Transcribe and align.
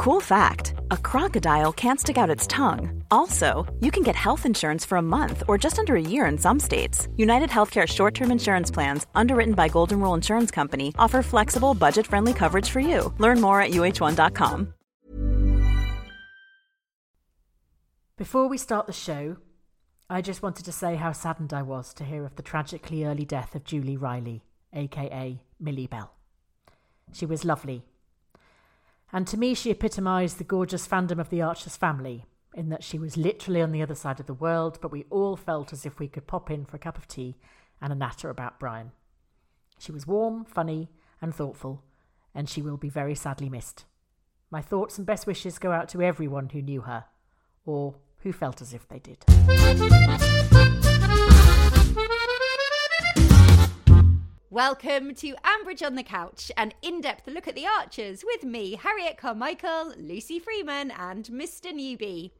Cool 0.00 0.20
fact 0.22 0.72
a 0.90 0.96
crocodile 0.96 1.74
can't 1.74 2.00
stick 2.00 2.16
out 2.16 2.30
its 2.30 2.46
tongue. 2.46 3.04
Also, 3.10 3.66
you 3.80 3.90
can 3.90 4.02
get 4.02 4.16
health 4.16 4.46
insurance 4.46 4.82
for 4.82 4.96
a 4.96 5.02
month 5.02 5.42
or 5.46 5.58
just 5.58 5.78
under 5.78 5.94
a 5.94 6.00
year 6.00 6.24
in 6.24 6.38
some 6.38 6.58
states. 6.58 7.06
United 7.18 7.50
Healthcare 7.50 7.86
short 7.86 8.14
term 8.14 8.30
insurance 8.30 8.70
plans, 8.70 9.06
underwritten 9.14 9.52
by 9.52 9.68
Golden 9.68 10.00
Rule 10.00 10.14
Insurance 10.14 10.50
Company, 10.50 10.94
offer 10.98 11.20
flexible, 11.22 11.74
budget 11.74 12.06
friendly 12.06 12.32
coverage 12.32 12.70
for 12.70 12.80
you. 12.80 13.12
Learn 13.18 13.42
more 13.42 13.60
at 13.60 13.72
uh1.com. 13.72 14.72
Before 18.16 18.48
we 18.48 18.56
start 18.56 18.86
the 18.86 18.94
show, 18.94 19.36
I 20.08 20.22
just 20.22 20.42
wanted 20.42 20.64
to 20.64 20.72
say 20.72 20.96
how 20.96 21.12
saddened 21.12 21.52
I 21.52 21.60
was 21.60 21.92
to 21.92 22.04
hear 22.04 22.24
of 22.24 22.36
the 22.36 22.42
tragically 22.42 23.04
early 23.04 23.26
death 23.26 23.54
of 23.54 23.64
Julie 23.64 23.98
Riley, 23.98 24.44
aka 24.72 25.42
Millie 25.60 25.88
Bell. 25.88 26.14
She 27.12 27.26
was 27.26 27.44
lovely 27.44 27.84
and 29.12 29.26
to 29.26 29.36
me, 29.36 29.54
she 29.54 29.70
epitomised 29.70 30.38
the 30.38 30.44
gorgeous 30.44 30.86
fandom 30.86 31.18
of 31.18 31.30
the 31.30 31.42
Archers 31.42 31.76
family, 31.76 32.26
in 32.54 32.68
that 32.68 32.84
she 32.84 32.98
was 32.98 33.16
literally 33.16 33.62
on 33.62 33.72
the 33.72 33.82
other 33.82 33.94
side 33.94 34.20
of 34.20 34.26
the 34.26 34.34
world, 34.34 34.78
but 34.80 34.90
we 34.90 35.04
all 35.10 35.36
felt 35.36 35.72
as 35.72 35.86
if 35.86 35.98
we 35.98 36.08
could 36.08 36.26
pop 36.26 36.50
in 36.50 36.64
for 36.64 36.76
a 36.76 36.80
cup 36.80 36.98
of 36.98 37.06
tea 37.06 37.36
and 37.80 37.92
a 37.92 37.96
natter 37.96 38.30
about 38.30 38.58
Brian. 38.58 38.92
She 39.78 39.92
was 39.92 40.06
warm, 40.06 40.44
funny, 40.44 40.90
and 41.22 41.34
thoughtful, 41.34 41.84
and 42.34 42.48
she 42.48 42.62
will 42.62 42.76
be 42.76 42.88
very 42.88 43.14
sadly 43.14 43.48
missed. 43.48 43.84
My 44.50 44.60
thoughts 44.60 44.98
and 44.98 45.06
best 45.06 45.26
wishes 45.26 45.58
go 45.58 45.72
out 45.72 45.88
to 45.90 46.02
everyone 46.02 46.48
who 46.50 46.60
knew 46.60 46.82
her, 46.82 47.04
or 47.64 47.94
who 48.18 48.32
felt 48.32 48.60
as 48.60 48.74
if 48.74 48.88
they 48.88 48.98
did. 48.98 49.24
Welcome 54.52 55.14
to 55.14 55.36
Ambridge 55.44 55.86
on 55.86 55.94
the 55.94 56.02
Couch, 56.02 56.50
an 56.56 56.72
in 56.82 57.00
depth 57.00 57.28
look 57.28 57.46
at 57.46 57.54
the 57.54 57.68
Archers 57.68 58.24
with 58.24 58.42
me, 58.42 58.74
Harriet 58.74 59.16
Carmichael, 59.16 59.94
Lucy 59.96 60.40
Freeman, 60.40 60.90
and 60.90 61.24
Mr. 61.26 61.72
Newbie. 61.72 62.32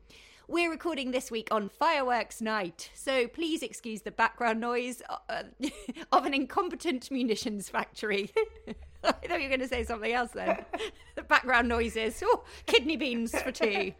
We're 0.48 0.72
recording 0.72 1.12
this 1.12 1.30
week 1.30 1.46
on 1.52 1.68
fireworks 1.68 2.40
night, 2.40 2.90
so 2.94 3.28
please 3.28 3.62
excuse 3.62 4.02
the 4.02 4.10
background 4.10 4.58
noise 4.58 5.02
uh, 5.28 5.44
of 6.12 6.26
an 6.26 6.34
incompetent 6.34 7.12
munitions 7.12 7.68
factory. 7.68 8.32
I 9.04 9.12
thought 9.12 9.38
you 9.40 9.44
were 9.44 9.56
going 9.56 9.60
to 9.60 9.68
say 9.68 9.84
something 9.84 10.12
else 10.12 10.32
then. 10.32 10.64
the 11.14 11.22
background 11.22 11.68
noises. 11.68 12.20
Oh, 12.26 12.42
kidney 12.66 12.96
beans 12.96 13.40
for 13.40 13.52
tea. 13.52 13.94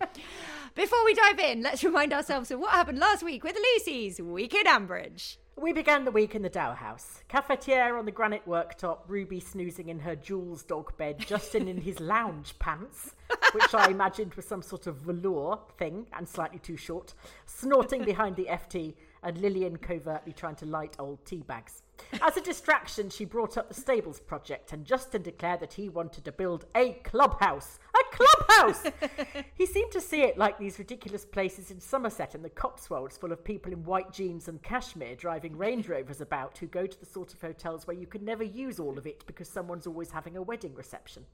Before 0.74 1.04
we 1.04 1.14
dive 1.14 1.38
in, 1.38 1.62
let's 1.62 1.84
remind 1.84 2.12
ourselves 2.12 2.50
of 2.50 2.58
what 2.58 2.72
happened 2.72 2.98
last 2.98 3.22
week 3.22 3.44
with 3.44 3.56
Lucy's 3.76 4.20
Week 4.20 4.52
in 4.52 4.66
Ambridge. 4.66 5.36
We 5.60 5.74
began 5.74 6.06
the 6.06 6.10
week 6.10 6.34
in 6.34 6.40
the 6.40 6.48
Dower 6.48 6.74
House. 6.74 7.22
Cafetiere 7.28 7.98
on 7.98 8.06
the 8.06 8.10
granite 8.10 8.46
worktop, 8.48 9.00
Ruby 9.06 9.40
snoozing 9.40 9.90
in 9.90 9.98
her 9.98 10.16
Joules 10.16 10.66
dog 10.66 10.96
bed, 10.96 11.18
Justin 11.18 11.68
in 11.68 11.82
his 11.82 12.00
lounge 12.00 12.58
pants, 12.58 13.14
which 13.52 13.74
I 13.74 13.90
imagined 13.90 14.32
was 14.34 14.46
some 14.46 14.62
sort 14.62 14.86
of 14.86 14.96
velour 14.96 15.58
thing 15.76 16.06
and 16.16 16.26
slightly 16.26 16.60
too 16.60 16.78
short, 16.78 17.12
snorting 17.44 18.04
behind 18.04 18.36
the 18.36 18.46
FT, 18.46 18.94
and 19.22 19.36
Lilian 19.36 19.76
covertly 19.76 20.32
trying 20.32 20.56
to 20.56 20.64
light 20.64 20.96
old 20.98 21.22
tea 21.26 21.42
bags. 21.46 21.82
As 22.22 22.38
a 22.38 22.40
distraction, 22.40 23.10
she 23.10 23.26
brought 23.26 23.58
up 23.58 23.68
the 23.68 23.74
stables 23.74 24.18
project, 24.18 24.72
and 24.72 24.86
Justin 24.86 25.20
declared 25.20 25.60
that 25.60 25.74
he 25.74 25.90
wanted 25.90 26.24
to 26.24 26.32
build 26.32 26.64
a 26.74 26.94
clubhouse. 27.04 27.78
A 27.94 28.16
clubhouse! 28.16 28.82
he 29.54 29.66
seemed 29.66 29.92
to 29.92 30.00
see 30.00 30.22
it 30.22 30.38
like 30.38 30.58
these 30.58 30.78
ridiculous 30.78 31.24
places 31.24 31.70
in 31.70 31.80
Somerset 31.80 32.34
and 32.34 32.44
the 32.44 32.50
Cotswolds, 32.50 33.16
full 33.16 33.32
of 33.32 33.44
people 33.44 33.72
in 33.72 33.84
white 33.84 34.12
jeans 34.12 34.48
and 34.48 34.62
cashmere 34.62 35.16
driving 35.16 35.56
Range 35.56 35.88
Rovers 35.88 36.20
about 36.20 36.58
who 36.58 36.66
go 36.66 36.86
to 36.86 37.00
the 37.00 37.06
sort 37.06 37.32
of 37.32 37.40
hotels 37.40 37.86
where 37.86 37.96
you 37.96 38.06
can 38.06 38.24
never 38.24 38.44
use 38.44 38.78
all 38.78 38.98
of 38.98 39.06
it 39.06 39.24
because 39.26 39.48
someone's 39.48 39.86
always 39.86 40.10
having 40.10 40.36
a 40.36 40.42
wedding 40.42 40.74
reception. 40.74 41.24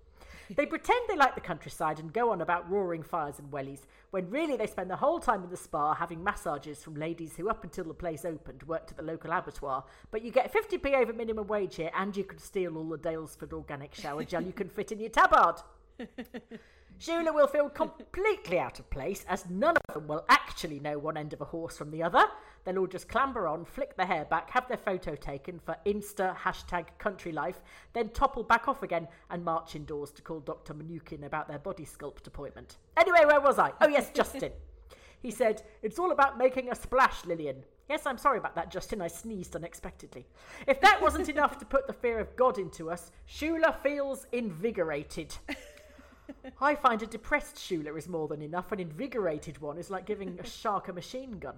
They 0.55 0.66
pretend 0.77 1.00
they 1.09 1.16
like 1.16 1.34
the 1.34 1.41
countryside 1.41 1.99
and 1.99 2.12
go 2.12 2.31
on 2.31 2.41
about 2.41 2.71
roaring 2.71 3.03
fires 3.03 3.39
and 3.39 3.50
wellies, 3.50 3.81
when 4.11 4.31
really 4.31 4.56
they 4.56 4.66
spend 4.66 4.91
the 4.91 4.97
whole 4.97 5.19
time 5.19 5.43
in 5.43 5.50
the 5.50 5.56
spa 5.56 5.95
having 5.95 6.22
massages 6.22 6.83
from 6.83 6.95
ladies 6.95 7.37
who, 7.37 7.49
up 7.49 7.65
until 7.65 7.84
the 7.84 7.95
place 7.95 8.25
opened, 8.25 8.62
worked 8.62 8.91
at 8.93 8.97
the 8.97 9.03
local 9.03 9.33
abattoir. 9.33 9.84
But 10.11 10.22
you 10.22 10.31
get 10.31 10.53
50p 10.53 10.95
over 10.95 11.12
minimum 11.12 11.47
wage 11.49 11.77
here, 11.77 11.91
and 11.95 12.16
you 12.16 12.25
can 12.25 12.39
steal 12.39 12.77
all 12.77 12.89
the 12.89 12.99
Daylesford 12.99 13.53
organic 13.53 13.95
shower 13.95 14.25
gel 14.25 14.43
you 14.43 14.53
can 14.53 14.69
fit 14.69 14.93
in 14.93 15.00
your 15.00 15.11
tabard. 15.11 15.56
Shula 17.01 17.34
will 17.34 17.47
feel 17.47 17.69
completely 17.69 18.59
out 18.59 18.79
of 18.79 18.89
place 18.89 19.25
as 19.29 19.49
none 19.51 19.77
of 19.77 19.95
them 19.95 20.07
will 20.07 20.25
actually 20.29 20.81
know 20.81 20.99
one 20.99 21.17
end 21.17 21.33
of 21.34 21.43
a 21.43 21.45
horse 21.45 21.77
from 21.77 21.91
the 21.91 22.03
other. 22.03 22.25
They'll 22.65 22.79
all 22.79 22.87
just 22.87 23.09
clamber 23.09 23.47
on, 23.47 23.65
flick 23.65 23.97
their 23.97 24.07
hair 24.07 24.25
back, 24.25 24.51
have 24.51 24.67
their 24.67 24.79
photo 24.79 25.15
taken 25.15 25.59
for 25.59 25.77
Insta 25.84 26.34
hashtag 26.34 26.87
country 26.99 27.33
life, 27.33 27.61
then 27.93 28.09
topple 28.11 28.43
back 28.43 28.67
off 28.67 28.83
again 28.83 29.09
and 29.31 29.45
march 29.45 29.77
indoors 29.77 30.11
to 30.12 30.23
call 30.23 30.41
Dr. 30.41 30.75
Manukin 30.75 31.25
about 31.27 31.49
their 31.49 31.59
body 31.59 31.84
sculpt 31.84 32.27
appointment. 32.27 32.78
Anyway, 32.97 33.25
where 33.27 33.41
was 33.41 33.59
I? 33.59 33.73
Oh, 33.81 33.89
yes, 33.89 34.11
Justin. 34.13 34.53
He 35.23 35.31
said, 35.33 35.63
It's 35.83 35.99
all 35.99 36.13
about 36.13 36.39
making 36.39 36.71
a 36.71 36.75
splash, 36.75 37.25
Lilian. 37.25 37.65
Yes, 37.89 38.07
I'm 38.07 38.19
sorry 38.19 38.39
about 38.39 38.55
that, 38.55 38.71
Justin. 38.71 39.01
I 39.01 39.09
sneezed 39.09 39.57
unexpectedly. 39.57 40.27
If 40.67 40.81
that 40.83 41.01
wasn't 41.01 41.28
enough 41.28 41.59
to 41.59 41.65
put 41.65 41.87
the 41.87 41.93
fear 41.93 42.19
of 42.19 42.37
God 42.37 42.59
into 42.59 42.91
us, 42.91 43.11
Shula 43.28 43.75
feels 43.83 44.27
invigorated. 44.33 45.34
I 46.60 46.75
find 46.75 47.03
a 47.03 47.06
depressed 47.06 47.56
Shula 47.56 47.97
is 47.97 48.09
more 48.09 48.28
than 48.28 48.42
enough. 48.42 48.72
An 48.72 48.81
invigorated 48.81 49.60
one 49.60 49.78
is 49.78 49.91
like 49.91 50.06
giving 50.06 50.38
a 50.38 50.47
shark 50.47 50.88
a 50.88 50.92
machine 50.92 51.38
gun. 51.38 51.56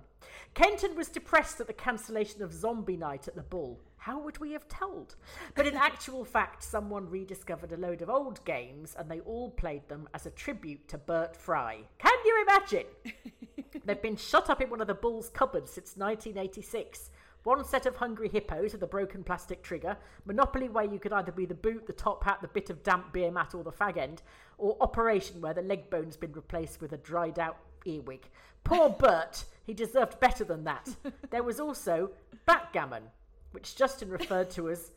Kenton 0.54 0.96
was 0.96 1.08
depressed 1.08 1.60
at 1.60 1.66
the 1.66 1.72
cancellation 1.72 2.42
of 2.42 2.52
Zombie 2.52 2.96
Night 2.96 3.28
at 3.28 3.34
the 3.34 3.42
Bull. 3.42 3.80
How 3.96 4.18
would 4.18 4.38
we 4.38 4.52
have 4.52 4.68
told? 4.68 5.16
But 5.54 5.66
in 5.66 5.76
actual 5.76 6.24
fact, 6.24 6.62
someone 6.62 7.10
rediscovered 7.10 7.72
a 7.72 7.76
load 7.76 8.00
of 8.02 8.10
old 8.10 8.44
games 8.44 8.94
and 8.98 9.10
they 9.10 9.20
all 9.20 9.50
played 9.50 9.88
them 9.88 10.08
as 10.14 10.26
a 10.26 10.30
tribute 10.30 10.88
to 10.88 10.98
Bert 10.98 11.36
Fry. 11.36 11.80
Can 11.98 12.18
you 12.24 12.42
imagine? 12.42 12.86
They've 13.84 14.00
been 14.00 14.16
shut 14.16 14.50
up 14.50 14.60
in 14.60 14.70
one 14.70 14.80
of 14.80 14.86
the 14.86 14.94
Bull's 14.94 15.28
cupboards 15.28 15.72
since 15.72 15.96
1986 15.96 17.10
one 17.44 17.64
set 17.64 17.86
of 17.86 17.96
hungry 17.96 18.28
hippos 18.28 18.72
with 18.72 18.82
a 18.82 18.86
broken 18.86 19.24
plastic 19.24 19.62
trigger, 19.62 19.96
Monopoly 20.24 20.68
where 20.68 20.84
you 20.84 20.98
could 20.98 21.12
either 21.12 21.32
be 21.32 21.46
the 21.46 21.54
boot, 21.54 21.86
the 21.86 21.92
top 21.92 22.24
hat, 22.24 22.38
the 22.42 22.48
bit 22.48 22.70
of 22.70 22.82
damp 22.82 23.12
beer 23.12 23.30
mat, 23.30 23.54
or 23.54 23.64
the 23.64 23.72
fag 23.72 23.96
end, 23.96 24.22
or 24.58 24.76
Operation 24.80 25.40
where 25.40 25.54
the 25.54 25.62
leg 25.62 25.88
bone's 25.90 26.16
been 26.16 26.32
replaced 26.32 26.80
with 26.80 26.92
a 26.92 26.98
dried 26.98 27.38
out 27.38 27.58
earwig. 27.86 28.28
Poor 28.64 28.90
Bert, 28.98 29.44
he 29.64 29.72
deserved 29.72 30.20
better 30.20 30.44
than 30.44 30.64
that. 30.64 30.88
There 31.30 31.42
was 31.42 31.60
also 31.60 32.10
backgammon, 32.46 33.04
which 33.52 33.76
Justin 33.76 34.10
referred 34.10 34.50
to 34.50 34.70
as 34.70 34.92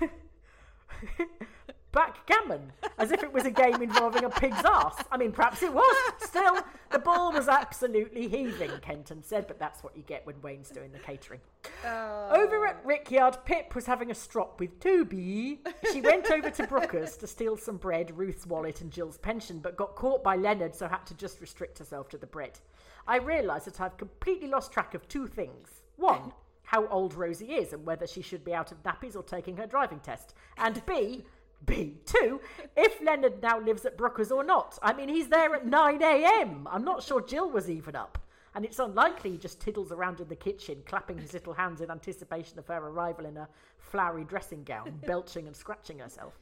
backgammon, 1.92 2.72
as 2.98 3.10
if 3.10 3.22
it 3.22 3.32
was 3.32 3.44
a 3.44 3.50
game 3.50 3.82
involving 3.82 4.24
a 4.24 4.30
pig's 4.30 4.62
ass. 4.64 5.02
I 5.10 5.16
mean, 5.16 5.32
perhaps 5.32 5.62
it 5.62 5.72
was. 5.72 6.12
Still, 6.18 6.58
the 6.90 6.98
ball 6.98 7.32
was 7.32 7.48
absolutely 7.48 8.28
heaving, 8.28 8.70
Kenton 8.82 9.22
said, 9.22 9.46
but 9.46 9.58
that's 9.58 9.82
what 9.82 9.96
you 9.96 10.02
get 10.02 10.26
when 10.26 10.40
Wayne's 10.42 10.70
doing 10.70 10.92
the 10.92 10.98
catering. 10.98 11.40
Oh. 11.84 12.28
Over 12.30 12.66
at 12.66 12.84
Rickyard, 12.84 13.38
Pip 13.44 13.74
was 13.74 13.86
having 13.86 14.10
a 14.10 14.14
strop 14.14 14.60
with 14.60 14.80
Toby. 14.80 15.60
She 15.92 16.00
went 16.00 16.30
over 16.30 16.50
to 16.50 16.66
Brooker's 16.66 17.16
to 17.18 17.26
steal 17.26 17.56
some 17.56 17.76
bread, 17.76 18.16
Ruth's 18.16 18.46
wallet, 18.46 18.80
and 18.80 18.90
Jill's 18.90 19.18
pension, 19.18 19.58
but 19.58 19.76
got 19.76 19.96
caught 19.96 20.22
by 20.22 20.36
Leonard, 20.36 20.74
so 20.74 20.88
had 20.88 21.06
to 21.06 21.14
just 21.14 21.40
restrict 21.40 21.78
herself 21.78 22.08
to 22.10 22.18
the 22.18 22.26
bread. 22.26 22.58
I 23.06 23.16
realise 23.16 23.64
that 23.64 23.80
I've 23.80 23.96
completely 23.96 24.48
lost 24.48 24.72
track 24.72 24.94
of 24.94 25.08
two 25.08 25.26
things. 25.26 25.82
One, 25.96 26.32
how 26.62 26.86
old 26.86 27.14
Rosie 27.14 27.54
is 27.54 27.72
and 27.72 27.84
whether 27.84 28.06
she 28.06 28.22
should 28.22 28.44
be 28.44 28.54
out 28.54 28.70
of 28.70 28.82
nappies 28.84 29.16
or 29.16 29.24
taking 29.24 29.56
her 29.56 29.66
driving 29.66 29.98
test. 29.98 30.34
And 30.56 30.84
B, 30.86 31.24
B2 31.64 32.40
if 32.76 33.00
Leonard 33.02 33.42
now 33.42 33.60
lives 33.60 33.84
at 33.84 33.96
Brooker's 33.96 34.30
or 34.32 34.44
not. 34.44 34.78
I 34.82 34.92
mean, 34.92 35.08
he's 35.08 35.28
there 35.28 35.54
at 35.54 35.66
9 35.66 36.02
a.m. 36.02 36.68
I'm 36.70 36.84
not 36.84 37.02
sure 37.02 37.20
Jill 37.20 37.50
was 37.50 37.68
even 37.68 37.96
up. 37.96 38.18
And 38.54 38.64
it's 38.64 38.78
unlikely 38.78 39.32
he 39.32 39.38
just 39.38 39.60
tiddles 39.60 39.92
around 39.92 40.20
in 40.20 40.28
the 40.28 40.36
kitchen, 40.36 40.82
clapping 40.84 41.18
his 41.18 41.32
little 41.32 41.52
hands 41.52 41.80
in 41.80 41.90
anticipation 41.90 42.58
of 42.58 42.66
her 42.66 42.78
arrival 42.78 43.26
in 43.26 43.36
a 43.36 43.48
flowery 43.78 44.24
dressing 44.24 44.64
gown, 44.64 45.00
belching 45.06 45.46
and 45.46 45.54
scratching 45.54 46.00
herself. 46.00 46.38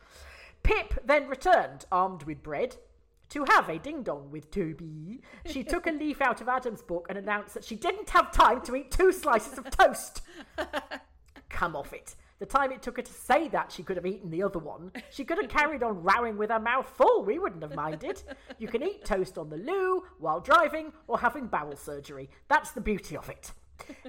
Pip 0.63 0.95
then 1.05 1.29
returned, 1.29 1.85
armed 1.93 2.23
with 2.23 2.43
bread, 2.43 2.77
to 3.31 3.45
have 3.45 3.69
a 3.69 3.79
ding 3.79 4.03
dong 4.03 4.31
with 4.31 4.51
Toby. 4.51 5.21
She 5.45 5.63
took 5.63 5.87
a 5.87 5.91
leaf 5.91 6.23
out 6.23 6.41
of 6.41 6.49
Adam's 6.49 6.83
book 6.83 7.07
and 7.11 7.19
announced 7.19 7.53
that 7.55 7.65
she 7.65 7.77
didn't 7.77 8.09
have 8.11 8.33
time 8.33 8.63
to 8.63 8.75
eat 8.75 8.91
two 8.91 9.13
slices 9.13 9.59
of 9.59 9.71
toast. 9.71 10.23
Come 11.51 11.77
off 11.77 11.93
it. 11.93 12.15
The 12.39 12.47
time 12.47 12.71
it 12.71 12.83
took 12.83 12.97
her 12.97 13.03
to 13.03 13.13
say 13.13 13.49
that 13.49 13.73
she 13.73 13.83
could 13.83 13.97
have 13.97 14.07
eaten 14.07 14.31
the 14.31 14.45
other 14.45 14.61
one, 14.61 14.93
she 15.11 15.25
could 15.25 15.39
have 15.39 15.49
carried 15.51 15.83
on 15.83 16.03
rowing 16.03 16.39
with 16.39 16.51
her 16.51 16.61
mouth 16.61 16.89
full. 16.97 17.25
We 17.25 17.39
wouldn't 17.39 17.63
have 17.63 17.75
minded. 17.75 18.23
You 18.59 18.69
can 18.69 18.83
eat 18.83 19.05
toast 19.05 19.39
on 19.39 19.49
the 19.51 19.57
loo, 19.57 20.05
while 20.19 20.41
driving, 20.41 20.93
or 21.09 21.19
having 21.19 21.49
bowel 21.49 21.75
surgery. 21.77 22.31
That's 22.47 22.71
the 22.71 22.81
beauty 22.81 23.17
of 23.17 23.29
it. 23.29 23.53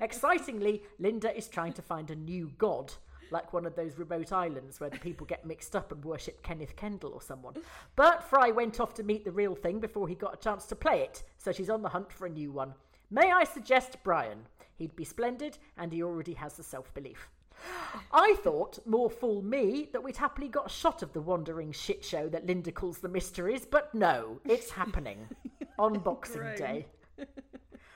Excitingly, 0.02 0.84
Linda 1.00 1.36
is 1.36 1.48
trying 1.48 1.74
to 1.74 1.82
find 1.82 2.10
a 2.12 2.16
new 2.16 2.52
god. 2.58 2.94
like 3.32 3.54
one 3.54 3.66
of 3.66 3.76
those 3.76 3.98
remote 3.98 4.32
islands 4.32 4.80
where 4.80 4.90
the 4.90 4.98
people 4.98 5.26
get 5.26 5.46
mixed 5.46 5.76
up 5.76 5.92
and 5.92 6.04
worship 6.04 6.42
Kenneth 6.44 6.76
Kendall 6.76 7.14
or 7.14 7.22
someone. 7.22 7.56
Bert 7.96 8.24
Fry 8.24 8.50
went 8.52 8.80
off 8.80 8.94
to 8.96 9.04
meet 9.04 9.24
the 9.26 9.32
real 9.32 9.56
thing 9.56 9.80
before 9.80 10.08
he 10.08 10.16
got 10.16 10.34
a 10.34 10.38
chance 10.38 10.66
to 10.66 10.76
play 10.76 11.02
it, 11.02 11.24
so 11.38 11.52
she's 11.52 11.70
on 11.70 11.82
the 11.82 11.90
hunt 11.90 12.12
for 12.12 12.26
a 12.26 12.30
new 12.30 12.52
one. 12.52 12.74
May 13.12 13.32
I 13.32 13.44
suggest 13.44 13.98
Brian? 14.04 14.40
He'd 14.76 14.96
be 14.96 15.04
splendid, 15.04 15.58
and 15.78 15.92
he 15.92 16.04
already 16.04 16.34
has 16.34 16.54
the 16.56 16.64
self 16.64 16.94
belief. 16.94 17.30
I 18.12 18.36
thought, 18.44 18.80
more 18.86 19.10
fool 19.10 19.42
me, 19.42 19.90
that 19.92 20.04
we'd 20.04 20.18
happily 20.18 20.48
got 20.48 20.68
a 20.68 20.74
shot 20.74 21.02
of 21.04 21.14
the 21.14 21.22
wandering 21.22 21.72
shit 21.72 22.04
show 22.04 22.30
that 22.30 22.46
Linda 22.46 22.72
calls 22.72 23.00
the 23.00 23.10
mysteries, 23.10 23.66
but 23.66 23.94
no, 23.94 24.40
it's 24.46 24.72
happening 24.72 25.28
on 25.80 26.00
Boxing 26.00 26.56
Day. 26.58 26.88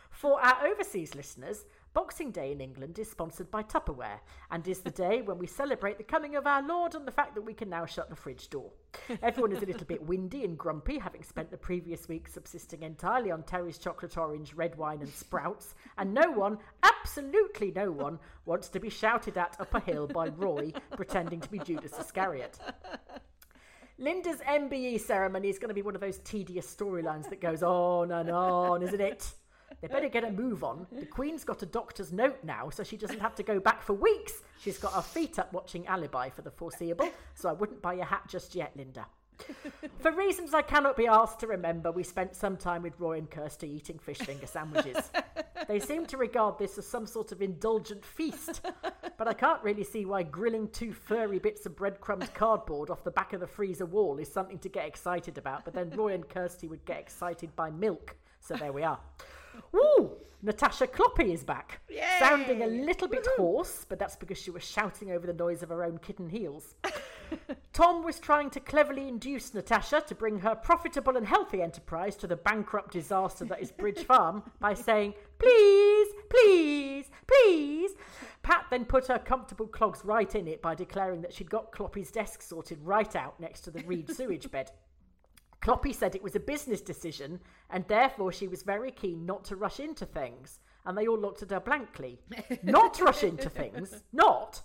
For 0.09 0.39
our 0.41 0.67
overseas 0.67 1.15
listeners, 1.15 1.65
Boxing 1.93 2.31
Day 2.31 2.51
in 2.51 2.59
England 2.59 2.97
is 2.97 3.11
sponsored 3.11 3.51
by 3.51 3.61
Tupperware 3.61 4.19
and 4.49 4.67
is 4.67 4.79
the 4.79 4.89
day 5.05 5.21
when 5.21 5.37
we 5.37 5.45
celebrate 5.45 5.99
the 5.99 6.03
coming 6.03 6.35
of 6.35 6.47
our 6.47 6.63
Lord 6.63 6.95
and 6.95 7.07
the 7.07 7.11
fact 7.11 7.35
that 7.35 7.43
we 7.43 7.53
can 7.53 7.69
now 7.69 7.85
shut 7.85 8.09
the 8.09 8.15
fridge 8.15 8.49
door. 8.49 8.71
Everyone 9.21 9.51
is 9.51 9.61
a 9.61 9.67
little 9.67 9.85
bit 9.85 10.01
windy 10.01 10.43
and 10.43 10.57
grumpy, 10.57 10.97
having 10.97 11.21
spent 11.21 11.51
the 11.51 11.57
previous 11.57 12.07
week 12.07 12.27
subsisting 12.27 12.81
entirely 12.81 13.29
on 13.29 13.43
Terry's 13.43 13.77
chocolate 13.77 14.17
orange, 14.17 14.55
red 14.55 14.75
wine, 14.75 15.01
and 15.01 15.09
sprouts, 15.09 15.75
and 15.97 16.13
no 16.13 16.31
one, 16.31 16.57
absolutely 16.81 17.71
no 17.75 17.91
one, 17.91 18.17
wants 18.45 18.69
to 18.69 18.79
be 18.79 18.89
shouted 18.89 19.37
at 19.37 19.55
up 19.59 19.73
a 19.75 19.79
hill 19.79 20.07
by 20.07 20.29
Roy 20.29 20.73
pretending 20.95 21.41
to 21.41 21.49
be 21.49 21.59
Judas 21.59 21.93
Iscariot. 21.99 22.57
Linda's 23.99 24.39
MBE 24.39 24.99
ceremony 24.99 25.49
is 25.49 25.59
going 25.59 25.69
to 25.69 25.75
be 25.75 25.83
one 25.83 25.93
of 25.93 26.01
those 26.01 26.17
tedious 26.19 26.75
storylines 26.75 27.29
that 27.29 27.39
goes 27.39 27.61
on 27.61 28.11
and 28.11 28.31
on, 28.31 28.81
isn't 28.81 29.01
it? 29.01 29.31
They 29.83 29.89
better 29.89 30.07
get 30.07 30.23
a 30.23 30.31
move 30.31 30.63
on. 30.63 30.87
The 30.93 31.05
Queen's 31.05 31.43
got 31.43 31.61
a 31.61 31.65
doctor's 31.65 32.13
note 32.13 32.37
now, 32.41 32.69
so 32.69 32.83
she 32.83 32.95
doesn't 32.95 33.19
have 33.19 33.35
to 33.35 33.43
go 33.43 33.59
back 33.59 33.83
for 33.83 33.91
weeks. 33.91 34.41
She's 34.57 34.77
got 34.77 34.93
her 34.93 35.01
feet 35.01 35.39
up 35.39 35.51
watching 35.51 35.85
Alibi 35.87 36.29
for 36.29 36.41
the 36.41 36.51
foreseeable, 36.51 37.09
so 37.35 37.49
I 37.49 37.51
wouldn't 37.51 37.81
buy 37.81 37.95
a 37.95 38.05
hat 38.05 38.23
just 38.29 38.55
yet, 38.55 38.71
Linda. 38.77 39.05
For 39.99 40.13
reasons 40.13 40.53
I 40.53 40.61
cannot 40.61 40.95
be 40.95 41.05
asked 41.05 41.41
to 41.41 41.47
remember, 41.47 41.91
we 41.91 42.03
spent 42.03 42.33
some 42.33 42.55
time 42.55 42.81
with 42.81 42.97
Roy 42.97 43.17
and 43.17 43.29
Kirsty 43.29 43.67
eating 43.69 43.99
fish 43.99 44.19
finger 44.19 44.47
sandwiches. 44.47 45.11
they 45.67 45.81
seem 45.81 46.05
to 46.05 46.15
regard 46.15 46.57
this 46.57 46.77
as 46.77 46.87
some 46.87 47.05
sort 47.05 47.33
of 47.33 47.41
indulgent 47.41 48.05
feast, 48.05 48.61
but 49.17 49.27
I 49.27 49.33
can't 49.33 49.61
really 49.63 49.83
see 49.83 50.05
why 50.05 50.23
grilling 50.23 50.69
two 50.69 50.93
furry 50.93 51.39
bits 51.39 51.65
of 51.65 51.75
breadcrumbed 51.75 52.33
cardboard 52.33 52.89
off 52.89 53.03
the 53.03 53.11
back 53.11 53.33
of 53.33 53.41
the 53.41 53.47
freezer 53.47 53.85
wall 53.85 54.17
is 54.17 54.31
something 54.31 54.59
to 54.59 54.69
get 54.69 54.87
excited 54.87 55.37
about. 55.37 55.65
But 55.65 55.73
then 55.73 55.89
Roy 55.89 56.13
and 56.13 56.29
Kirsty 56.29 56.69
would 56.69 56.85
get 56.85 56.99
excited 56.99 57.53
by 57.57 57.69
milk, 57.69 58.15
so 58.39 58.55
there 58.55 58.71
we 58.71 58.83
are. 58.83 58.99
Woo! 59.71 60.11
Natasha 60.41 60.87
Kloppy 60.87 61.31
is 61.33 61.43
back. 61.43 61.79
Yay! 61.89 62.03
Sounding 62.19 62.63
a 62.63 62.67
little 62.67 63.07
bit 63.07 63.25
hoarse, 63.37 63.85
but 63.87 63.97
that's 63.97 64.17
because 64.17 64.37
she 64.37 64.51
was 64.51 64.61
shouting 64.61 65.11
over 65.11 65.25
the 65.25 65.33
noise 65.33 65.63
of 65.63 65.69
her 65.69 65.85
own 65.85 65.97
kitten 65.99 66.27
heels. 66.27 66.75
Tom 67.73 68.03
was 68.03 68.19
trying 68.19 68.49
to 68.49 68.59
cleverly 68.59 69.07
induce 69.07 69.53
Natasha 69.53 70.03
to 70.05 70.13
bring 70.13 70.39
her 70.39 70.53
profitable 70.53 71.15
and 71.15 71.25
healthy 71.25 71.61
enterprise 71.61 72.17
to 72.17 72.27
the 72.27 72.35
bankrupt 72.35 72.91
disaster 72.91 73.45
that 73.45 73.61
is 73.61 73.71
Bridge 73.71 74.03
Farm 74.05 74.43
by 74.59 74.73
saying, 74.73 75.13
Please, 75.39 76.07
please, 76.29 77.05
please. 77.25 77.91
Pat 78.43 78.65
then 78.69 78.83
put 78.83 79.07
her 79.07 79.19
comfortable 79.19 79.67
clogs 79.67 80.01
right 80.03 80.35
in 80.35 80.47
it 80.47 80.61
by 80.61 80.75
declaring 80.75 81.21
that 81.21 81.33
she'd 81.33 81.49
got 81.49 81.71
Kloppy's 81.71 82.11
desk 82.11 82.41
sorted 82.41 82.79
right 82.83 83.15
out 83.15 83.39
next 83.39 83.61
to 83.61 83.71
the 83.71 83.81
reed 83.83 84.13
sewage 84.13 84.51
bed. 84.51 84.71
Kloppy 85.63 85.93
said 85.93 86.13
it 86.13 86.21
was 86.21 86.35
a 86.35 86.41
business 86.41 86.81
decision 86.81 87.39
and 87.69 87.87
therefore 87.87 88.33
she 88.33 88.49
was 88.49 88.63
very 88.63 88.91
keen 88.91 89.25
not 89.25 89.45
to 89.45 89.55
rush 89.55 89.79
into 89.79 90.05
things. 90.05 90.59
And 90.85 90.97
they 90.97 91.07
all 91.07 91.17
looked 91.17 91.41
at 91.41 91.51
her 91.51 91.61
blankly. 91.61 92.19
not 92.63 92.99
rush 92.99 93.23
into 93.23 93.49
things. 93.49 94.03
Not. 94.11 94.59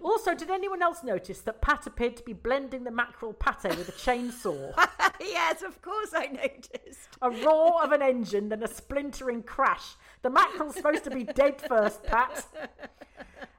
Also, 0.00 0.32
did 0.32 0.50
anyone 0.50 0.80
else 0.80 1.02
notice 1.02 1.40
that 1.40 1.60
Pat 1.60 1.88
appeared 1.88 2.16
to 2.18 2.22
be 2.22 2.32
blending 2.32 2.84
the 2.84 2.92
mackerel 2.92 3.32
pate 3.32 3.76
with 3.76 3.88
a 3.88 3.92
chainsaw? 3.92 4.72
yes, 5.20 5.62
of 5.62 5.82
course 5.82 6.10
I 6.14 6.26
noticed. 6.26 7.08
a 7.20 7.30
roar 7.30 7.82
of 7.82 7.90
an 7.90 8.02
engine, 8.02 8.48
then 8.48 8.62
a 8.62 8.68
splintering 8.68 9.42
crash. 9.42 9.96
The 10.22 10.30
mackerel's 10.30 10.76
supposed 10.76 11.02
to 11.04 11.10
be 11.10 11.24
dead 11.24 11.60
first, 11.60 12.04
Pat. 12.04 12.46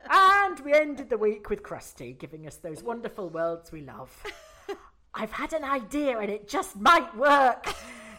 And 0.09 0.59
we 0.61 0.71
ended 0.71 1.09
the 1.09 1.17
week 1.17 1.49
with 1.49 1.63
Krusty 1.63 2.17
giving 2.17 2.47
us 2.47 2.55
those 2.55 2.83
wonderful 2.83 3.29
worlds 3.29 3.73
we 3.73 3.81
love. 3.81 4.15
I've 5.17 5.31
had 5.31 5.53
an 5.53 5.63
idea 5.63 6.19
and 6.19 6.29
it 6.29 6.47
just 6.47 6.75
might 6.75 7.15
work. 7.15 7.73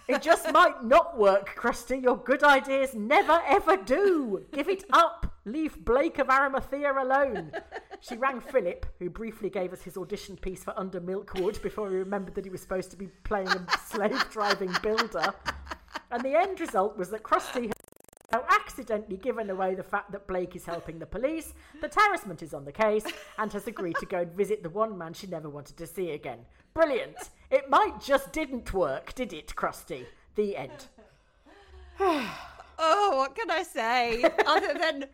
It 0.09 0.23
just 0.23 0.51
might 0.53 0.83
not 0.83 1.19
work, 1.19 1.55
Krusty. 1.55 2.03
Your 2.03 2.17
good 2.17 2.43
ideas 2.43 2.95
never 2.95 3.43
ever 3.47 3.77
do. 3.77 4.47
Give 4.51 4.69
it 4.69 4.85
up. 4.93 5.35
Leave 5.45 5.85
Blake 5.85 6.19
of 6.19 6.31
Arimathea 6.31 6.93
alone. 6.93 7.53
She 8.01 8.17
rang 8.17 8.41
Philip, 8.41 8.87
who 8.99 9.11
briefly 9.11 9.51
gave 9.51 9.73
us 9.73 9.83
his 9.83 9.97
audition 9.97 10.37
piece 10.37 10.65
for 10.65 10.73
Under 10.77 11.01
Milkwood 11.01 11.63
before 11.63 11.91
he 11.91 11.97
remembered 11.97 12.35
that 12.35 12.45
he 12.45 12.51
was 12.51 12.63
supposed 12.63 12.91
to 12.91 12.97
be 12.97 13.09
playing 13.25 13.49
a 13.49 13.67
slave 13.87 14.25
driving 14.31 14.75
builder. 14.83 15.35
And 16.11 16.23
the 16.23 16.35
end 16.35 16.61
result 16.61 16.97
was 16.97 17.11
that 17.11 17.23
Krusty 17.23 17.67
now 17.67 17.86
accidentally 18.49 19.17
given 19.17 19.51
away 19.51 19.75
the 19.75 19.83
fact 19.83 20.13
that 20.13 20.27
Blake 20.27 20.57
is 20.57 20.65
helping 20.65 20.99
the 20.99 21.07
police, 21.07 21.55
that 21.81 21.95
Harrison 21.95 22.37
is 22.41 22.55
on 22.55 22.65
the 22.65 22.73
case, 22.73 23.05
and 23.39 23.53
has 23.53 23.67
agreed 23.67 23.97
to 24.01 24.07
go 24.07 24.21
and 24.21 24.33
visit 24.33 24.63
the 24.63 24.71
one 24.71 24.97
man 24.97 25.15
she 25.15 25.27
never 25.27 25.49
wanted 25.49 25.77
to 25.77 25.87
see 25.87 26.11
again. 26.11 26.41
Brilliant. 26.75 27.31
It 27.51 27.71
might 27.71 28.01
just 28.01 28.33
didn't 28.33 28.75
work, 28.75 29.15
did 29.15 29.33
it, 29.33 29.55
Krusty? 29.57 30.07
The 30.35 30.57
end. 30.57 30.87
Oh, 32.79 33.17
what 33.17 33.35
can 33.35 33.51
I 33.51 33.63
say? 33.63 34.23
Other 34.47 34.75
than 34.75 35.07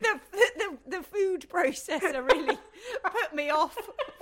the, 0.00 0.20
the 0.56 0.78
the 0.86 1.02
food 1.02 1.46
processor 1.48 2.28
really 2.28 2.58
put 3.04 3.34
me 3.34 3.50
off, 3.50 3.76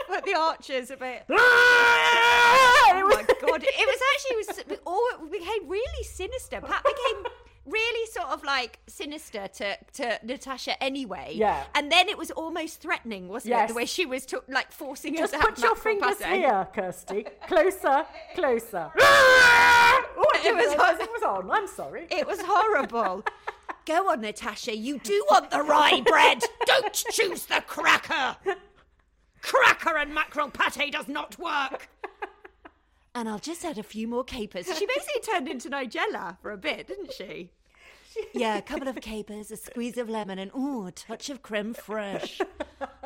put 0.06 0.24
the 0.24 0.34
archers 0.34 0.90
a 0.90 0.96
bit. 0.96 1.24
Ah! 1.30 2.92
Oh 2.94 3.08
my 3.08 3.22
god! 3.40 3.62
It 3.62 3.86
was 3.86 4.00
actually 4.14 4.62
it 4.62 4.68
was 4.68 4.78
all 4.86 5.08
it 5.12 5.32
became 5.32 5.68
really 5.68 6.04
sinister. 6.04 6.60
Pat 6.60 6.84
became 6.84 7.24
really 7.64 8.06
sort 8.10 8.28
of 8.28 8.42
like 8.44 8.80
sinister 8.86 9.48
to 9.48 9.76
to 9.94 10.18
Natasha 10.24 10.82
anyway. 10.82 11.32
Yeah. 11.34 11.64
and 11.74 11.90
then 11.92 12.08
it 12.08 12.18
was 12.18 12.30
almost 12.32 12.80
threatening, 12.80 13.28
wasn't 13.28 13.50
Yes. 13.50 13.64
it? 13.70 13.72
The 13.72 13.76
way 13.76 13.86
she 13.86 14.04
was 14.06 14.26
to, 14.26 14.42
like 14.48 14.72
forcing 14.72 15.16
Just 15.16 15.34
put 15.34 15.58
your 15.62 15.76
fingers 15.76 16.16
pate. 16.16 16.40
here, 16.40 16.66
Kirsty. 16.74 17.26
Closer, 17.46 18.04
closer. 18.34 18.90
oh, 18.98 20.30
it, 20.36 20.46
It 20.46 20.54
was- 20.56 20.76
was, 20.76 21.00
it 21.00 21.10
was 21.12 21.22
on. 21.22 21.50
I'm 21.50 21.66
sorry. 21.68 22.06
It 22.10 22.26
was 22.26 22.40
horrible. 22.42 23.24
Go 23.86 24.10
on, 24.10 24.20
Natasha. 24.20 24.76
You 24.76 24.98
do 24.98 25.24
want 25.30 25.50
the 25.50 25.62
rye 25.62 26.00
bread. 26.02 26.42
Don't 26.66 26.92
choose 26.92 27.46
the 27.46 27.62
cracker. 27.66 28.36
Cracker 29.42 29.96
and 29.96 30.14
mackerel 30.14 30.50
pate 30.50 30.92
does 30.92 31.08
not 31.08 31.36
work. 31.38 31.88
And 33.14 33.28
I'll 33.28 33.38
just 33.38 33.64
add 33.64 33.78
a 33.78 33.82
few 33.82 34.08
more 34.08 34.24
capers. 34.24 34.66
She 34.66 34.86
basically 34.86 35.20
turned 35.22 35.48
into 35.48 35.68
Nigella 35.68 36.38
for 36.40 36.50
a 36.50 36.56
bit, 36.56 36.86
didn't 36.88 37.12
she? 37.12 37.50
Yeah, 38.34 38.58
a 38.58 38.62
couple 38.62 38.88
of 38.88 38.96
capers, 39.00 39.50
a 39.50 39.56
squeeze 39.56 39.96
of 39.96 40.06
lemon, 40.08 40.38
and 40.38 40.50
ooh, 40.54 40.86
a 40.86 40.92
touch 40.92 41.30
of 41.30 41.40
creme 41.42 41.72
fraiche. 41.74 42.42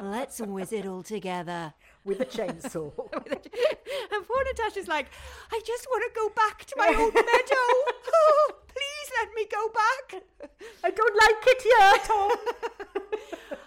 Let's 0.02 0.40
whiz 0.40 0.72
it 0.72 0.84
all 0.84 1.04
together. 1.04 1.74
With 2.04 2.20
a 2.20 2.24
chainsaw. 2.24 2.92
And 4.12 4.26
poor 4.26 4.44
Natasha's 4.44 4.88
like, 4.88 5.06
I 5.52 5.60
just 5.64 5.86
want 5.90 6.12
to 6.12 6.20
go 6.20 6.28
back 6.34 6.64
to 6.64 6.74
my 6.76 6.88
old 6.88 7.14
meadow. 7.14 7.24
Oh, 7.52 8.50
please 8.66 9.10
let 9.20 9.34
me 9.34 9.46
go 9.50 9.68
back. 9.68 10.22
I 10.84 10.90
don't 10.90 11.14
like 11.14 11.46
it 11.46 11.62
here, 11.62 11.76
at 11.80 12.10
all. 12.10 12.30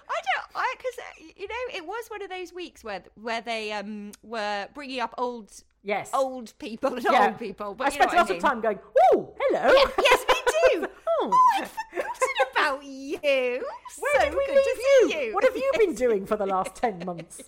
I 0.09 0.21
don't, 0.21 0.47
I 0.55 0.75
because 0.77 0.95
you 1.37 1.47
know 1.47 1.75
it 1.75 1.85
was 1.85 2.07
one 2.09 2.21
of 2.21 2.29
those 2.29 2.53
weeks 2.53 2.83
where 2.83 3.03
where 3.15 3.41
they 3.41 3.71
um 3.71 4.11
were 4.23 4.67
bringing 4.73 4.99
up 4.99 5.13
old 5.17 5.51
Yes. 5.83 6.09
old 6.13 6.53
people, 6.59 6.91
not 6.91 7.03
Yeah. 7.03 7.25
old 7.27 7.39
people, 7.39 7.74
but 7.74 7.88
I 7.88 7.89
spent 7.89 8.09
what 8.12 8.17
lots 8.17 8.29
I 8.29 8.33
mean. 8.33 8.43
of 8.43 8.50
time 8.50 8.62
going, 8.62 8.79
oh, 9.13 9.33
hello. 9.39 9.74
Yes, 10.01 10.25
me 10.27 10.81
too. 10.81 10.88
Oh. 11.21 11.29
oh, 11.33 11.59
I'd 11.62 11.67
forgotten 11.67 12.12
about 12.53 12.83
you. 12.86 13.19
Where 14.00 14.21
so 14.21 14.25
did 14.29 14.33
we 14.38 14.45
good 14.45 14.55
leave 14.55 14.63
to 14.63 14.81
you? 14.81 15.09
see 15.09 15.25
you. 15.25 15.33
What 15.33 15.43
have 15.43 15.55
you 15.57 15.69
been 15.77 15.93
doing 16.05 16.25
for 16.25 16.38
the 16.38 16.45
last 16.45 16.75
10 16.75 17.03
months? 17.05 17.41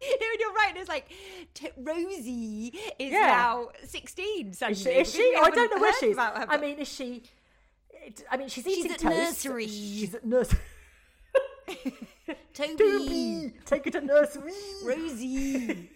And 0.00 0.40
you're 0.40 0.52
right. 0.54 0.72
It's 0.74 0.88
like 0.88 1.10
t- 1.52 1.68
Rosie 1.76 2.72
is 2.98 3.12
Yeah. 3.12 3.20
now 3.26 3.68
16 3.84 4.54
suddenly. 4.54 4.72
Is 4.80 4.82
she? 4.82 4.90
Is 5.00 5.12
she? 5.14 5.34
I 5.38 5.50
don't 5.50 5.70
know 5.70 5.78
where 5.82 5.92
heard 5.92 6.00
she 6.00 6.06
is. 6.06 6.12
about 6.14 6.38
her, 6.38 6.46
I 6.48 6.56
mean, 6.56 6.78
is 6.78 6.88
she? 6.88 7.24
I 8.30 8.38
mean, 8.38 8.48
she's 8.48 8.64
She's 8.64 8.78
eating 8.78 8.92
at 8.92 9.00
toast. 9.00 9.16
nursery. 9.16 9.66
She's 9.66 10.14
at 10.14 10.24
nursery. 10.24 10.58
Toby, 12.54 12.76
Toby, 12.76 13.52
take 13.66 13.84
her 13.84 13.90
to 13.90 14.00
nursery. 14.00 14.52
Rosie. 14.82 15.90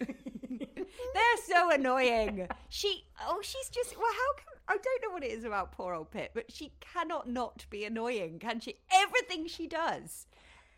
They're 1.13 1.57
so 1.57 1.71
annoying. 1.71 2.47
She, 2.69 3.05
oh, 3.27 3.39
she's 3.41 3.69
just, 3.69 3.95
well, 3.97 4.11
how 4.11 4.33
can, 4.35 4.45
I 4.67 4.77
don't 4.81 5.01
know 5.03 5.13
what 5.13 5.23
it 5.23 5.31
is 5.31 5.43
about 5.43 5.71
poor 5.71 5.93
old 5.93 6.11
Pip, 6.11 6.31
but 6.33 6.51
she 6.51 6.71
cannot 6.79 7.29
not 7.29 7.65
be 7.69 7.85
annoying, 7.85 8.39
can 8.39 8.59
she? 8.59 8.75
Everything 8.93 9.47
she 9.47 9.67
does, 9.67 10.25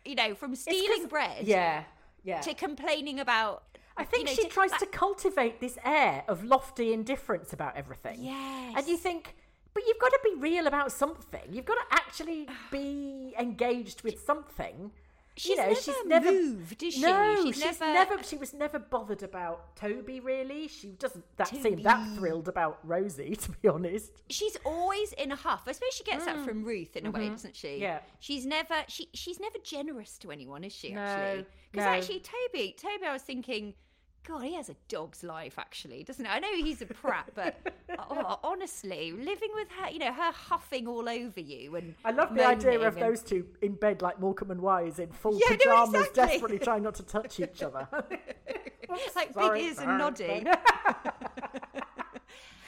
you 0.04 0.14
know, 0.14 0.34
from 0.34 0.54
stealing 0.54 1.06
bread 1.08 1.46
Yeah, 1.46 1.84
yeah. 2.24 2.40
to 2.40 2.54
complaining 2.54 3.20
about. 3.20 3.64
I 3.96 4.04
think 4.04 4.28
you 4.28 4.36
know, 4.36 4.42
she 4.42 4.48
tries 4.48 4.70
that- 4.72 4.80
to 4.80 4.86
cultivate 4.86 5.60
this 5.60 5.78
air 5.84 6.24
of 6.28 6.44
lofty 6.44 6.92
indifference 6.92 7.52
about 7.52 7.76
everything. 7.76 8.18
Yes. 8.22 8.74
And 8.76 8.86
you 8.86 8.98
think, 8.98 9.34
but 9.72 9.84
you've 9.86 9.98
got 9.98 10.08
to 10.10 10.20
be 10.22 10.34
real 10.38 10.66
about 10.66 10.92
something. 10.92 11.40
You've 11.50 11.64
got 11.64 11.76
to 11.88 11.96
actually 11.96 12.46
be 12.70 13.34
engaged 13.38 14.02
with 14.02 14.20
something. 14.20 14.90
She's 15.36 15.50
you 15.50 15.56
know, 15.56 15.62
never 15.68 15.80
she's 15.80 15.94
never 16.06 16.32
moved, 16.32 16.82
is 16.82 16.94
she? 16.94 17.00
No, 17.02 17.36
She's 17.44 17.54
she's, 17.56 17.64
never- 17.80 17.92
never... 17.92 18.22
She 18.22 18.36
was 18.36 18.54
never 18.54 18.78
bothered 18.78 19.22
about 19.22 19.76
Toby. 19.76 20.20
Really, 20.20 20.68
she 20.68 20.88
doesn't 20.88 21.24
that 21.36 21.48
seem 21.48 21.82
that 21.82 22.16
thrilled 22.16 22.48
about 22.48 22.78
Rosie. 22.82 23.36
To 23.46 23.50
be 23.52 23.68
honest, 23.68 24.10
she's 24.28 24.56
always 24.64 25.12
in 25.12 25.30
a 25.32 25.36
huff. 25.36 25.62
I 25.66 25.72
suppose 25.72 25.92
she 25.92 26.04
gets 26.04 26.24
that 26.24 26.44
from 26.44 26.64
Ruth 26.64 26.96
in 26.96 27.06
a 27.06 27.10
way, 27.10 27.28
doesn't 27.28 27.54
she? 27.54 27.68
Mm. 27.68 27.72
Mm-hmm. 27.74 27.82
Yeah. 27.82 27.98
She's 28.20 28.46
never 28.46 28.74
she 28.88 29.08
she's 29.14 29.38
never 29.38 29.58
generous 29.62 30.18
to 30.18 30.30
anyone, 30.30 30.64
is 30.64 30.72
she? 30.72 30.92
No, 30.92 31.00
Actually, 31.00 31.46
because 31.72 31.84
no. 31.86 31.90
actually 31.92 32.20
Toby 32.20 32.76
Toby, 32.80 33.06
I 33.06 33.12
was 33.12 33.22
thinking. 33.22 33.74
God, 34.26 34.42
he 34.42 34.54
has 34.54 34.68
a 34.68 34.76
dog's 34.88 35.22
life, 35.22 35.58
actually, 35.58 36.02
doesn't 36.02 36.24
he? 36.24 36.30
I 36.30 36.40
know 36.40 36.48
he's 36.52 36.82
a 36.82 36.86
prat, 36.86 37.30
but 37.34 37.56
oh, 37.98 38.38
honestly, 38.44 39.12
living 39.12 39.50
with 39.54 39.68
her, 39.80 39.90
you 39.90 40.00
know, 40.00 40.12
her 40.12 40.32
huffing 40.32 40.88
all 40.88 41.08
over 41.08 41.40
you, 41.40 41.76
and 41.76 41.94
I 42.04 42.10
love 42.10 42.34
the 42.34 42.44
idea 42.44 42.80
of 42.80 42.96
and- 42.96 43.02
those 43.02 43.22
two 43.22 43.46
in 43.62 43.74
bed 43.74 44.02
like 44.02 44.18
Morecambe 44.20 44.50
and 44.50 44.60
Wise 44.60 44.98
in 44.98 45.12
full 45.12 45.34
Yeah, 45.34 45.50
no, 45.50 45.56
pajamas, 45.56 46.06
exactly. 46.08 46.26
desperately 46.26 46.58
trying 46.58 46.82
not 46.82 46.94
to 46.96 47.02
touch 47.04 47.38
each 47.38 47.62
other. 47.62 47.86
like 49.14 49.32
Sorry, 49.32 49.58
big 49.58 49.66
ears 49.68 49.76
sorry, 49.76 49.88
and 49.88 49.98
nodding. 49.98 50.46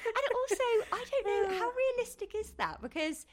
And 0.08 0.24
also, 0.34 0.64
I 0.92 1.04
don't 1.24 1.50
know 1.50 1.58
how 1.58 1.70
realistic 1.96 2.34
is 2.34 2.52
that 2.52 2.80
because 2.80 3.26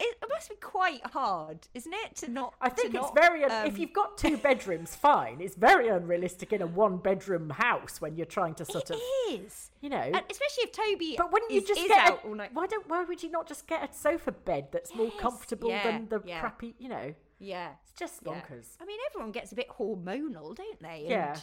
it, 0.00 0.16
it 0.22 0.28
must 0.28 0.48
be 0.48 0.56
quite 0.56 1.04
hard, 1.08 1.66
isn't 1.74 1.92
it, 1.92 2.16
to 2.16 2.30
not? 2.30 2.54
I 2.60 2.68
think 2.68 2.94
it's 2.94 3.02
not, 3.02 3.14
very. 3.14 3.44
Un- 3.44 3.50
um, 3.50 3.66
if 3.66 3.78
you've 3.78 3.92
got 3.92 4.16
two 4.16 4.36
bedrooms, 4.48 4.94
fine. 4.94 5.40
It's 5.40 5.56
very 5.56 5.88
unrealistic 5.88 6.52
in 6.52 6.62
a 6.62 6.66
one-bedroom 6.66 7.50
house 7.50 8.00
when 8.00 8.16
you're 8.16 8.26
trying 8.26 8.54
to 8.56 8.64
sort 8.64 8.90
it 8.90 8.96
of, 8.96 9.00
It 9.28 9.40
is. 9.42 9.70
you 9.80 9.88
know. 9.90 9.96
And 9.96 10.22
especially 10.30 10.64
if 10.64 10.72
Toby. 10.72 11.14
But 11.18 11.32
wouldn't 11.32 11.50
you 11.50 11.60
just 11.60 11.80
is 11.80 11.88
get 11.88 12.10
out 12.10 12.24
a, 12.24 12.28
all 12.28 12.34
night? 12.34 12.50
why 12.52 12.66
don't 12.66 12.88
why 12.88 13.02
would 13.04 13.22
you 13.22 13.30
not 13.30 13.48
just 13.48 13.66
get 13.66 13.88
a 13.88 13.92
sofa 13.94 14.32
bed 14.32 14.68
that's 14.72 14.94
more 14.94 15.10
comfortable 15.18 15.68
yeah, 15.70 15.82
than 15.84 16.08
the 16.08 16.20
yeah. 16.24 16.40
crappy, 16.40 16.74
you 16.78 16.88
know? 16.88 17.14
Yeah, 17.38 17.70
It's 17.82 17.92
just 17.98 18.20
yeah. 18.24 18.32
bonkers. 18.32 18.76
I 18.80 18.84
mean, 18.84 18.98
everyone 19.10 19.32
gets 19.32 19.50
a 19.50 19.56
bit 19.56 19.68
hormonal, 19.68 20.54
don't 20.54 20.80
they? 20.80 21.00
And, 21.00 21.10
Yeah. 21.10 21.36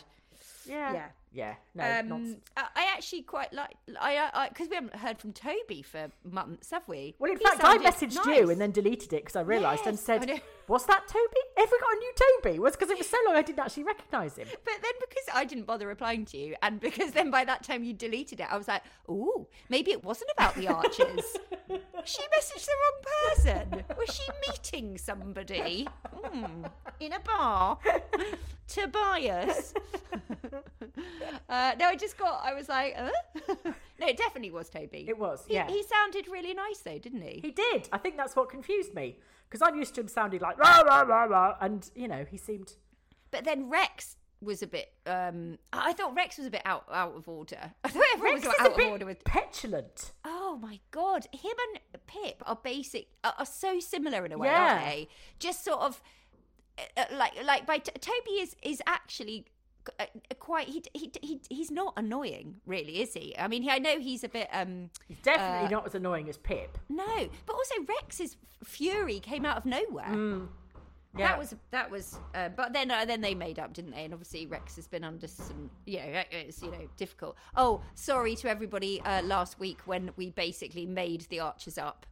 Yeah. 0.70 0.94
Yeah. 0.94 1.56
Yeah. 1.76 2.02
No, 2.04 2.16
Um. 2.16 2.38
I, 2.58 2.66
I 2.76 2.86
actually 2.94 3.22
quite 3.22 3.54
like 3.54 3.76
I 4.00 4.50
because 4.50 4.70
we 4.70 4.76
haven't 4.76 4.96
heard 4.96 5.20
from 5.20 5.34
Toby 5.34 5.82
for 5.82 6.10
months, 6.24 6.72
have 6.72 6.88
we? 6.88 7.16
Well, 7.20 7.32
in 7.32 7.38
He 7.38 7.44
fact, 7.44 7.62
I 7.64 7.78
messaged 7.78 8.16
nice. 8.16 8.40
you 8.40 8.50
and 8.50 8.60
then 8.60 8.72
deleted 8.72 9.14
it 9.14 9.24
because 9.26 9.36
I 9.36 9.42
realised 9.42 9.86
and 9.86 9.98
Yes, 9.98 10.10
I 10.10 10.20
said, 10.20 10.42
"Was 10.70 10.86
that 10.86 11.08
Toby? 11.08 11.42
Have 11.58 11.70
we 11.72 11.80
got 11.80 11.94
a 11.94 12.00
new 12.00 12.14
Toby?" 12.16 12.60
Was 12.60 12.76
because 12.78 12.90
it 12.92 12.98
was 12.98 13.08
so 13.10 13.18
long 13.26 13.36
I 13.36 13.42
didn't 13.42 13.60
actually 13.60 13.84
recognise 13.84 14.38
him. 14.38 14.48
But 14.64 14.74
then 14.82 14.94
because 15.02 15.26
I 15.34 15.44
didn't 15.46 15.66
bother 15.66 15.88
replying 15.88 16.24
to 16.26 16.38
you, 16.38 16.56
and 16.62 16.80
because 16.80 17.12
then 17.12 17.30
by 17.32 17.44
that 17.46 17.64
time 17.64 17.84
you 17.84 17.94
deleted 17.94 18.40
it, 18.40 18.48
I 18.50 18.56
was 18.58 18.68
like, 18.68 18.84
"Ooh, 19.10 19.48
maybe 19.70 19.92
it 19.92 20.04
wasn't 20.04 20.32
about 20.38 20.56
the 20.56 20.68
archers. 20.70 21.26
she 22.06 22.22
messaged 22.38 22.66
the 22.66 22.76
wrong 22.82 23.04
person. 23.36 23.84
Was 23.98 24.10
she 24.16 24.24
meeting 24.48 24.98
somebody 24.98 25.88
Hmm, 26.24 26.66
in 27.00 27.14
a 27.14 27.20
bar? 27.20 27.78
Tobias? 28.68 29.74
uh, 31.50 31.72
no, 31.80 31.86
I 31.88 31.96
just 31.96 32.18
got. 32.18 32.42
I 32.44 32.54
was 32.54 32.70
like, 32.70 32.96
uh? 32.98 33.10
no, 34.00 34.08
it 34.08 34.18
definitely 34.18 34.52
was 34.52 34.70
Toby. 34.70 35.06
It 35.08 35.18
was, 35.18 35.44
He- 35.48 35.56
yeah. 35.56 35.68
He, 35.68 35.84
sounded 35.84 36.28
really 36.28 36.54
nice 36.54 36.80
though, 36.80 37.00
didn't 37.00 37.22
he? 37.22 37.40
He 37.42 37.52
did. 37.52 37.90
I 37.92 37.98
think 37.98 38.16
that's 38.18 38.36
what 38.36 38.50
confused 38.50 38.94
me 38.94 39.18
because 39.50 39.62
I'm 39.68 39.77
used 39.77 39.96
to 39.96 40.01
him 40.01 40.08
sounding 40.08 40.41
like 40.41 40.58
rah 40.58 40.82
rah 40.82 41.01
rah 41.01 41.24
rah, 41.24 41.56
and 41.62 41.89
you 41.96 42.08
know 42.08 42.25
he 42.29 42.38
seemed. 42.38 42.74
But 43.32 43.46
then 43.46 43.70
Rex 43.70 44.15
was 44.41 44.62
a 44.62 44.68
bit. 44.68 44.91
Um, 45.06 45.58
I 45.74 45.91
thought 45.94 46.15
Rex 46.15 46.38
was 46.38 46.48
a 46.48 46.50
bit 46.51 46.62
out 46.65 46.86
out 46.91 47.15
of 47.15 47.27
order. 47.27 47.74
I 47.84 47.89
thought 47.89 48.03
everyone 48.13 48.36
Rex 48.36 48.46
was 48.48 48.53
is 48.56 48.60
out 48.62 48.74
a 48.74 48.75
bit 48.77 48.86
of 48.86 48.91
order 48.94 49.06
with. 49.06 49.24
petulant. 49.25 50.13
Oh 50.25 50.58
my 50.62 50.79
god, 50.91 51.27
him 51.34 51.51
and 51.74 52.01
Pip 52.08 52.41
are 52.46 52.58
basic 52.63 53.08
are, 53.24 53.34
are 53.38 53.46
so 53.46 53.79
similar 53.79 54.25
in 54.25 54.32
a 54.32 54.38
way, 54.38 54.48
Yeah. 54.48 54.74
aren't 54.74 54.86
they? 54.86 55.08
Just 55.39 55.63
sort 55.65 55.79
of 55.82 56.01
uh, 56.77 56.82
uh, 57.01 57.06
like 57.15 57.34
like 57.44 57.65
by 57.65 57.77
t- 57.79 57.91
Toby 58.00 58.32
is 58.41 58.56
is 58.63 58.82
actually 58.88 59.46
quite 60.39 60.67
he, 60.67 60.84
he 60.93 61.12
he 61.22 61.41
he's 61.50 61.72
not 61.72 61.93
annoying 61.98 62.55
really 62.65 63.01
is 63.01 63.13
he? 63.13 63.36
I 63.38 63.48
mean 63.48 63.62
he, 63.63 63.69
i 63.69 63.77
know 63.79 64.00
he's 64.00 64.24
a 64.24 64.29
bit 64.29 64.48
um 64.51 64.89
He's 65.08 65.19
definitely 65.22 65.67
Uh, 65.67 65.69
not 65.79 65.86
as 65.86 65.96
annoying 65.96 66.29
as 66.29 66.38
Pip. 66.38 66.77
no 66.89 67.29
but 67.46 67.53
also 67.55 67.75
rex's 67.88 68.38
fury 68.63 69.19
came 69.19 69.46
out 69.46 69.58
of 69.58 69.65
nowhere. 69.65 70.48
Yeah. 71.17 71.27
that 71.29 71.39
was 71.39 71.55
that 71.72 71.89
was 71.89 72.19
uh, 72.36 72.50
but 72.50 72.72
then 72.72 72.91
uh, 72.91 73.03
then 73.03 73.22
they 73.22 73.34
made 73.34 73.58
up 73.58 73.74
didn't 73.74 73.91
they? 73.91 74.03
And 74.05 74.13
obviously 74.13 74.46
rex 74.46 74.75
has 74.75 74.88
been 74.88 75.03
under 75.03 75.27
some 75.27 75.72
you 75.86 75.98
know 75.98 76.19
uh, 76.19 76.24
it's 76.31 76.62
you 76.62 76.69
know 76.72 76.88
difficult. 76.98 77.36
Oh 77.55 77.81
sorry 77.96 78.36
to 78.36 78.48
everybody 78.50 79.01
uh, 79.01 79.24
last 79.24 79.60
week 79.60 79.79
when 79.86 80.12
we 80.17 80.29
basically 80.29 80.86
made 80.86 81.22
the 81.29 81.39
archers 81.39 81.79
up 81.79 82.05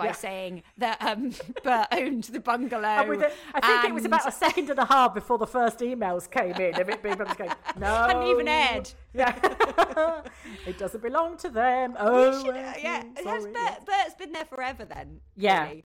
by 0.00 0.06
Yeah. 0.06 0.12
saying 0.12 0.62
that 0.78 0.96
um 1.02 1.30
Bert 1.64 1.86
owned 1.92 2.24
the 2.24 2.40
bungalow 2.40 2.82
And 2.88 3.22
it, 3.22 3.32
I 3.54 3.60
think 3.60 3.84
it 3.92 3.94
was 3.94 4.04
about 4.06 4.26
a 4.26 4.32
second 4.32 4.70
and 4.70 4.78
a 4.78 4.84
half 4.86 5.14
before 5.14 5.36
the 5.38 5.46
first 5.46 5.78
emails 5.80 6.30
came 6.30 6.54
in 6.56 6.80
of 6.80 6.88
it 6.88 7.02
being 7.02 7.16
going, 7.16 7.50
no. 7.78 7.86
Hadn't 7.86 8.26
even 8.26 8.48
aired. 8.48 8.90
Yeah. 9.12 9.34
it 10.66 10.78
doesn't 10.78 11.02
belong 11.02 11.36
to 11.38 11.48
them. 11.50 11.94
Oh, 11.98 12.32
Should- 12.42 12.54
well, 12.54 12.74
yeah 12.80 13.02
has. 13.24 13.44
Bert, 13.44 13.86
Bert's 13.86 14.14
been 14.18 14.32
there 14.32 14.44
forever 14.46 14.84
then 14.84 15.20
Yeah. 15.36 15.64
really? 15.68 15.84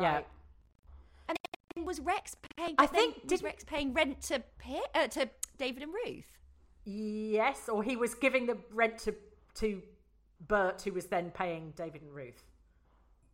Yeah. 0.00 0.14
Right. 0.16 0.26
and 1.28 1.38
then 1.74 1.84
was 1.84 2.00
Rex 2.00 2.36
paying 2.56 2.74
I 2.78 2.86
think- 2.86 3.14
was 3.16 3.24
didn't- 3.28 3.44
Rex 3.44 3.64
paying 3.64 3.94
rent 3.94 4.20
to 4.22 4.42
uh, 4.94 5.06
to 5.08 5.28
David 5.56 5.82
and 5.84 5.92
Ruth 5.94 6.26
Yes, 6.86 7.68
or 7.70 7.82
he 7.82 7.96
was 7.96 8.14
giving 8.14 8.44
the 8.44 8.58
rent 8.70 8.98
to, 8.98 9.14
to 9.54 9.80
Bert, 10.48 10.82
who 10.82 10.92
was 10.92 11.06
then 11.06 11.30
paying 11.30 11.72
David 11.76 12.02
and 12.02 12.14
Ruth. 12.14 12.42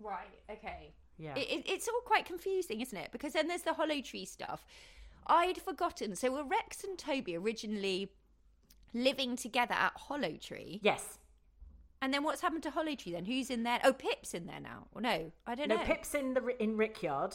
Right. 0.01 0.41
Okay. 0.51 0.93
Yeah. 1.19 1.35
It, 1.37 1.51
it, 1.51 1.63
it's 1.67 1.89
all 1.89 2.01
quite 2.05 2.25
confusing, 2.25 2.81
isn't 2.81 2.97
it? 2.97 3.11
Because 3.13 3.35
then 3.35 3.49
there's 3.49 3.63
the 3.63 3.75
Hollow 3.75 4.01
Tree 4.01 4.25
stuff. 4.25 4.65
I'd 5.27 5.59
forgotten. 5.59 6.17
So 6.17 6.31
were 6.33 6.45
Rex 6.45 6.83
and 6.83 6.99
Toby 6.99 7.37
originally 7.37 8.11
living 8.95 9.37
together 9.37 9.75
at 9.75 9.93
Hollow 9.97 10.37
Tree? 10.41 10.81
Yes. 10.83 11.19
And 12.03 12.15
then 12.15 12.25
what's 12.25 12.41
happened 12.41 12.63
to 12.63 12.71
Hollow 12.71 12.95
Tree 12.95 13.13
then? 13.13 13.27
Who's 13.27 13.51
in 13.51 13.63
there? 13.63 13.79
Oh, 13.85 13.93
Pip's 13.93 14.33
in 14.33 14.47
there 14.47 14.61
now. 14.61 14.87
Or 14.95 15.03
no, 15.03 15.31
I 15.47 15.55
don't 15.55 15.69
No, 15.69 15.77
know. 15.77 15.83
No, 15.83 15.87
Pip's 15.87 16.15
in 16.15 16.33
the 16.35 16.63
in 16.63 16.77
Rickyard. 16.77 17.35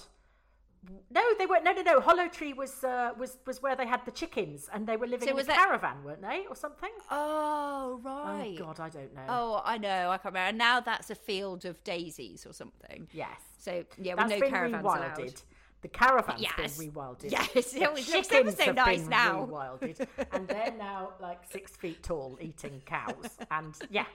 No, 1.10 1.22
they 1.38 1.46
weren't. 1.46 1.64
No, 1.64 1.72
no, 1.74 1.82
no. 1.82 2.00
Hollow 2.00 2.28
Tree 2.28 2.54
was 2.54 2.84
uh, 2.84 3.12
was 3.18 3.38
was 3.46 3.62
where 3.62 3.76
they 3.76 3.88
had 3.88 4.06
the 4.06 4.12
chickens, 4.12 4.70
and 4.74 4.86
they 4.88 4.98
were 4.98 5.08
living 5.08 5.28
So 5.28 5.32
in 5.32 5.36
was 5.38 5.46
a 5.46 5.48
that- 5.48 5.58
caravan, 5.58 6.04
weren't 6.04 6.22
they, 6.22 6.46
or 6.50 6.56
something? 6.56 6.92
Oh, 7.12 8.00
right. 8.04 8.58
Oh 8.60 8.66
God, 8.66 8.80
I 8.80 8.90
don't 8.90 9.14
know. 9.16 9.22
Oh, 9.30 9.62
I 9.66 9.78
know. 9.78 10.10
I 10.12 10.18
can't 10.18 10.26
remember. 10.34 10.50
And 10.50 10.58
now 10.58 10.80
that's 10.80 11.10
a 11.10 11.16
field 11.16 11.66
of 11.66 11.84
daisies 11.84 12.46
or 12.46 12.54
something. 12.54 13.08
yes. 13.14 13.42
So 13.58 13.84
yeah, 13.98 14.16
That's 14.16 14.32
with 14.32 14.42
no 14.42 14.50
caravans 14.50 14.84
rewilded. 14.84 15.18
allowed. 15.20 15.42
The 15.82 15.88
caravan's 15.90 16.42
Yes. 16.42 16.78
been 16.78 16.92
rewilded. 16.92 17.32
Yes, 17.32 17.72
The 17.74 17.82
it 17.82 17.88
always 17.88 18.12
looks 18.14 18.32
ever 18.32 18.52
so 18.52 18.72
nice 18.72 19.06
now. 19.08 19.46
Rewilded, 19.46 20.08
and 20.34 20.48
they're 20.48 20.74
now 20.78 21.14
like 21.22 21.40
six 21.52 21.76
feet 21.76 22.04
tall, 22.04 22.38
eating 22.42 22.82
cows. 22.86 23.38
And 23.52 23.74
yeah, 23.90 24.06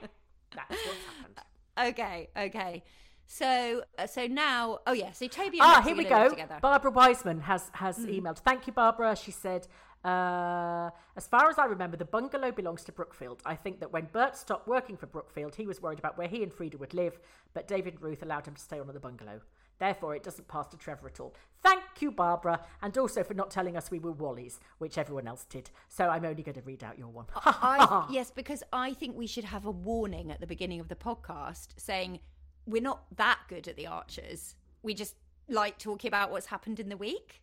that's 0.55 0.69
what's 0.69 0.97
happened. 1.17 1.37
Okay, 1.79 2.27
okay. 2.37 2.83
So, 3.31 3.83
uh, 3.97 4.07
so 4.07 4.27
now, 4.27 4.79
oh 4.85 4.91
yeah, 4.91 5.13
so 5.13 5.25
Toby 5.25 5.59
and 5.59 5.61
Ah, 5.61 5.75
Rex 5.75 5.79
are 5.79 5.87
here 5.87 5.97
we 5.97 6.03
go. 6.03 6.29
Together. 6.31 6.57
Barbara 6.61 6.91
Wiseman 6.91 7.39
has 7.41 7.71
has 7.73 7.95
Hmm. 7.95 8.07
emailed. 8.09 8.39
Thank 8.39 8.67
you, 8.67 8.73
Barbara. 8.73 9.15
She 9.15 9.31
said, 9.31 9.67
uh, 10.03 10.89
as 11.15 11.27
far 11.27 11.49
as 11.49 11.57
I 11.57 11.63
remember, 11.65 11.95
the 11.95 12.03
bungalow 12.03 12.51
belongs 12.51 12.83
to 12.85 12.91
Brookfield. 12.91 13.41
I 13.45 13.55
think 13.55 13.79
that 13.79 13.93
when 13.93 14.09
Bert 14.11 14.35
stopped 14.35 14.67
working 14.67 14.97
for 14.97 15.05
Brookfield, 15.05 15.55
he 15.55 15.65
was 15.65 15.81
worried 15.81 15.99
about 15.99 16.17
where 16.17 16.27
he 16.27 16.43
and 16.43 16.51
Freda 16.51 16.77
would 16.77 16.93
live, 16.93 17.19
but 17.53 17.69
David 17.69 17.93
and 17.93 18.03
Ruth 18.03 18.21
allowed 18.21 18.45
him 18.47 18.55
to 18.55 18.61
stay 18.61 18.79
on 18.81 18.89
at 18.89 18.93
the 18.93 18.99
bungalow. 18.99 19.39
Therefore, 19.79 20.13
it 20.13 20.23
doesn't 20.23 20.47
pass 20.49 20.67
to 20.67 20.77
Trevor 20.77 21.07
at 21.07 21.19
all. 21.21 21.33
Thank 21.63 21.83
you, 22.01 22.11
Barbara, 22.11 22.65
and 22.81 22.95
also 22.97 23.23
for 23.23 23.33
not 23.33 23.49
telling 23.49 23.77
us 23.77 23.89
we 23.89 23.97
were 23.97 24.13
Wallies, 24.13 24.59
which 24.77 24.97
everyone 24.97 25.27
else 25.27 25.45
did. 25.45 25.71
So 25.87 26.09
I'm 26.09 26.25
only 26.25 26.43
going 26.43 26.55
to 26.55 26.61
read 26.61 26.83
out 26.83 26.99
your 26.99 27.07
one. 27.07 27.25
I, 27.35 28.05
yes, 28.11 28.29
because 28.29 28.61
I 28.73 28.93
think 28.93 29.15
we 29.17 29.25
should 29.25 29.45
have 29.45 29.65
a 29.65 29.71
warning 29.71 30.31
at 30.31 30.39
the 30.41 30.45
beginning 30.47 30.79
of 30.81 30.89
the 30.89 30.95
podcast 30.95 31.69
saying 31.77 32.19
we're 32.65 32.81
not 32.81 33.03
that 33.17 33.39
good 33.47 33.67
at 33.67 33.75
the 33.75 33.87
Archers. 33.87 34.55
We 34.83 34.93
just 34.93 35.15
like 35.49 35.77
talking 35.77 36.07
about 36.07 36.31
what's 36.31 36.47
happened 36.47 36.79
in 36.79 36.89
the 36.89 36.97
week. 36.97 37.41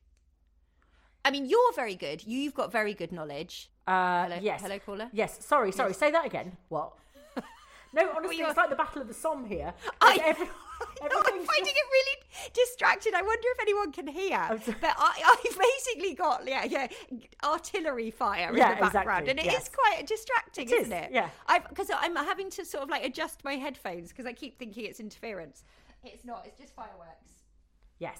I 1.24 1.30
mean, 1.30 1.46
you're 1.46 1.72
very 1.74 1.94
good. 1.94 2.24
You've 2.26 2.54
got 2.54 2.72
very 2.72 2.94
good 2.94 3.12
knowledge. 3.12 3.70
Uh, 3.86 4.24
Hello- 4.24 4.38
yes. 4.40 4.60
hello, 4.62 4.78
caller? 4.78 5.08
Yes. 5.12 5.44
Sorry, 5.44 5.72
sorry. 5.72 5.92
Say 5.94 6.10
that 6.10 6.24
again. 6.26 6.56
What? 6.68 6.92
No, 7.94 8.06
honestly, 8.14 8.36
it's 8.36 8.54
like 8.58 8.68
the 8.68 8.76
Battle 8.76 9.00
of 9.00 9.08
the 9.08 9.14
Somme 9.14 9.46
here. 9.46 9.72
I- 10.02 10.10
Like, 10.10 10.22
every- 10.22 10.48
I'm 11.02 11.10
finding 11.10 11.74
it 11.74 11.86
really 11.92 12.52
distracted. 12.52 13.14
I 13.14 13.22
wonder 13.22 13.48
if 13.52 13.60
anyone 13.60 13.92
can 13.92 14.06
hear. 14.06 14.38
But 14.80 14.94
I, 14.96 15.38
I've 15.46 15.58
basically 15.58 16.14
got 16.14 16.46
yeah, 16.46 16.64
yeah, 16.64 16.88
artillery 17.44 18.10
fire 18.10 18.50
Yeah, 18.54 18.72
in 18.72 18.74
the 18.76 18.90
background, 18.90 19.28
exactly, 19.28 19.30
and 19.30 19.38
it 19.40 19.46
is 19.46 19.52
yes. 19.52 19.70
quite 19.70 20.06
distracting, 20.06 20.66
is, 20.66 20.72
isn't 20.72 20.92
it? 20.92 21.10
yeah. 21.12 21.30
I've 21.46 21.68
because 21.68 21.90
I'm 21.94 22.16
having 22.16 22.50
to 22.50 22.64
sort 22.64 22.84
of 22.84 22.90
like 22.90 23.04
adjust 23.04 23.44
my 23.44 23.54
headphones 23.54 24.10
because 24.10 24.26
I 24.26 24.32
keep 24.32 24.58
thinking 24.58 24.84
it's 24.84 25.00
interference. 25.00 25.64
It's 26.04 26.24
not. 26.24 26.44
It's 26.46 26.58
just 26.58 26.74
fireworks. 26.74 27.26
Yes. 27.98 28.18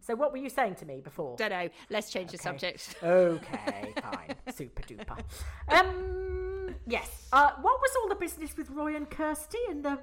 So 0.00 0.16
what 0.16 0.32
were 0.32 0.38
you 0.38 0.48
saying 0.50 0.74
to 0.76 0.86
me 0.86 1.00
before? 1.00 1.36
Don't 1.36 1.50
know. 1.50 1.68
Let's 1.88 2.10
change 2.10 2.32
the 2.32 2.38
subject. 2.38 2.96
Okay, 3.02 3.94
fine. 4.02 4.34
Super 4.52 4.82
duper. 4.82 5.22
Um, 5.68 6.74
yes. 6.88 7.28
Uh, 7.32 7.52
what 7.60 7.80
was 7.80 7.90
all 8.02 8.08
the 8.08 8.16
business 8.16 8.56
with 8.56 8.68
Roy 8.70 8.96
and 8.96 9.08
Kirsty 9.08 9.58
and 9.70 9.84
the 9.84 10.00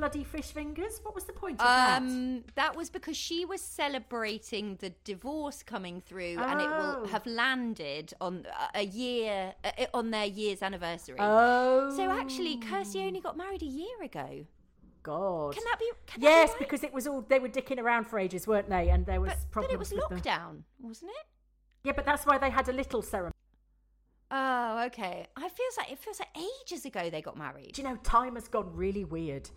bloody 0.00 0.24
fish 0.24 0.46
fingers? 0.52 0.98
What 1.02 1.14
was 1.14 1.24
the 1.24 1.32
point 1.32 1.60
of 1.60 1.66
that? 1.66 1.98
Um, 2.02 2.42
that 2.54 2.74
was 2.74 2.88
because 2.90 3.16
she 3.16 3.44
was 3.44 3.60
celebrating 3.60 4.76
the 4.80 4.90
divorce 5.04 5.62
coming 5.62 6.00
through, 6.00 6.38
and 6.38 6.60
it 6.60 6.68
will 6.68 7.02
Oh. 7.02 7.06
have 7.06 7.26
landed 7.26 8.12
on 8.20 8.46
a 8.74 8.82
year 8.84 9.54
uh, 9.62 9.86
on 9.94 10.10
their 10.10 10.24
year's 10.24 10.62
anniversary. 10.62 11.18
Oh, 11.20 11.94
So 11.96 12.10
actually, 12.10 12.56
Kirsty 12.56 13.00
only 13.00 13.20
got 13.20 13.36
married 13.36 13.62
a 13.62 13.66
year 13.66 14.02
ago. 14.02 14.46
God. 15.02 15.54
Can 15.54 15.64
that 15.64 15.78
be? 15.78 15.90
Can 16.06 16.20
that 16.22 16.26
yes, 16.28 16.48
be 16.48 16.52
right? 16.52 16.58
because 16.60 16.82
it 16.82 16.92
was 16.92 17.06
all 17.06 17.20
they 17.28 17.38
were 17.38 17.48
dicking 17.48 17.78
around 17.78 18.04
for 18.06 18.18
ages, 18.18 18.46
weren't 18.46 18.68
they? 18.68 18.88
And 18.90 19.04
there 19.06 19.20
was 19.20 19.30
but, 19.30 19.38
but 19.40 19.50
problems 19.52 19.74
it 19.74 19.78
was 19.78 19.90
the- 19.90 19.96
lockdown, 19.96 20.62
wasn't 20.80 21.10
it? 21.12 21.26
Yeah, 21.84 21.92
but 21.92 22.04
that's 22.04 22.24
why 22.26 22.36
they 22.38 22.50
had 22.50 22.68
a 22.68 22.72
little 22.72 23.00
ceremony. 23.02 23.32
Oh, 24.30 24.84
okay. 24.86 25.26
I 25.36 25.48
feels 25.48 25.76
like 25.78 25.90
it 25.90 25.98
feels 25.98 26.20
like 26.20 26.28
ages 26.36 26.84
ago 26.84 27.10
they 27.10 27.20
got 27.22 27.36
married. 27.36 27.72
Do 27.72 27.82
you 27.82 27.88
know 27.88 27.96
time 27.96 28.34
has 28.36 28.46
gone 28.48 28.70
really 28.74 29.04
weird? 29.04 29.50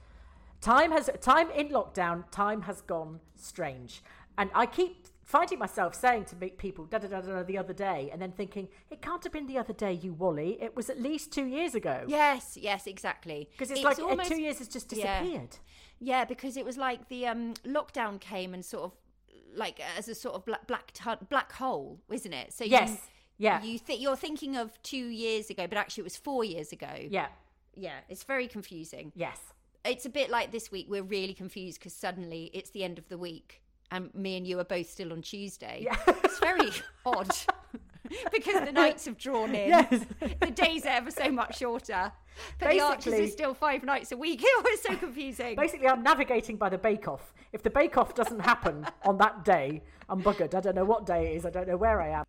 Time 0.64 0.92
has 0.92 1.10
time 1.20 1.52
in 1.52 1.70
lockdown. 1.70 2.24
Time 2.32 2.62
has 2.62 2.80
gone 2.82 3.20
strange, 3.36 4.02
and 4.38 4.50
I 4.56 4.66
keep 4.66 5.08
finding 5.26 5.60
myself 5.60 5.94
saying 5.94 6.24
to 6.26 6.36
meet 6.38 6.58
people 6.58 6.86
da 6.86 7.00
da 7.00 7.08
da 7.08 7.20
da 7.20 7.44
the 7.44 7.58
other 7.58 7.74
day, 7.74 8.10
and 8.14 8.22
then 8.22 8.32
thinking 8.32 8.70
it 8.90 9.02
can't 9.02 9.22
have 9.26 9.34
been 9.34 9.48
the 9.48 9.58
other 9.58 9.74
day, 9.74 9.92
you 9.92 10.14
Wally. 10.14 10.58
It 10.62 10.74
was 10.74 10.90
at 10.90 11.02
least 11.02 11.34
two 11.34 11.46
years 11.46 11.76
ago. 11.76 12.06
Yes, 12.08 12.58
yes, 12.60 12.88
exactly. 12.88 13.50
because 13.52 13.72
it's, 13.72 13.84
like 13.84 14.00
uh, 14.00 14.04
almost- 14.04 14.30
two 14.32 14.42
years 14.42 14.60
has 14.60 14.70
just 14.70 14.88
disappeared. 14.88 15.58
Yeah, 16.00 16.24
because 16.26 16.56
it 16.56 16.64
was 16.66 16.78
like 16.78 17.10
the 17.10 17.28
um, 17.28 17.54
lockdown 17.66 18.20
came 18.22 18.54
and 18.54 18.64
sort 18.64 18.84
of 18.86 18.92
like 19.56 19.82
as 19.98 20.08
a 20.08 20.16
sort 20.16 20.36
of 20.36 20.46
black 20.46 20.66
black, 20.66 20.94
tu- 20.94 21.26
black 21.30 21.52
hole, 21.52 22.00
isn't 22.10 22.34
it? 22.34 22.54
So 22.54 22.64
Yes. 22.64 22.90
you, 22.90 22.98
Yeah. 23.38 23.62
you 23.64 23.78
think 23.80 24.02
you're 24.02 24.16
thinking 24.16 24.56
of 24.56 24.82
two 24.82 25.08
years 25.08 25.50
ago, 25.50 25.68
but 25.68 25.78
actually 25.78 26.02
it 26.04 26.06
was 26.06 26.16
four 26.18 26.46
years 26.46 26.72
ago. 26.72 26.94
Yeah. 27.10 27.28
yeah, 27.76 28.00
it's 28.08 28.24
very 28.24 28.48
confusing. 28.48 29.12
Yes. 29.14 29.40
It's 29.86 30.06
a 30.06 30.10
bit 30.10 30.30
like 30.30 30.52
this 30.52 30.72
week. 30.72 30.88
We're 30.90 31.04
really 31.04 31.34
confused 31.34 31.80
because 31.80 31.94
suddenly 31.94 32.50
it's 32.54 32.70
the 32.70 32.84
end 32.84 32.98
of 32.98 33.10
the 33.10 33.18
week, 33.18 33.62
and 33.92 34.14
me 34.16 34.38
and 34.38 34.48
you 34.48 34.60
are 34.60 34.64
both 34.64 34.90
still 34.90 35.12
on 35.12 35.22
Tuesday. 35.22 35.82
Yeah. 35.86 35.98
It's 36.24 36.40
very 36.40 36.72
odd 37.06 37.30
because 38.32 38.66
the 38.66 38.72
nights 38.72 39.06
have 39.06 39.18
drawn 39.18 39.54
in. 39.54 39.70
Yes. 39.70 40.06
The 40.40 40.52
days 40.52 40.86
are 40.86 40.90
ever 40.90 41.12
so 41.12 41.30
much 41.32 41.58
shorter. 41.58 42.12
But 42.60 42.72
the 42.72 42.80
Archers 42.80 43.06
Basically- 43.06 43.26
are 43.26 43.32
still 43.32 43.54
five 43.54 43.84
nights 43.84 44.12
a 44.12 44.18
week. 44.18 44.42
It 44.44 44.64
was 44.64 44.82
so 44.82 44.96
confusing. 44.96 45.56
Basically, 45.56 45.88
I'm 45.88 46.02
navigating 46.02 46.56
by 46.58 46.70
the 46.70 46.78
Bake 46.78 47.08
Off. 47.08 47.34
If 47.52 47.62
the 47.62 47.70
Bake 47.70 47.98
Off 47.98 48.16
doesn't 48.16 48.40
happen 48.40 48.88
on 49.06 49.18
that 49.18 49.44
day, 49.46 49.84
I'm 50.10 50.24
buggered. 50.24 50.56
I 50.56 50.60
don't 50.62 50.76
know 50.76 50.86
what 50.86 51.06
day 51.06 51.34
it 51.34 51.38
is. 51.38 51.46
I 51.46 51.50
don't 51.50 51.68
know 51.68 51.78
where 51.78 52.02
I 52.02 52.10
am. 52.22 52.26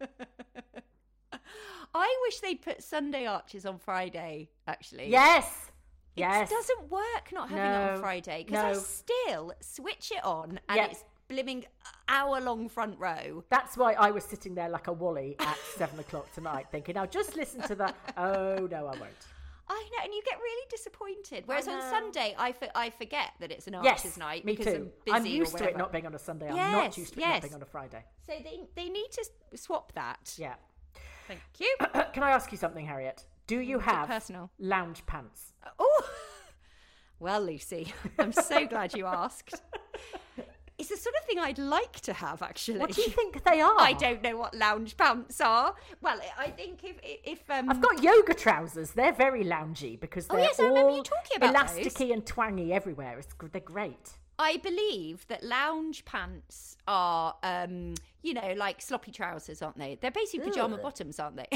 I 1.94 2.16
wish 2.22 2.40
they'd 2.40 2.60
put 2.60 2.82
Sunday 2.82 3.24
Archers 3.26 3.64
on 3.64 3.78
Friday, 3.78 4.50
actually. 4.66 5.08
Yes. 5.10 5.70
It 6.16 6.48
doesn't 6.48 6.90
work 6.90 7.32
not 7.32 7.48
having 7.50 7.64
it 7.64 7.90
on 7.92 8.00
Friday 8.00 8.44
because 8.46 8.78
I 8.78 8.80
still 8.80 9.52
switch 9.60 10.12
it 10.14 10.24
on 10.24 10.60
and 10.68 10.80
it's 10.90 11.04
blimming 11.28 11.64
hour 12.08 12.40
long 12.40 12.68
front 12.68 12.98
row. 12.98 13.44
That's 13.48 13.76
why 13.76 13.94
I 13.94 14.10
was 14.10 14.24
sitting 14.24 14.54
there 14.54 14.68
like 14.68 14.86
a 14.88 14.92
wally 14.92 15.36
at 15.40 15.58
seven 15.76 15.98
o'clock 15.98 16.32
tonight, 16.34 16.66
thinking, 16.70 16.94
"Now 16.94 17.06
just 17.06 17.36
listen 17.36 17.62
to 17.62 17.74
that." 17.76 17.94
Oh 18.16 18.68
no, 18.70 18.86
I 18.86 18.96
won't. 18.98 19.26
I 19.66 19.88
know, 19.92 20.04
and 20.04 20.12
you 20.12 20.22
get 20.24 20.38
really 20.38 20.66
disappointed. 20.70 21.44
Whereas 21.46 21.66
on. 21.66 21.80
Sunday, 21.80 22.34
I, 22.38 22.52
for, 22.52 22.68
I 22.74 22.90
forget 22.90 23.32
that 23.40 23.50
it's 23.50 23.66
an 23.66 23.74
Yes, 23.82 24.00
archer's 24.04 24.18
night 24.18 24.44
me 24.44 24.54
because 24.54 24.74
too. 24.74 24.90
I'm 25.10 25.22
busy 25.22 25.36
used 25.36 25.56
to 25.56 25.68
it 25.68 25.78
not 25.78 25.90
being 25.90 26.04
on 26.06 26.14
a 26.14 26.18
Sunday. 26.18 26.50
Yes, 26.54 26.58
I'm 26.58 26.72
not 26.72 26.98
used 26.98 27.14
to 27.14 27.20
it 27.20 27.26
not 27.26 27.42
being 27.42 27.54
on 27.54 27.62
a 27.62 27.66
Friday. 27.66 28.04
So 28.26 28.34
they 28.44 28.60
they 28.74 28.90
need 28.90 29.08
to 29.12 29.24
swap 29.56 29.92
that. 29.94 30.34
Yeah. 30.36 30.54
Thank 31.26 31.40
you. 31.58 31.74
Can 32.12 32.22
I 32.22 32.30
ask 32.32 32.52
you 32.52 32.58
something, 32.58 32.84
Harriet? 32.84 33.24
Do 33.46 33.58
you 33.60 33.78
have 33.78 34.08
personal? 34.08 34.50
lounge 34.58 35.04
pants? 35.06 35.52
oh, 35.78 36.02
well, 37.18 37.42
Lucy, 37.42 37.92
I'm 38.18 38.32
so 38.32 38.66
glad 38.66 38.94
you 38.96 39.06
asked. 39.06 39.60
It's 40.76 40.88
the 40.88 40.96
sort 40.96 41.14
of 41.20 41.24
thing 41.26 41.38
I'd 41.38 41.58
like 41.58 42.00
to 42.00 42.12
have, 42.12 42.42
actually. 42.42 42.80
What 42.80 42.90
do 42.90 43.00
you 43.00 43.08
think 43.08 43.44
they 43.44 43.60
are? 43.70 43.78
I 43.78 43.92
don't 43.92 44.20
know 44.22 44.36
what 44.36 44.54
lounge 44.56 44.96
pants 44.96 45.40
are. 45.40 45.72
Well, 46.00 46.18
I 46.36 46.48
think 46.50 46.82
if 46.82 46.96
if 47.02 47.48
um, 47.48 47.70
I've 47.70 47.80
got 47.80 48.02
yoga 48.02 48.34
trousers. 48.34 48.90
They're 48.90 49.12
very 49.12 49.44
loungy 49.44 49.98
because 49.98 50.26
Oh, 50.28 50.34
they're 50.34 50.46
yes, 50.46 50.58
I 50.58 50.64
remember 50.64 50.90
you 50.96 51.04
talking 51.04 51.36
about 51.36 51.54
elasticy 51.54 52.12
and 52.12 52.26
twangy 52.26 52.72
everywhere. 52.72 53.20
It's, 53.20 53.32
they're 53.52 53.60
great. 53.60 54.14
I 54.36 54.56
believe 54.56 55.24
that 55.28 55.44
lounge 55.44 56.04
pants 56.06 56.76
are, 56.88 57.36
um, 57.44 57.94
you 58.22 58.34
know, 58.34 58.52
like 58.56 58.82
sloppy 58.82 59.12
trousers, 59.12 59.62
aren't 59.62 59.78
they? 59.78 59.96
They're 60.00 60.10
basically 60.10 60.50
pajama 60.50 60.74
Ugh. 60.74 60.82
bottoms, 60.82 61.20
aren't 61.20 61.36
they? 61.36 61.46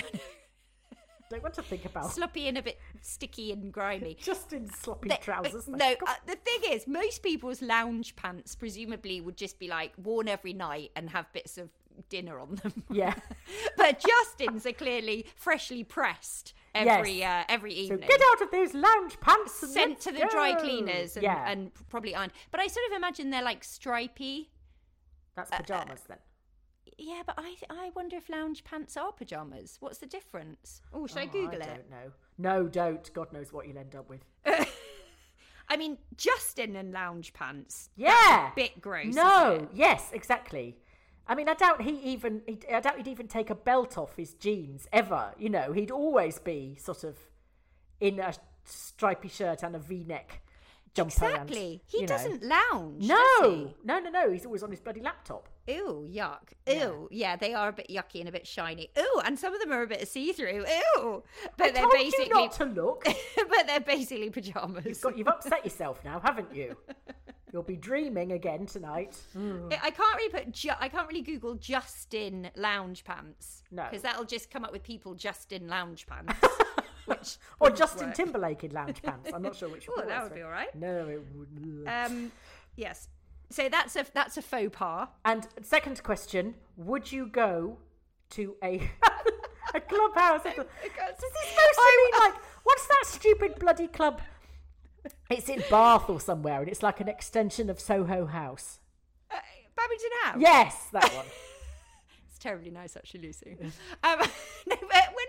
Don't 1.30 1.42
want 1.42 1.54
to 1.54 1.62
think 1.62 1.84
about 1.84 2.12
sloppy 2.12 2.48
and 2.48 2.56
a 2.58 2.62
bit 2.62 2.78
sticky 3.02 3.52
and 3.52 3.72
grimy. 3.72 4.14
just 4.20 4.52
in 4.52 4.68
sloppy 4.72 5.08
They- 5.10 5.16
trousers. 5.16 5.68
no, 5.68 5.94
uh, 6.06 6.14
the 6.26 6.36
thing 6.36 6.72
is, 6.72 6.86
most 6.86 7.22
people's 7.22 7.60
lounge 7.62 8.16
pants 8.16 8.54
presumably 8.54 9.20
would 9.20 9.36
just 9.36 9.58
be 9.58 9.68
like 9.68 9.92
worn 10.02 10.28
every 10.28 10.52
night 10.54 10.90
and 10.96 11.10
have 11.10 11.32
bits 11.32 11.58
of 11.58 11.68
dinner 12.08 12.38
on 12.38 12.54
them. 12.62 12.84
yeah. 12.90 13.14
but 13.76 14.00
Justin's 14.06 14.64
are 14.66 14.72
clearly 14.72 15.26
freshly 15.36 15.82
pressed 15.84 16.54
every 16.74 17.24
uh, 17.24 17.42
every 17.48 17.72
So 17.72 17.94
evening. 17.94 18.08
get 18.08 18.20
out 18.32 18.42
of 18.42 18.50
those 18.50 18.72
lounge 18.72 19.18
pants. 19.20 19.62
and 19.62 19.72
Sent 19.72 20.00
to 20.02 20.12
the 20.12 20.26
dry 20.30 20.54
cleaners 20.54 21.16
and, 21.16 21.24
yeah, 21.24 21.50
and 21.50 21.72
probably 21.90 22.14
ironed. 22.14 22.32
But 22.50 22.60
I 22.60 22.68
sort 22.68 22.86
of 22.90 22.96
imagine 22.96 23.30
they're 23.30 23.42
like 23.42 23.64
stripy. 23.64 24.50
that's 25.36 25.50
uh, 25.52 25.56
pajamas 25.56 26.02
then. 26.08 26.18
Yeah, 26.96 27.22
but 27.27 27.35
I 27.38 27.57
I 27.68 27.90
wonder 27.94 28.16
if 28.16 28.29
lounge 28.29 28.64
pants 28.64 28.96
are 28.96 29.12
pajamas. 29.12 29.77
What's 29.81 29.98
the 29.98 30.07
difference? 30.07 30.81
Oh, 30.92 31.07
should 31.07 31.18
I 31.18 31.24
Oh, 31.24 31.27
Google 31.29 31.62
I 31.62 31.66
it? 31.66 31.68
don't 31.68 31.90
know. 31.90 32.12
No, 32.38 32.68
don't. 32.68 33.12
God 33.12 33.33
knows 33.33 33.53
what 33.53 33.66
you'll 33.66 33.79
end 33.79 33.94
up 33.94 34.09
with. 34.09 34.24
I 35.70 35.77
mean, 35.77 35.98
Justin 36.16 36.77
and 36.77 36.92
lounge 36.92 37.33
pants. 37.35 37.90
Yeah. 37.96 38.53
Bit 38.57 38.81
gross. 38.81 39.14
No. 39.14 39.53
isn't 39.55 39.64
it? 39.64 39.70
Yes, 39.74 40.11
exactly. 40.12 40.79
I 41.27 41.35
mean, 41.35 41.48
I 41.48 41.55
doubt 41.55 41.83
he 41.83 41.90
even. 42.12 42.40
He, 42.46 42.59
I 42.72 42.81
doubt 42.81 42.96
he'd 42.96 43.09
even 43.09 43.29
take 43.29 43.51
a 43.51 43.55
belt 43.55 43.98
off 43.98 44.16
his 44.16 44.33
jeans 44.35 44.87
ever. 44.92 45.35
You 45.38 45.51
know, 45.51 45.72
he'd 45.72 45.90
always 45.90 46.38
be 46.38 46.77
sort 46.81 47.05
of 47.05 47.18
in 48.01 48.18
a 48.18 48.33
stripy 48.64 49.29
shirt 49.29 49.62
and 49.62 49.77
a 49.77 49.79
V-neck 49.79 50.40
Exactly. 51.06 51.82
he 51.87 52.06
doesn't 52.06 52.42
lounge. 52.42 53.06
No, 53.06 53.74
no, 53.84 53.98
no, 53.98 54.11
no. 54.11 54.30
He's 54.30 54.46
always 54.46 54.62
on 54.62 54.70
his 54.70 54.80
bloody 54.80 55.00
laptop. 55.00 55.48
Ew, 55.66 56.08
yuck. 56.11 56.52
Ew. 56.66 57.08
Yeah. 57.11 57.37
they 57.37 57.54
are 57.54 57.68
a 57.68 57.72
bit 57.72 57.88
yucky 57.88 58.20
and 58.20 58.28
a 58.28 58.32
bit 58.32 58.46
shiny. 58.46 58.90
Ew, 58.96 59.20
and 59.24 59.38
some 59.38 59.52
of 59.54 59.61
them 59.61 59.72
are 59.72 59.82
a 59.82 59.87
bit 59.87 60.06
see-through. 60.08 60.64
Ew. 60.66 61.22
But 61.56 61.68
I 61.68 61.70
they're 61.72 61.88
basically 61.90 62.28
not 62.28 62.52
to 62.52 62.64
look. 62.64 63.04
but 63.48 63.66
they're 63.66 63.80
basically 63.80 64.30
pajamas. 64.30 64.84
You've, 64.87 65.00
got, 65.00 65.18
you've 65.18 65.28
upset 65.28 65.64
yourself 65.64 66.02
now, 66.04 66.20
haven't 66.20 66.54
you? 66.54 66.76
You'll 67.52 67.62
be 67.62 67.76
dreaming 67.76 68.32
again 68.32 68.66
tonight. 68.66 69.16
I 69.34 69.90
can't 69.90 70.16
really 70.16 70.28
put. 70.28 70.52
Ju- 70.52 70.70
I 70.78 70.88
can't 70.88 71.08
really 71.08 71.22
Google 71.22 71.54
Justin 71.54 72.50
lounge 72.56 73.04
pants. 73.04 73.62
No. 73.70 73.84
because 73.84 74.02
that'll 74.02 74.24
just 74.24 74.50
come 74.50 74.64
up 74.64 74.72
with 74.72 74.82
people 74.82 75.14
Justin 75.14 75.66
lounge 75.66 76.06
pants. 76.06 76.34
which 77.09 77.37
Or 77.61 77.71
Justin 77.71 78.09
work. 78.09 78.16
Timberlake 78.16 78.64
in 78.64 78.73
lounge 78.73 79.03
pants. 79.03 79.31
I'm 79.33 79.42
not 79.42 79.57
sure 79.57 79.68
which 79.68 79.88
Oh, 79.97 80.03
that 80.07 80.23
would 80.23 80.35
be 80.35 80.42
all 80.42 80.51
right. 80.51 80.75
No, 80.75 81.09
it 81.09 81.23
would. 81.35 81.88
Um, 81.88 82.33
yes. 82.77 83.09
So 83.51 83.68
that's 83.68 83.97
a 83.97 84.05
that's 84.12 84.37
a 84.37 84.42
faux 84.42 84.77
pas. 84.77 85.09
And 85.25 85.47
second 85.62 86.03
question: 86.03 86.55
Would 86.77 87.11
you 87.11 87.27
go 87.27 87.79
to 88.31 88.55
a 88.62 88.75
a 89.75 89.81
clubhouse? 89.81 90.42
Does 90.44 90.55
this 90.55 91.57
mostly 91.57 91.94
mean 91.97 92.21
like 92.21 92.35
what's 92.64 92.87
that 92.87 93.05
stupid 93.07 93.59
bloody 93.59 93.87
club? 93.88 94.21
It's 95.31 95.49
in 95.49 95.62
Bath 95.71 96.11
or 96.11 96.21
somewhere, 96.21 96.61
and 96.61 96.68
it's 96.68 96.83
like 96.83 97.01
an 97.01 97.09
extension 97.09 97.71
of 97.71 97.81
Soho 97.81 98.27
House. 98.27 98.81
Uh, 99.31 99.37
Babington 99.75 100.11
House. 100.25 100.37
Yes, 100.40 100.88
that 100.92 101.14
one. 101.14 101.25
It's 102.38 102.44
terribly 102.44 102.70
nice, 102.70 102.96
actually, 102.96 103.22
Lucy. 103.22 103.57
um, 104.05 104.20
no, 104.68 104.77
when 104.81 105.27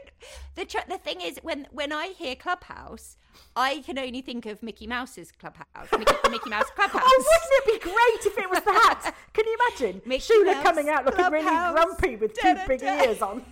the 0.53 0.65
tr- 0.65 0.87
the 0.87 0.99
thing 0.99 1.21
is, 1.21 1.39
when 1.41 1.65
when 1.71 1.91
I 1.91 2.09
hear 2.09 2.35
Clubhouse, 2.35 3.17
I 3.55 3.79
can 3.79 3.97
only 3.97 4.21
think 4.21 4.45
of 4.45 4.61
Mickey 4.61 4.85
Mouse's 4.85 5.31
Clubhouse, 5.31 5.65
Mickey, 5.97 6.13
Mickey 6.29 6.49
Mouse 6.51 6.69
Clubhouse. 6.75 7.01
Oh, 7.03 7.23
wouldn't 7.25 7.51
it 7.51 7.65
be 7.65 7.89
great 7.89 8.31
if 8.31 8.37
it 8.37 8.49
was 8.51 8.59
the 8.59 8.71
that? 8.73 9.15
Can 9.33 9.45
you 9.47 9.57
imagine? 9.59 10.01
Mickey 10.05 10.33
Shula 10.33 10.53
Mouse 10.53 10.63
coming 10.63 10.89
out 10.89 11.05
looking 11.05 11.25
really 11.31 11.71
grumpy 11.73 12.15
with 12.15 12.33
two 12.35 12.55
big 12.67 12.83
ears 12.83 13.23
on. 13.23 13.43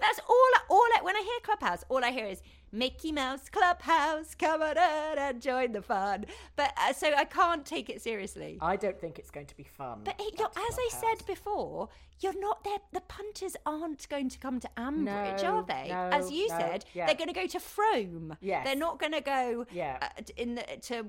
That's 0.00 0.20
all. 0.28 0.50
All 0.68 0.88
when 1.00 1.16
I 1.16 1.20
hear 1.22 1.40
Clubhouse, 1.42 1.84
all 1.88 2.04
I 2.04 2.10
hear 2.10 2.26
is 2.26 2.42
Mickey 2.72 3.12
Mouse 3.12 3.50
Clubhouse, 3.50 4.34
come 4.34 4.62
on 4.62 4.70
in 4.78 5.18
and 5.18 5.42
join 5.42 5.72
the 5.72 5.82
fun. 5.82 6.24
But 6.56 6.72
uh, 6.78 6.94
so 6.94 7.12
I 7.14 7.24
can't 7.24 7.66
take 7.66 7.90
it 7.90 8.00
seriously. 8.00 8.58
I 8.62 8.76
don't 8.76 8.98
think 8.98 9.18
it's 9.18 9.30
going 9.30 9.46
to 9.46 9.56
be 9.56 9.64
fun. 9.64 10.00
But 10.04 10.18
it, 10.18 10.40
as 10.40 10.50
I 10.56 10.88
said 10.90 11.26
before, 11.26 11.90
you're 12.20 12.38
not 12.40 12.64
there. 12.64 12.78
The 12.92 13.02
punters 13.02 13.56
aren't 13.66 14.08
going 14.08 14.30
to 14.30 14.38
come 14.38 14.58
to 14.60 14.70
Ambridge, 14.78 15.42
No, 15.42 15.56
are 15.56 15.64
they? 15.64 15.88
no, 15.90 16.08
as 16.12 16.30
you 16.30 16.48
no, 16.48 16.58
said, 16.58 16.84
yeah. 16.94 17.06
they're 17.06 17.14
going 17.14 17.28
to 17.28 17.34
go 17.34 17.46
to 17.46 17.60
Frome. 17.60 18.36
Yes. 18.40 18.64
they're 18.64 18.74
not 18.76 18.98
going 18.98 19.12
to 19.12 19.20
go. 19.20 19.66
Yeah. 19.70 19.98
uh, 20.00 20.22
in 20.36 20.54
the, 20.54 20.62
to 20.82 21.04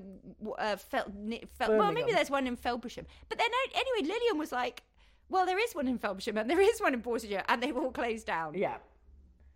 uh, 0.58 0.76
Fel, 0.76 1.06
Fel, 1.58 1.76
well, 1.78 1.92
maybe 1.92 2.12
there's 2.12 2.30
one 2.30 2.46
in 2.46 2.56
Felpersham. 2.58 3.04
But 3.30 3.38
then 3.38 3.48
anyway, 3.74 4.08
Lilian 4.12 4.36
was 4.38 4.52
like, 4.52 4.82
"Well, 5.30 5.46
there 5.46 5.58
is 5.58 5.74
one 5.74 5.88
in 5.88 5.98
Felpersham 5.98 6.38
and 6.38 6.50
there 6.50 6.60
is 6.60 6.78
one 6.80 6.92
in 6.92 7.00
Portager, 7.00 7.42
and 7.48 7.62
they've 7.62 7.76
all 7.76 7.90
closed 7.90 8.26
down." 8.26 8.54
Yeah. 8.54 8.76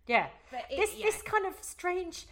Yeah. 0.09 0.27
But 0.51 0.61
it- 0.69 0.77
this 0.77 0.95
yeah. 0.95 1.05
this 1.05 1.21
kind 1.21 1.45
of 1.45 1.53
strange 1.61 2.25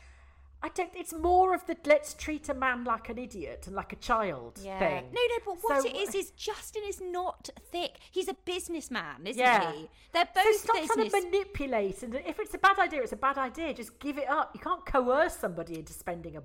I 0.60 0.70
don't. 0.70 0.90
It's 0.96 1.14
more 1.14 1.54
of 1.54 1.68
the 1.68 1.78
let's 1.86 2.16
treat 2.16 2.50
a 2.50 2.54
man 2.56 2.84
like 2.84 3.10
an 3.10 3.20
idiot 3.20 3.66
and 3.68 3.76
like 3.76 3.94
a 3.94 3.96
child 3.98 4.54
Yeah. 4.60 4.80
thing. 4.80 5.04
No, 5.14 5.22
no, 5.32 5.36
but 5.46 5.58
what 5.62 5.84
So- 5.84 5.88
it 5.90 5.96
is 5.96 6.16
is 6.16 6.32
Justin 6.32 6.82
is 6.88 7.00
not 7.00 7.52
thick. 7.72 8.00
He's 8.12 8.28
a 8.28 8.34
businessman, 8.34 9.28
isn't 9.28 9.40
Yeah. 9.40 9.72
he? 9.72 9.88
They're 10.14 10.26
So 10.26 10.42
both 10.44 10.56
stop 10.60 10.76
business. 10.78 10.96
trying 10.96 11.10
to 11.12 11.30
manipulate, 11.30 12.02
and 12.02 12.16
if 12.16 12.40
it's 12.40 12.56
a 12.56 12.58
bad 12.58 12.80
idea, 12.80 13.04
it's 13.04 13.12
a 13.12 13.18
bad 13.28 13.38
idea. 13.38 13.72
Just 13.76 14.00
give 14.00 14.18
it 14.18 14.28
up. 14.28 14.50
You 14.56 14.60
can't 14.60 14.84
coerce 14.84 15.38
somebody 15.38 15.76
into 15.78 15.94
spending 15.94 16.36
a 16.38 16.44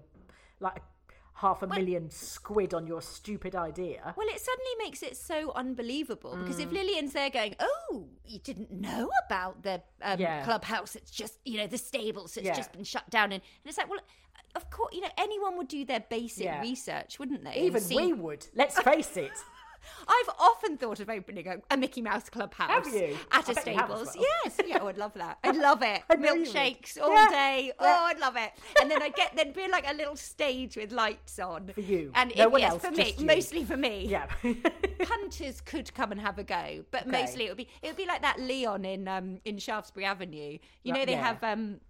like 0.60 0.82
half 1.34 1.62
a 1.62 1.66
million 1.66 2.08
squid 2.10 2.72
on 2.74 2.86
your 2.86 3.00
stupid 3.02 3.54
idea. 3.56 4.14
Well, 4.16 4.28
it 4.28 4.40
suddenly 4.40 4.70
makes 4.78 5.02
it 5.02 5.16
so 5.16 5.52
unbelievable 5.54 6.36
because 6.36 6.58
Mm. 6.58 6.64
if 6.64 6.72
Lilian's 6.72 7.12
there 7.14 7.30
going, 7.30 7.56
"Oh, 7.58 8.08
you 8.24 8.38
didn't 8.38 8.70
know 8.70 9.10
about 9.26 9.62
the 9.62 9.82
um, 10.02 10.20
Yeah. 10.20 10.44
clubhouse? 10.44 10.94
It's 10.94 11.10
just 11.10 11.38
you 11.44 11.56
know 11.58 11.66
the 11.66 11.78
stables. 11.78 12.36
It's 12.36 12.46
Yeah. 12.46 12.54
just 12.56 12.72
been 12.72 12.84
shut 12.84 13.08
down." 13.10 13.32
And, 13.32 13.42
and 13.42 13.68
it's 13.68 13.78
like, 13.78 13.90
well, 13.90 14.00
of 14.54 14.68
course, 14.70 14.94
you 14.94 15.00
know 15.00 15.08
anyone 15.16 15.56
would 15.56 15.68
do 15.68 15.84
their 15.84 16.00
basic 16.00 16.44
Yeah. 16.44 16.60
research, 16.60 17.18
wouldn't 17.18 17.42
they? 17.44 17.56
Even 17.62 17.80
see- 17.80 17.96
we 17.96 18.12
would. 18.12 18.46
Let's 18.54 18.78
face 18.80 19.16
it. 19.16 19.32
I've 20.08 20.34
often 20.38 20.76
thought 20.76 21.00
of 21.00 21.08
opening 21.10 21.46
a, 21.48 21.56
a 21.70 21.76
Mickey 21.76 22.00
Mouse 22.02 22.28
clubhouse 22.28 22.70
at 22.70 22.76
I 23.30 23.40
a 23.40 23.54
bet 23.54 23.66
you 23.66 23.74
have 23.74 23.90
as 23.90 24.10
stables. 24.10 24.16
Yes, 24.44 24.58
yeah, 24.66 24.78
I 24.78 24.82
would 24.82 24.98
love 24.98 25.14
that. 25.14 25.38
I'd 25.44 25.56
love 25.56 25.82
it. 25.82 26.02
I 26.10 26.14
know 26.16 26.34
you 26.34 26.40
would. 26.40 26.48
Milkshakes 26.50 27.00
all 27.00 27.12
Yeah, 27.12 27.28
day. 27.30 27.72
Oh, 27.78 27.84
yeah. 27.84 27.98
I'd 28.02 28.18
love 28.18 28.36
it. 28.36 28.52
And 28.80 28.90
then 28.90 29.02
I'd 29.02 29.14
get 29.14 29.34
there'd 29.36 29.54
be 29.54 29.68
like 29.68 29.88
a 29.90 29.94
little 29.94 30.16
stage 30.16 30.76
with 30.76 30.92
lights 30.92 31.38
on 31.38 31.68
For 31.74 31.80
you. 31.80 32.10
and 32.14 32.32
No 32.36 32.46
if- 32.46 32.52
one 32.52 32.60
yes, 32.60 32.72
else, 32.72 32.82
for 32.84 32.90
me, 32.92 33.14
you. 33.18 33.26
mostly 33.26 33.64
for 33.64 33.76
me. 33.76 34.06
Yeah. 34.08 34.26
punters 35.04 35.60
could 35.60 35.92
come 35.94 36.12
and 36.12 36.20
have 36.20 36.38
a 36.38 36.44
go, 36.44 36.84
but 36.90 37.06
mostly 37.06 37.46
it 37.46 37.48
would 37.50 37.56
be 37.56 37.68
it 37.82 37.88
would 37.88 37.96
be 37.96 38.06
like 38.06 38.22
that 38.22 38.38
Leon 38.40 38.84
in 38.84 39.08
um 39.08 39.40
in 39.44 39.58
Shaftesbury 39.58 40.04
Avenue. 40.06 40.58
You 40.84 40.92
Right, 40.92 41.00
know 41.00 41.04
they 41.06 41.12
yeah. 41.12 41.26
have 41.26 41.42
um 41.44 41.80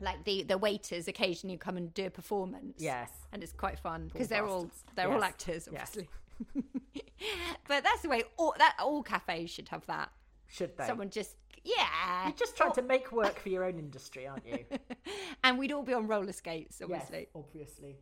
like 0.00 0.24
the 0.24 0.42
the 0.42 0.58
waiters 0.58 1.08
occasionally 1.08 1.56
come 1.56 1.76
and 1.76 1.92
do 1.94 2.06
a 2.06 2.10
performance. 2.10 2.74
Yes. 2.78 3.10
and 3.32 3.42
it's 3.42 3.52
quite 3.52 3.78
fun 3.78 4.08
because 4.12 4.28
they're 4.28 4.46
all 4.46 4.70
they're 4.94 5.08
all 5.10 5.20
Yes. 5.20 5.28
actors, 5.28 5.68
Yes. 5.72 5.96
but 7.68 7.82
that's 7.84 8.02
the 8.02 8.08
way 8.08 8.22
all 8.36 8.54
that 8.58 8.76
all 8.80 9.02
cafes 9.02 9.50
should 9.50 9.68
have 9.68 9.86
that. 9.86 10.10
Should 10.48 10.76
they? 10.76 10.86
Someone 10.86 11.10
just 11.10 11.36
yeah, 11.66 12.26
You're 12.26 12.32
just 12.34 12.56
trying 12.56 12.72
to 12.74 12.82
make 12.82 13.10
work 13.10 13.40
for 13.40 13.48
your 13.48 13.64
own 13.64 13.78
industry, 13.78 14.26
aren't 14.26 14.46
you? 14.46 14.64
and 15.44 15.58
we'd 15.58 15.72
all 15.72 15.82
be 15.82 15.94
on 15.94 16.06
roller 16.06 16.32
skates, 16.32 16.80
yes, 16.80 16.88
obviously. 16.88 17.28
obviously. 17.34 17.96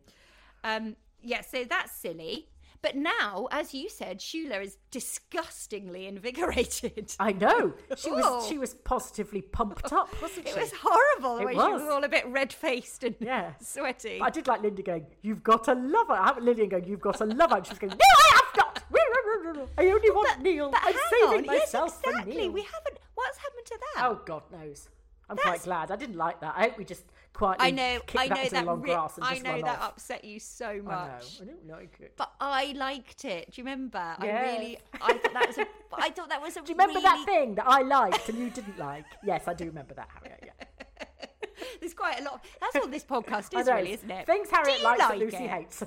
Um, 0.63 0.95
yeah, 1.23 1.41
so 1.41 1.63
that's 1.63 1.91
silly. 1.91 2.47
But 2.85 2.95
now, 2.95 3.47
as 3.49 3.73
you 3.73 3.89
said, 3.89 4.19
Shula 4.19 4.63
is 4.63 4.77
disgustingly 4.91 6.05
invigorated. 6.05 7.15
I 7.19 7.31
know. 7.31 7.73
She 7.97 8.11
Oh. 8.11 8.13
was 8.13 8.47
she 8.47 8.59
was 8.59 8.75
positively 8.75 9.41
pumped 9.41 9.91
up, 9.91 10.09
wasn't 10.21 10.47
she? 10.47 10.53
It 10.53 10.59
was 10.59 10.71
horrible 10.83 11.37
the 11.37 11.41
It 11.41 11.45
way 11.47 11.53
she 11.53 11.57
was. 11.57 11.81
was 11.81 11.91
all 11.91 12.03
a 12.03 12.07
bit 12.09 12.27
red 12.27 12.53
faced 12.53 13.03
and 13.03 13.15
Yeah. 13.19 13.53
sweaty. 13.59 14.19
I 14.21 14.29
did 14.29 14.45
like 14.47 14.61
Linda 14.61 14.83
going, 14.83 15.07
You've 15.23 15.43
got 15.43 15.67
a 15.67 15.73
lover. 15.73 16.13
I 16.13 16.25
have 16.27 16.37
Lilian 16.37 16.69
going, 16.69 16.85
You've 16.85 17.01
got 17.01 17.19
a 17.21 17.25
lover. 17.25 17.55
And 17.57 17.65
she's 17.65 17.79
going, 17.79 17.89
No, 17.97 17.97
I 18.19 18.35
have 18.35 18.57
not. 18.57 18.83
I 19.79 19.85
only 19.87 20.11
want 20.11 20.41
Neil. 20.43 20.69
But 20.69 20.81
I'm 20.83 20.93
hang 20.93 21.01
saving 21.09 21.49
on, 21.49 21.55
myself 21.57 21.89
yes, 21.89 21.99
exactly. 22.13 22.33
for 22.33 22.39
Neil. 22.39 22.51
We 22.51 22.61
haven't. 22.61 22.99
What's 23.15 23.37
happened 23.39 23.65
to 23.65 23.79
that? 23.95 24.05
Oh, 24.05 24.21
God 24.27 24.43
knows. 24.51 24.89
I'm 25.29 25.35
That's- 25.37 25.63
quite 25.63 25.63
glad. 25.63 25.91
I 25.91 25.95
didn't 25.95 26.17
like 26.17 26.39
that. 26.41 26.53
I 26.55 26.63
hope 26.63 26.77
we 26.77 26.85
just 26.85 27.03
quietly 27.33 27.67
I 27.67 27.71
know. 27.71 27.99
I 28.17 28.27
that 28.27 28.29
know 28.29 28.43
that. 28.43 28.51
the 28.51 28.61
long 28.63 28.81
ri- 28.81 28.89
grass 28.91 29.17
and 29.17 29.25
I 29.25 29.37
know 29.39 29.61
that 29.61 29.79
off. 29.79 29.89
upset 29.93 30.23
you 30.23 30.39
so 30.39 30.67
I 30.67 30.75
know. 30.77 30.83
much. 30.83 31.41
I 31.41 31.45
don't 31.45 31.67
like 31.67 31.97
it. 31.99 32.13
But 32.15 32.31
I 32.39 32.73
liked 32.77 33.25
it. 33.25 33.51
Do 33.51 33.61
you 33.61 33.65
remember? 33.65 34.15
I 34.19 34.27
really. 34.27 34.77
I 35.01 35.13
thought 35.13 35.33
that 35.33 35.47
was 35.47 35.57
a. 35.57 35.65
I 35.97 36.09
thought 36.09 36.29
that 36.29 36.41
was 36.41 36.55
a. 36.57 36.61
Do 36.61 36.71
you 36.71 36.77
remember 36.77 37.01
that 37.01 37.25
thing 37.25 37.55
that 37.55 37.67
I 37.67 37.81
liked 37.81 38.29
and 38.29 38.37
you 38.37 38.49
didn't 38.49 38.77
like? 38.77 39.05
Yes, 39.23 39.47
I 39.47 39.53
do 39.53 39.65
remember 39.65 39.93
that, 39.95 40.09
Harriet. 40.13 40.43
Yeah. 40.45 41.05
There's 41.79 41.93
quite 41.93 42.19
a 42.19 42.23
lot. 42.23 42.43
That's 42.61 42.75
all 42.75 42.87
this 42.87 43.03
podcast 43.03 43.57
is, 43.59 43.67
really, 43.67 43.93
isn't 43.93 44.11
it? 44.11 44.25
Things 44.25 44.49
Harriet 44.49 44.83
likes 44.83 44.99
like 44.99 45.09
that 45.09 45.17
Lucy 45.17 45.37
it? 45.37 45.49
hates. 45.49 45.83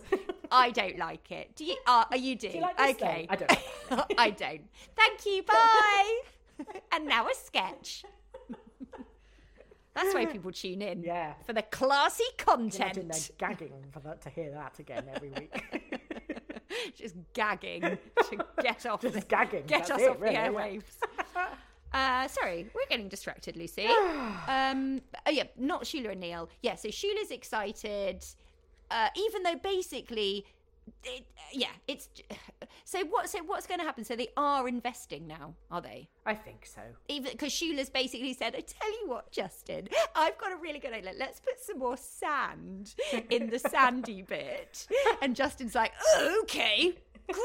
I 0.51 0.71
don't 0.71 0.99
like 0.99 1.31
it. 1.31 1.55
Do 1.57 1.65
you? 1.65 1.77
Uh, 1.87 2.05
you 2.17 2.37
do. 2.37 2.49
you 2.49 2.61
like 2.61 2.77
this 2.77 2.91
okay. 2.97 3.27
then? 3.29 3.39
I 3.49 3.97
don't. 3.97 4.15
I 4.19 4.31
don't. 4.31 4.63
Thank 4.97 5.27
you. 5.27 5.43
Bye. 5.45 6.21
and 6.93 7.07
now 7.07 7.27
a 7.29 7.35
sketch. 7.35 8.05
That's 9.95 10.15
why 10.15 10.27
people 10.33 10.53
tune 10.53 10.83
in. 10.83 11.03
Yeah. 11.03 11.35
For 11.47 11.53
the 11.53 11.63
classy 11.63 12.25
content. 12.37 12.97
Imagine 12.97 13.09
they're 13.09 13.49
gagging 13.49 13.73
for 13.93 14.01
that, 14.01 14.21
to 14.23 14.31
hear 14.31 14.51
that 14.53 14.79
again 14.79 15.05
every 15.15 15.31
week. 15.31 16.01
Just 16.95 17.17
gagging 17.33 17.81
to 17.83 18.47
get 18.63 18.87
off. 18.87 19.01
Just 19.01 19.15
the, 19.15 19.21
gagging, 19.23 19.65
Get 19.67 19.87
that's 19.87 19.91
us 19.91 20.01
it, 20.01 20.11
off 20.11 20.21
really, 20.21 20.35
the 20.35 20.41
yeah. 20.41 20.49
airwaves. 20.49 20.83
Uh, 21.91 22.29
sorry, 22.29 22.69
we're 22.75 22.87
getting 22.91 23.09
distracted, 23.09 23.57
Lucy. 23.57 23.87
um, 24.47 25.01
oh 25.27 25.31
yeah, 25.31 25.45
not 25.57 25.87
Sheila 25.87 26.11
and 26.11 26.21
Neil. 26.21 26.51
Yeah, 26.63 26.75
so 26.75 26.91
Sheila's 26.91 27.31
excited, 27.31 28.23
uh, 28.91 29.09
even 29.17 29.43
though 29.43 29.57
basically, 29.57 30.45
it, 31.05 31.25
yeah, 31.53 31.69
it's. 31.87 32.09
So 32.85 33.05
what? 33.07 33.29
So 33.29 33.39
what's 33.45 33.67
going 33.67 33.81
to 33.81 33.85
happen? 33.87 34.05
So 34.05 34.17
they 34.17 34.29
are 34.37 34.67
investing 34.69 35.27
now, 35.27 35.55
are 35.71 35.81
they? 35.81 36.09
I 36.27 36.35
think 36.35 36.67
so. 36.67 36.81
Even 37.09 37.33
because 37.33 37.53
Shula's 37.53 37.91
basically 37.91 38.35
said, 38.35 38.55
"I 38.57 38.61
tell 38.61 38.91
you 38.91 39.09
what, 39.09 39.31
Justin, 39.31 39.89
I've 40.15 40.39
got 40.39 40.53
a 40.53 40.57
really 40.57 40.79
good 40.79 40.93
idea. 40.93 41.13
Let's 41.19 41.41
put 41.41 41.61
some 41.61 41.79
more 41.79 41.97
sand 41.97 42.95
in 43.31 43.51
the 43.51 43.59
sandy 43.59 44.23
bit." 44.29 44.87
And 45.23 45.35
Justin's 45.37 45.75
like, 45.75 45.93
oh, 46.17 46.41
"Okay, 46.43 46.95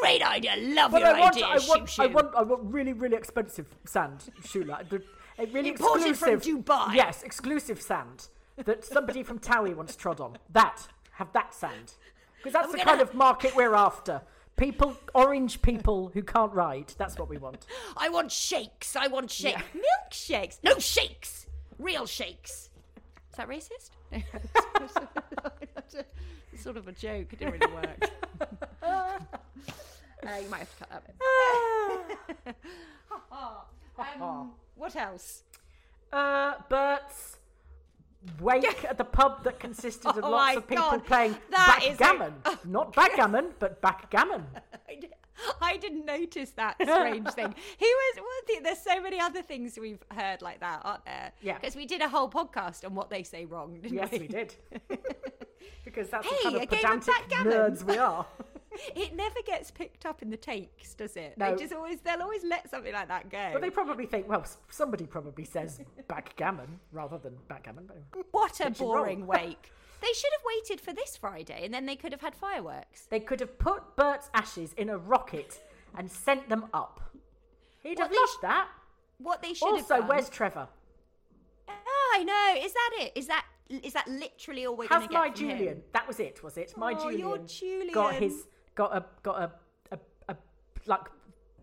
great 0.01 0.21
idea. 0.21 0.55
Love 0.57 0.91
But 0.91 1.01
your 1.01 1.15
I 1.15 1.19
want, 1.19 1.35
idea, 1.35 1.45
I 1.45 1.59
want, 1.67 1.89
Shoo 1.89 2.03
I 2.03 2.05
want, 2.07 2.35
I 2.35 2.41
want 2.43 2.61
really, 2.65 2.93
really 2.93 3.15
expensive 3.17 3.67
sand, 3.85 4.29
Shula. 4.41 4.87
The- 4.89 5.03
A 5.39 5.45
really 5.47 5.69
Imported 5.69 6.15
from 6.15 6.29
exclusive, 6.35 6.63
Dubai. 6.65 6.93
Yes, 6.95 7.23
exclusive 7.23 7.81
sand 7.81 8.27
that 8.65 8.85
somebody 8.85 9.23
from 9.23 9.39
Towie 9.39 9.75
once 9.75 9.95
trod 9.95 10.19
on. 10.21 10.37
That, 10.51 10.87
have 11.13 11.33
that 11.33 11.53
sand, 11.55 11.93
because 12.43 12.53
that's 12.53 12.73
the 12.73 12.79
kind 12.79 12.99
of 12.99 13.13
market 13.13 13.55
we're 13.55 13.73
after. 13.73 14.21
People, 14.57 14.97
orange 15.15 15.61
people 15.61 16.11
who 16.13 16.21
can't 16.21 16.51
ride. 16.51 16.93
That's 16.97 17.17
what 17.17 17.29
we 17.29 17.37
want. 17.37 17.65
I 17.95 18.09
want 18.09 18.31
shakes. 18.31 18.95
I 18.95 19.07
want 19.07 19.31
shakes. 19.31 19.61
Yeah. 19.73 19.81
Milkshakes. 19.81 20.59
No 20.61 20.77
shakes. 20.77 21.47
Real 21.79 22.05
shakes. 22.05 22.69
Is 23.31 23.37
that 23.37 23.47
racist? 23.47 23.91
sort 26.59 26.77
of 26.77 26.87
a 26.87 26.91
joke. 26.91 27.33
It 27.33 27.39
didn't 27.39 27.59
really 27.59 27.73
work. 27.73 28.11
uh, 28.83 29.17
you 30.41 30.49
might 30.49 30.59
have 30.59 30.77
to 30.77 30.85
cut 30.85 30.89
that 30.91 31.03
bit. 32.45 32.55
um, 34.21 34.51
what 34.75 34.95
else? 34.95 35.43
Uh, 36.11 36.53
Bert's 36.69 37.37
wake 38.39 38.85
at 38.85 38.97
the 38.97 39.03
pub 39.03 39.43
that 39.43 39.59
consisted 39.59 40.07
of 40.07 40.19
Oh 40.23 40.29
lots 40.29 40.57
of 40.57 40.67
people 40.67 40.83
God, 40.91 41.05
playing 41.05 41.37
that 41.51 41.81
is 41.83 41.95
a- 41.95 41.97
backgammon. 41.99 42.33
Not 42.65 42.95
backgammon, 42.95 43.51
but 43.59 43.81
backgammon. 43.81 44.45
I, 45.61 45.77
didn't 45.77 46.05
notice 46.05 46.51
that 46.51 46.75
strange 46.81 47.27
thing. 47.31 47.53
Who 47.79 47.85
was? 47.85 48.19
There's 48.61 48.79
so 48.79 49.01
many 49.01 49.19
other 49.19 49.41
things 49.41 49.77
we've 49.81 50.03
heard 50.11 50.41
like 50.41 50.59
that, 50.59 50.81
aren't 50.83 51.03
there? 51.05 51.31
Yeah. 51.41 51.55
Because 51.55 51.75
we 51.75 51.85
did 51.85 52.01
a 52.01 52.07
whole 52.07 52.29
podcast 52.29 52.85
on 52.85 52.93
what 52.95 53.09
they 53.09 53.23
say 53.23 53.45
wrong, 53.45 53.79
didn't 53.81 53.97
Yes, 53.97 54.11
we? 54.11 54.19
we 54.19 54.27
did. 54.27 54.55
because 55.83 56.09
that's 56.09 56.25
Hey, 56.27 56.35
the 56.37 56.43
kind 56.43 56.55
a 56.55 56.61
of 56.61 56.69
game 56.69 56.85
of 56.85 57.01
pedantic 57.05 57.29
nerds 57.29 57.83
we 57.83 57.97
are. 57.97 58.25
It 58.95 59.15
never 59.15 59.39
gets 59.45 59.71
picked 59.71 60.05
up 60.05 60.21
in 60.21 60.29
the 60.29 60.37
takes, 60.37 60.93
does 60.95 61.15
it? 61.15 61.37
No. 61.37 61.51
They 61.55 61.61
just 61.61 61.73
always 61.73 61.99
they'll 62.01 62.21
always 62.21 62.43
let 62.43 62.69
something 62.69 62.91
like 62.93 63.07
that 63.07 63.29
go. 63.29 63.49
But 63.53 63.61
they 63.61 63.69
probably 63.69 64.05
think, 64.05 64.27
well, 64.27 64.45
somebody 64.69 65.05
probably 65.05 65.45
says 65.45 65.79
backgammon 66.07 66.79
rather 66.91 67.17
than 67.17 67.35
backgammon. 67.47 67.89
What 68.31 68.59
a 68.59 68.65
Which 68.65 68.75
is 68.75 68.79
wrong. 68.81 68.89
boring 68.89 69.27
wake. 69.35 69.71
They 70.01 70.11
should 70.13 70.31
have 70.33 70.41
waited 70.45 70.81
for 70.81 70.91
this 70.93 71.15
Friday 71.17 71.61
and 71.63 71.73
then 71.73 71.85
they 71.85 71.95
could 71.95 72.11
have 72.11 72.21
had 72.21 72.35
fireworks. 72.35 73.05
they 73.09 73.19
could 73.19 73.39
have 73.39 73.57
put 73.57 73.95
Bert's 73.95 74.29
ashes 74.33 74.73
in 74.73 74.89
a 74.89 74.97
rocket 74.97 75.61
and 75.97 76.11
sent 76.11 76.49
them 76.49 76.65
up. 76.73 76.99
He'd 77.83 77.99
What 77.99 78.07
have 78.07 78.15
loved 78.15 78.31
sh- 78.33 78.41
that. 78.41 78.67
What 79.19 79.41
they 79.41 79.53
should 79.53 79.65
Also, 79.69 79.93
have 79.93 79.99
done. 80.01 80.07
where's 80.09 80.29
Trevor? 80.29 80.67
Oh, 81.69 82.15
I 82.15 82.23
know. 82.23 82.65
Is 82.65 82.73
that 82.73 82.89
it? 82.99 83.11
Is 83.15 83.27
that 83.27 83.45
is 83.69 83.93
that 83.93 84.07
literally 84.07 84.65
all 84.65 84.75
we're 84.75 84.87
going 84.87 85.01
to 85.01 85.07
get 85.07 85.13
my 85.17 85.31
from 85.31 85.45
him? 85.49 85.57
Julian? 85.57 85.81
That 85.93 86.07
was 86.07 86.19
it, 86.19 86.43
was 86.43 86.57
it? 86.57 86.73
My 86.77 86.93
Oh, 86.99 87.09
your 87.09 87.37
Julian, 87.39 87.93
got 87.93 88.15
his 88.15 88.45
got 88.75 88.95
a 88.95 89.05
got 89.23 89.41
a, 89.41 89.95
a, 89.95 89.99
a 90.29 90.35
like 90.85 91.07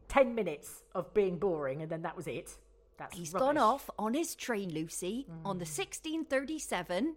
ten 0.09 0.35
minutes 0.35 0.83
of 0.95 1.13
being 1.15 1.39
boring, 1.39 1.83
and 1.83 1.91
then 1.91 2.03
that 2.03 2.17
was 2.17 2.27
it. 2.27 2.57
That's 2.99 3.17
He's 3.17 3.33
rubbish. 3.33 3.47
gone 3.47 3.59
off 3.59 3.89
on 3.99 4.13
his 4.15 4.35
train, 4.35 4.75
Lucy, 4.75 5.27
on 5.45 5.57
the 5.57 5.65
1637 5.65 7.15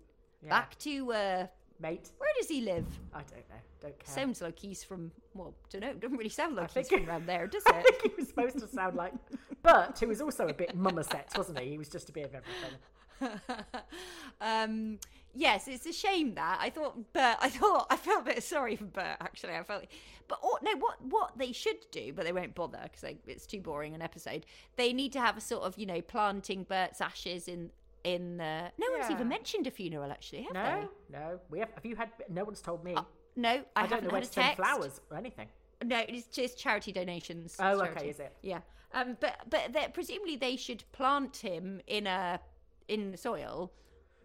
back 0.49 0.77
to 0.79 1.11
uh 1.13 1.47
mate. 1.79 2.09
where 2.17 2.29
does 2.37 2.47
he 2.47 2.61
live? 2.61 2.85
I 3.13 3.17
don't 3.19 3.49
know. 3.49 3.55
Don't 3.81 3.99
care. 3.99 4.13
Sounds 4.15 4.41
like 4.41 4.57
he's 4.59 4.83
from 4.83 5.11
well, 5.33 5.53
don't 5.69 5.81
know. 5.81 5.93
Doesn't 5.93 6.17
really 6.17 6.29
sound 6.29 6.55
like 6.55 6.71
he's 6.73 6.87
from 6.87 7.07
around 7.09 7.25
there, 7.27 7.47
does 7.47 7.63
I 7.67 7.79
it? 7.79 7.85
think 7.85 8.01
he 8.01 8.11
was 8.17 8.29
supposed 8.29 8.59
to 8.59 8.67
sound 8.67 8.95
like 8.95 9.13
but 9.61 9.97
he 9.99 10.05
was 10.05 10.21
also 10.21 10.47
a 10.47 10.53
bit 10.53 10.77
mummerset, 10.77 11.37
wasn't 11.37 11.59
he? 11.59 11.71
He 11.71 11.77
was 11.77 11.89
just 11.89 12.09
a 12.09 12.11
bit 12.13 12.25
of 12.25 12.35
everything. 12.35 13.39
um, 14.41 14.99
yes, 15.33 15.67
it's 15.67 15.85
a 15.85 15.93
shame 15.93 16.35
that 16.35 16.59
I 16.61 16.69
thought 16.69 17.13
Bert. 17.13 17.37
I 17.39 17.49
thought 17.49 17.87
I 17.89 17.97
felt 17.97 18.21
a 18.21 18.33
bit 18.33 18.43
sorry 18.43 18.75
for 18.75 18.85
Bert. 18.85 19.17
Actually, 19.21 19.55
I 19.55 19.63
felt, 19.63 19.85
but 20.27 20.39
oh, 20.43 20.57
no, 20.61 20.71
what 20.77 21.03
what 21.03 21.37
they 21.37 21.51
should 21.51 21.85
do, 21.91 22.13
but 22.13 22.25
they 22.25 22.31
won't 22.31 22.55
bother 22.55 22.79
because 22.83 23.15
it's 23.27 23.45
too 23.45 23.61
boring 23.61 23.95
an 23.95 24.01
episode. 24.01 24.45
They 24.75 24.93
need 24.93 25.13
to 25.13 25.19
have 25.19 25.37
a 25.37 25.41
sort 25.41 25.63
of 25.63 25.77
you 25.77 25.85
know 25.85 26.01
planting 26.01 26.63
Bert's 26.63 27.01
ashes 27.01 27.47
in 27.47 27.71
in 28.03 28.37
the. 28.37 28.71
No 28.77 28.87
one's 28.97 29.11
even 29.11 29.27
mentioned 29.27 29.67
a 29.67 29.71
funeral, 29.71 30.11
actually, 30.11 30.43
have 30.43 30.53
they? 30.53 30.59
No, 30.59 30.89
no. 31.11 31.39
We 31.49 31.59
have. 31.59 31.69
Have 31.73 31.85
you 31.85 31.95
had? 31.95 32.09
No 32.29 32.43
one's 32.43 32.61
told 32.61 32.83
me. 32.83 32.95
they? 32.95 33.01
No, 33.35 33.49
I, 33.49 33.53
I, 33.75 33.81
don't 33.81 33.89
haven't 33.89 34.03
know 34.05 34.11
where 34.11 34.21
to 34.21 34.27
send 34.27 34.55
flowers 34.55 35.01
or 35.09 35.17
anything. 35.17 35.47
No, 35.83 36.03
it's 36.07 36.27
just 36.27 36.57
charity 36.57 36.91
donations. 36.91 37.55
Oh, 37.59 37.79
It's 37.79 37.97
okay, 37.97 38.09
is 38.09 38.19
it? 38.19 38.35
Yeah. 38.41 38.59
Um, 38.93 39.17
but 39.19 39.37
but 39.49 39.93
presumably 39.93 40.35
they 40.35 40.55
should 40.55 40.83
plant 40.91 41.37
him 41.37 41.81
in 41.87 42.05
a 42.05 42.39
in 42.87 43.11
the 43.11 43.17
soil, 43.17 43.71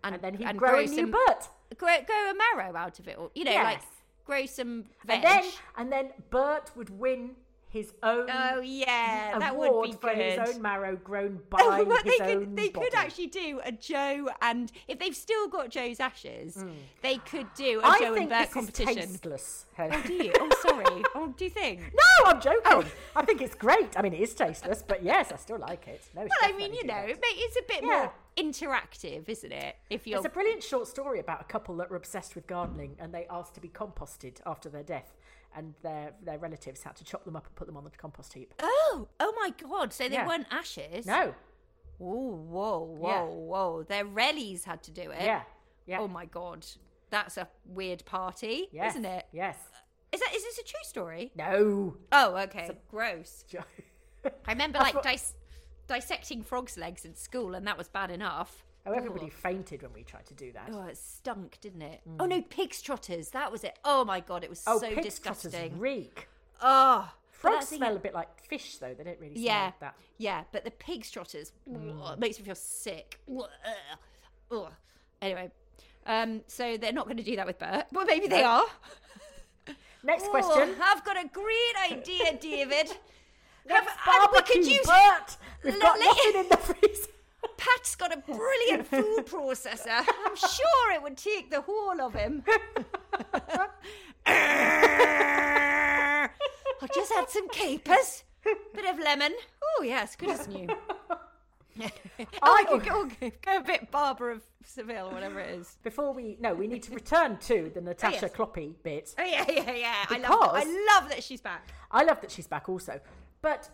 and, 0.05 0.15
And 0.15 0.23
then 0.23 0.35
he'd 0.35 0.47
and 0.47 0.59
grow 0.59 0.79
a 0.79 0.83
new 0.87 0.89
some, 0.97 1.11
butt. 1.11 1.49
grow, 1.77 1.97
grow 2.07 2.31
a 2.31 2.35
marrow 2.35 2.77
out 2.77 2.99
of 2.99 3.09
it, 3.09 3.17
or 3.19 3.31
you 3.35 3.45
know, 3.45 3.55
like 3.55 3.81
grow 4.25 4.47
some 4.47 4.85
veg. 5.07 5.17
And 5.17 5.25
then, 5.25 5.45
and 5.77 5.93
then 5.93 6.11
Bert 6.31 6.71
would 6.77 6.91
win 6.91 7.31
his 7.71 7.93
own 8.03 8.27
oh 8.33 8.61
yeah, 8.61 9.39
that 9.39 9.55
would 9.55 9.83
be 9.83 9.93
for 9.93 10.09
good. 10.15 10.39
his 10.41 10.55
own 10.55 10.63
marrow 10.63 10.97
grown 10.97 11.39
by 11.51 11.59
Oh, 11.61 12.01
his 12.03 12.19
they 12.19 12.25
own 12.33 12.41
could 12.41 12.57
they 12.57 12.69
body. 12.71 12.87
could 12.87 12.95
actually 12.95 13.27
do 13.27 13.61
a 13.63 13.71
Joe 13.73 14.31
and 14.41 14.73
if 14.89 14.99
they've 14.99 15.15
still 15.15 15.49
got 15.49 15.69
Joe's 15.69 16.01
ashes, 16.01 16.65
they 17.03 17.19
could 17.19 17.47
do 17.55 17.81
a 17.85 17.91
Hmm. 17.91 18.03
Joe 18.03 18.15
and 18.15 18.29
Bert 18.31 18.51
competition. 18.53 18.99
is 18.99 19.11
tasteless. 19.11 19.67
Oh, 19.79 20.03
do 20.07 20.13
you? 20.15 20.33
Oh, 20.41 20.49
sorry. 20.63 21.03
Oh, 21.15 21.35
do 21.37 21.45
you 21.45 21.51
think? 21.51 21.81
No, 21.93 22.31
I'm 22.31 22.41
joking. 22.41 22.63
Oh. 22.65 22.85
I 23.15 23.25
think 23.27 23.43
it's 23.43 23.55
great. 23.55 23.99
I 23.99 24.03
mean, 24.03 24.15
it 24.15 24.21
is 24.21 24.33
tasteless, 24.35 24.83
but 24.87 25.03
yes, 25.03 25.31
I 25.31 25.37
still 25.37 25.59
like 25.59 25.87
it. 25.89 26.03
No, 26.17 26.23
Well, 26.23 26.31
I 26.43 26.53
mean, 26.57 26.73
you 26.73 26.85
know, 26.87 26.95
ma- 27.07 27.13
it's 27.45 27.57
a 27.57 27.63
bit 27.69 27.83
Yeah. 27.83 27.87
more 27.89 28.13
interactive, 28.39 29.29
isn't 29.29 29.53
it? 29.53 29.77
If 29.91 30.07
you're 30.07 30.19
It's 30.19 30.27
a 30.27 30.31
brilliant 30.31 30.63
short 30.63 30.87
story 30.87 31.19
about 31.21 31.41
a 31.41 31.45
couple 31.45 31.77
that 31.77 31.91
were 31.91 31.97
obsessed 31.97 32.35
with 32.35 32.47
gardening 32.47 32.97
and 32.99 33.13
they 33.13 33.27
asked 33.29 33.55
to 33.55 33.61
be 33.61 33.69
composted 33.69 34.41
after 34.47 34.69
their 34.69 34.83
death, 34.83 35.17
and 35.57 35.75
their 35.83 36.13
their 36.23 36.39
relatives 36.39 36.83
had 36.83 36.95
to 36.97 37.05
chop 37.05 37.25
them 37.25 37.35
up 37.37 37.47
and 37.47 37.55
put 37.57 37.67
them 37.67 37.77
on 37.77 37.85
the 37.85 37.91
compost 37.91 38.33
heap. 38.35 38.55
Oh, 38.61 39.09
oh 39.19 39.33
my 39.41 39.51
God! 39.51 39.93
So 39.93 40.09
they 40.09 40.15
Yeah. 40.15 40.27
weren't 40.27 40.47
ashes. 40.51 41.07
No, 41.07 41.35
Oh, 42.01 42.05
whoa, 42.37 42.79
whoa, 42.79 43.09
Yeah. 43.09 43.25
whoa! 43.25 43.83
Their 43.83 44.05
rellies 44.05 44.65
had 44.65 44.83
to 44.85 44.91
do 44.93 45.11
it. 45.11 45.23
yeah, 45.23 45.43
yeah, 45.87 45.99
Oh 46.01 46.07
my 46.09 46.27
God, 46.27 46.65
that's 47.11 47.37
a 47.37 47.49
weird 47.65 48.05
party, 48.05 48.69
yes, 48.73 48.93
isn't 48.93 49.05
it? 49.05 49.27
Yes. 49.33 49.57
Is 50.13 50.21
that 50.21 50.35
is 50.35 50.43
this 50.45 50.59
a 50.59 50.63
true 50.65 50.85
story? 50.85 51.33
No. 51.35 51.97
Oh, 52.13 52.37
okay. 52.37 52.71
Gross. 52.91 53.45
I 54.47 54.53
remember 54.53 54.79
like 54.79 55.03
dis- 55.03 55.35
dissecting 55.89 56.43
frogs' 56.43 56.77
legs 56.77 57.05
in 57.05 57.15
school, 57.15 57.55
and 57.55 57.67
that 57.67 57.77
was 57.77 57.89
bad 57.89 58.11
enough. 58.11 58.65
Oh, 58.87 58.93
everybody 58.93 59.29
fainted 59.29 59.83
when 59.83 59.93
we 59.93 60.03
tried 60.03 60.27
to 60.27 60.35
do 60.35 60.53
that. 60.53 60.71
Oh, 60.73 60.83
it 60.87 60.97
stunk, 60.97 61.59
didn't 61.61 61.83
it? 61.83 62.01
Oh 62.21 62.27
no, 62.27 62.41
pigs 62.43 62.81
trotters. 62.81 63.31
That 63.31 63.51
was 63.53 63.65
it. 63.65 63.79
Oh 63.85 64.05
my 64.05 64.21
god, 64.21 64.45
it 64.45 64.51
was 64.51 64.63
Oh, 64.67 64.79
so 64.79 64.87
pig's 64.95 65.19
trotters 65.19 65.43
disgusting. 65.43 65.79
reek. 65.79 66.29
Oh, 66.63 67.11
Frogs 67.31 67.69
smell 67.69 67.95
a 67.95 68.01
bit 68.01 68.15
like 68.15 68.29
fish, 68.49 68.79
though. 68.79 68.95
They 68.95 69.05
don't 69.05 69.21
really 69.21 69.35
smell 69.35 69.45
Yeah, 69.45 69.65
like 69.67 69.81
that. 69.81 69.95
yeah, 70.17 70.43
but 70.53 70.65
the 70.65 70.71
pigs 70.73 71.11
trotters 71.11 71.53
Mm. 71.71 72.19
makes 72.19 72.39
me 72.39 72.45
feel 72.45 72.55
sick. 72.57 73.21
Ugh. 74.51 74.73
Anyway, 75.23 75.51
um, 76.07 76.41
so 76.49 76.77
they're 76.77 76.93
not 76.93 77.05
going 77.05 77.17
to 77.19 77.23
do 77.23 77.37
that 77.37 77.47
with 77.47 77.59
Bert. 77.59 77.87
Well, 77.93 78.07
maybe 78.07 78.27
they 78.27 78.43
are. 78.43 78.65
Next 80.03 80.25
Oh, 80.27 80.31
question. 80.31 80.75
I've 80.83 81.05
got 81.05 81.17
a 81.17 81.29
great 81.29 81.93
idea, 81.93 82.37
David. 82.41 82.93
Have- 83.69 84.31
we 84.33 84.43
could 84.43 84.67
use- 84.67 84.87
Bert. 84.87 85.37
We've 85.65 85.81
got 85.81 85.99
nothing 85.99 86.41
in 86.41 86.49
the 86.49 86.57
freezer. 86.57 87.11
Pat's 87.57 87.97
got 87.97 88.13
a 88.13 88.19
brilliant 88.19 88.87
food 88.87 89.27
processor. 89.27 90.07
I'm 90.25 90.37
sure 90.37 90.93
it 90.95 91.03
would 91.03 91.17
take 91.17 91.51
the 91.51 91.61
whole 91.61 92.01
of 92.01 92.15
him. 92.15 92.45
I'll 96.81 96.89
just 96.95 97.13
add 97.17 97.29
some 97.29 97.49
capers, 97.49 98.23
a 98.47 98.51
bit 98.75 98.85
of 98.85 98.99
lemon. 99.01 99.35
Oh 99.63 99.83
yes, 99.83 100.15
good 100.15 100.31
as 100.31 100.47
new. 100.47 100.69
I 102.43 102.65
could 102.69 102.85
go, 102.85 103.09
go 103.43 103.57
a 103.57 103.61
bit 103.61 103.91
Barbara 103.91 104.35
of 104.35 104.43
Seville, 104.65 105.11
whatever 105.11 105.41
it 105.41 105.59
is. 105.59 105.79
Before 105.83 106.13
we 106.13 106.37
no, 106.41 106.55
we 106.55 106.67
need 106.67 106.83
to 106.85 106.93
return 106.93 107.39
to 107.39 107.71
the 107.75 107.81
oh, 107.81 107.85
Natasha 107.85 108.19
yes. 108.23 108.33
Kloppy 108.33 108.75
bit. 108.83 109.15
Oh 109.19 109.25
yeah, 109.25 109.45
yeah, 109.49 109.73
yeah. 109.75 109.95
I 110.09 110.19
love. 110.19 110.31
That. 110.31 110.65
I 110.67 110.95
love 110.95 111.09
that 111.11 111.23
she's 111.23 111.41
back. 111.41 111.67
I 111.91 112.05
love 112.05 112.21
that 112.21 112.31
she's 112.31 112.47
back 112.47 112.69
also, 112.69 113.01
but 113.43 113.71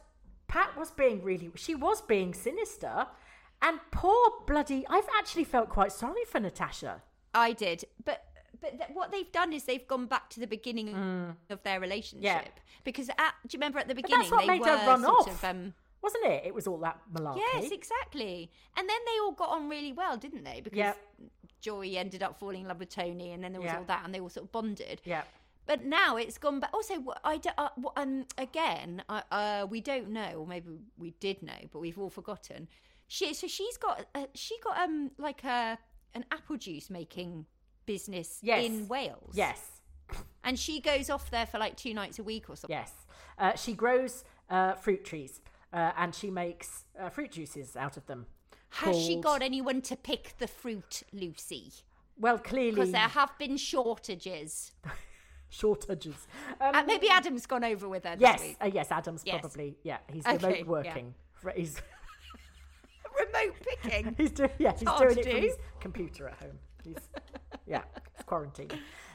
Pat 0.49 0.77
was 0.77 0.91
being 0.91 1.23
really, 1.23 1.51
she 1.57 1.75
was 1.75 2.03
being 2.03 2.35
sinister, 2.35 3.07
and 3.63 3.81
poor 3.91 4.31
bloody. 4.47 4.85
I've 4.89 5.09
actually 5.19 5.45
felt 5.45 5.69
quite 5.69 5.93
sorry 5.93 6.25
for 6.29 6.41
Natasha. 6.41 7.03
I 7.35 7.53
did, 7.53 7.85
but 8.05 8.25
but 8.61 8.79
th- 8.79 8.91
what 8.93 9.11
they've 9.13 9.31
done 9.33 9.53
is 9.53 9.65
they've 9.65 9.87
gone 9.87 10.07
back 10.07 10.31
to 10.31 10.41
the 10.41 10.47
beginning 10.47 10.95
of 11.51 11.63
their 11.65 11.81
relationship 11.81 12.25
yeah. 12.25 12.43
because 12.85 13.09
at, 13.11 13.35
do 13.47 13.55
you 13.55 13.59
remember 13.59 13.79
at 13.79 13.89
the 13.89 13.95
Mm. 13.95 13.97
Beginning 13.97 14.19
that's 14.21 14.31
what 14.31 14.41
they 14.43 14.47
made 14.47 14.61
were 14.61 14.69
her 14.79 14.87
run 14.87 15.03
sort 15.03 15.29
off, 15.29 15.29
of 15.29 15.45
um, 15.45 15.75
wasn't 16.03 16.25
it? 16.27 16.45
It 16.47 16.55
was 16.55 16.67
all 16.67 16.79
that 16.79 16.99
malarkey. 17.13 17.39
yes 17.39 17.71
exactly, 17.73 18.51
and 18.77 18.89
then 18.89 18.97
they 19.07 19.19
all 19.23 19.33
got 19.33 19.51
on 19.51 19.69
really 19.69 19.93
well, 19.93 20.17
didn't 20.17 20.45
they? 20.45 20.61
Because 20.63 20.79
Yep. 20.79 20.99
Joy 21.61 21.95
ended 21.97 22.23
up 22.23 22.39
falling 22.39 22.61
in 22.63 22.69
love 22.69 22.79
with 22.79 22.91
Tony, 22.91 23.33
and 23.33 23.43
then 23.43 23.53
there 23.53 23.61
was 23.61 23.71
Yeah. 23.71 23.79
all 23.79 23.85
that, 23.85 24.03
and 24.05 24.15
they 24.15 24.21
all 24.21 24.29
sort 24.29 24.45
of 24.47 24.53
bonded. 24.53 25.01
Yeah. 25.05 25.23
But 25.67 25.85
now 25.85 26.17
it's 26.17 26.37
gone 26.39 26.61
back. 26.61 26.71
Also, 26.75 26.95
I 27.25 27.39
do, 27.39 27.51
uh, 27.57 27.69
um, 27.97 28.27
again, 28.37 29.03
uh, 29.09 29.23
uh, 29.31 29.67
we 29.69 29.81
don't 29.81 30.11
know, 30.11 30.33
or 30.41 30.47
maybe 30.47 30.69
we 30.99 31.13
did 31.21 31.43
know, 31.43 31.59
but 31.73 31.79
we've 31.81 31.99
all 31.99 32.11
forgotten. 32.11 32.69
She 33.09 33.35
so 33.35 33.47
she's 33.47 33.77
got 33.77 34.07
uh, 34.15 34.27
she 34.35 34.57
got 34.63 34.79
um 34.79 35.11
like 35.19 35.45
a 35.45 35.79
an 36.15 36.25
apple 36.31 36.57
juice 36.57 36.89
making 36.91 37.47
business 37.87 38.39
Yes. 38.43 38.65
in 38.65 38.89
Wales. 38.89 39.33
Yes. 39.35 39.83
and 40.43 40.59
she 40.59 40.81
goes 40.81 41.11
off 41.11 41.31
there 41.31 41.47
for 41.47 41.59
like 41.59 41.77
two 41.77 41.93
nights 41.95 42.19
a 42.19 42.23
week 42.23 42.49
or 42.51 42.57
something. 42.57 42.77
Yes. 42.77 42.93
Uh, 43.39 43.55
she 43.57 43.73
grows 43.75 44.25
uh, 44.51 44.73
fruit 44.75 45.05
trees 45.05 45.41
uh, 45.73 45.93
and 45.99 46.15
she 46.15 46.31
makes 46.31 46.85
uh, 46.99 47.09
fruit 47.11 47.33
juices 47.33 47.77
out 47.77 47.97
of 47.97 48.07
them. 48.07 48.27
Has 48.71 49.01
she 49.01 49.17
got 49.17 49.43
anyone 49.43 49.83
to 49.83 49.97
pick 49.97 50.35
the 50.39 50.47
fruit, 50.49 51.03
Lucy? 51.13 51.73
Well, 52.19 52.39
clearly 52.39 52.73
Because 52.73 52.93
there 52.93 53.01
have 53.03 53.37
been 53.39 53.57
shortages. 53.57 54.73
shortages. 55.55 56.27
Um, 56.61 56.75
Uh, 56.75 56.83
maybe 56.85 57.09
Adam's 57.09 57.47
gone 57.47 57.65
over 57.65 57.89
with 57.89 58.05
her 58.05 58.17
yes, 58.19 58.43
uh, 58.61 58.71
yes. 58.73 58.89
Adam's 58.91 59.23
Yes. 59.25 59.41
probably 59.41 59.77
yeah. 59.83 59.99
He's 60.13 60.27
Okay, 60.27 60.63
remote 60.63 60.67
working. 60.67 61.15
Fr- 61.35 61.51
He's 61.51 61.81
Remote 63.19 63.55
picking. 63.83 64.15
he's 64.19 64.33
doing 64.33 64.51
yeah. 64.59 64.73
He's 64.73 64.81
doing 64.83 65.15
to 65.15 65.21
it 65.21 65.33
from 65.33 65.43
his 65.43 65.57
computer 65.81 66.29
at 66.29 66.35
home. 66.43 66.59
He's 66.83 66.97
yeah. 67.67 67.83
It's 68.15 68.25
quarantine. 68.25 68.71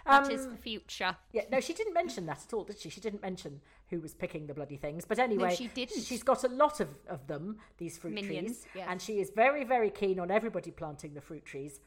That 0.06 0.26
Um, 0.26 0.32
is 0.32 0.48
the 0.48 0.56
future. 0.56 1.16
Yeah, 1.34 1.44
no, 1.52 1.60
she 1.60 1.74
didn't 1.74 1.94
mention 1.94 2.26
that 2.28 2.40
at 2.48 2.54
all, 2.54 2.64
did 2.64 2.80
she? 2.80 2.90
She 2.90 3.02
didn't 3.02 3.22
mention 3.22 3.62
who 3.90 4.00
was 4.00 4.14
picking 4.14 4.48
the 4.48 4.54
bloody 4.54 4.78
things. 4.78 5.04
But 5.06 5.20
anyway, 5.20 5.54
she 5.56 5.68
didn't. 5.68 6.02
She's 6.04 6.24
got 6.24 6.44
a 6.44 6.48
lot 6.48 6.80
of, 6.80 6.88
of 7.08 7.28
them, 7.28 7.58
these 7.78 7.98
fruit 7.98 8.14
Minions, 8.14 8.62
trees, 8.62 8.66
yes. 8.76 8.88
and 8.90 9.02
she 9.02 9.20
is 9.20 9.30
very, 9.36 9.64
very 9.66 9.90
keen 9.92 10.20
on 10.20 10.32
everybody 10.32 10.72
planting 10.72 11.14
the 11.14 11.22
fruit 11.22 11.46
trees. 11.46 11.82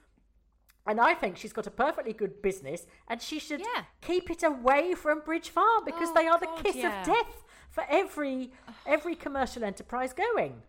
And 0.87 1.01
I 1.01 1.14
think 1.14 1.37
she's 1.37 1.53
got 1.53 1.66
a 1.66 1.71
perfectly 1.71 2.12
good 2.12 2.42
business, 2.42 2.87
and 3.09 3.23
she 3.23 3.38
should 3.38 3.61
Yeah. 3.61 3.85
keep 4.01 4.31
it 4.31 4.42
away 4.42 4.95
from 4.95 5.21
Bridge 5.21 5.49
Farm 5.51 5.85
because 5.85 6.09
Oh, 6.11 6.14
they 6.14 6.27
are 6.27 6.38
the 6.40 6.47
God, 6.47 6.64
kiss 6.64 6.77
yeah. 6.77 7.01
of 7.01 7.07
death 7.07 7.45
for 7.71 7.85
every 7.88 8.53
every 8.87 9.14
commercial 9.14 9.62
enterprise 9.64 10.12
going. 10.12 10.62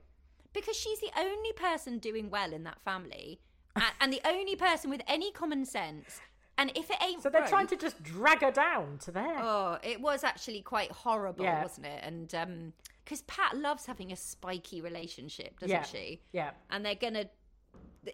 because 0.54 0.76
she's 0.78 1.00
the 1.00 1.10
only 1.18 1.52
person 1.54 1.98
doing 1.98 2.30
well 2.30 2.54
in 2.54 2.64
that 2.64 2.80
family 2.82 3.40
and, 3.76 3.84
and 4.00 4.14
the 4.14 4.22
only 4.24 4.56
person 4.56 4.88
with 4.92 5.02
any 5.08 5.32
common 5.32 5.66
sense 5.66 6.22
and 6.60 6.72
if 6.78 6.92
it 6.92 6.98
ain't 7.02 7.24
So 7.24 7.30
they're 7.32 7.42
broke- 7.42 7.50
trying 7.50 7.68
to 7.68 7.76
just 7.76 8.04
drag 8.04 8.42
her 8.42 8.52
down 8.52 9.00
to 9.00 9.12
there. 9.12 9.40
oh 9.40 9.80
it 9.82 10.00
was 10.00 10.24
actually 10.24 10.62
quite 10.62 10.92
horrible 10.92 11.44
Yeah. 11.44 11.64
wasn't 11.64 11.88
it 11.88 12.04
and 12.04 12.36
um 12.36 12.74
because 13.04 13.24
pat 13.24 13.58
loves 13.58 13.88
having 13.88 14.12
a 14.12 14.16
spiky 14.16 14.80
relationship 14.80 15.60
doesn't 15.60 15.88
she 15.88 16.22
yeah. 16.34 16.52
and 16.70 16.86
they're 16.86 16.94
gonna 16.94 17.26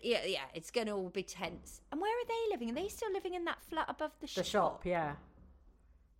yeah 0.04 0.26
yeah 0.26 0.46
it's 0.54 0.72
gonna 0.72 0.96
all 0.96 1.10
be 1.10 1.24
tense 1.24 1.82
and 1.92 2.00
where 2.00 2.12
are 2.12 2.28
they 2.28 2.52
living 2.52 2.70
are 2.70 2.82
they 2.82 2.88
still 2.88 3.12
living 3.14 3.34
in 3.34 3.46
that 3.46 3.62
flat 3.70 3.86
above 3.90 4.12
the, 4.22 4.28
the 4.36 4.44
shop, 4.44 4.86
yeah, 4.86 5.14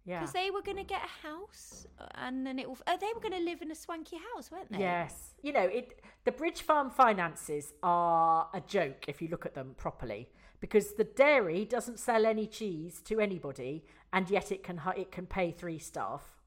yeah. 0.06 0.20
because 0.20 0.34
they 0.34 0.50
were 0.50 0.62
going 0.62 0.78
to 0.78 0.84
get 0.84 1.02
a 1.04 1.28
house 1.28 1.86
uh, 2.00 2.06
and 2.16 2.46
then 2.46 2.60
it 2.60 2.68
will 2.68 2.78
oh, 2.88 2.98
they 3.00 3.10
were 3.14 3.22
going 3.22 3.34
to 3.34 3.50
live 3.50 3.62
in 3.62 3.72
a 3.72 3.76
swanky 3.76 4.18
house 4.34 4.52
weren't 4.52 4.72
they 4.72 4.80
Yes. 4.80 5.34
You 5.42 5.54
know, 5.54 5.62
it 5.64 6.02
the 6.26 6.32
Bridge 6.32 6.62
Farm 6.62 6.90
finances 6.90 7.74
are 7.84 8.48
a 8.54 8.62
joke 8.62 9.06
if 9.08 9.22
you 9.22 9.28
look 9.28 9.46
at 9.46 9.54
them 9.54 9.76
properly 9.78 10.30
because 10.60 10.94
the 10.94 11.04
dairy 11.04 11.66
doesn't 11.66 12.00
sell 12.00 12.26
any 12.26 12.48
cheese 12.48 13.02
to 13.06 13.20
anybody 13.20 13.86
and 14.12 14.30
yet 14.30 14.52
it 14.52 14.64
can 14.64 14.82
it 14.98 15.12
can 15.12 15.26
pay 15.26 15.52
three 15.52 15.80
staff. 15.80 16.39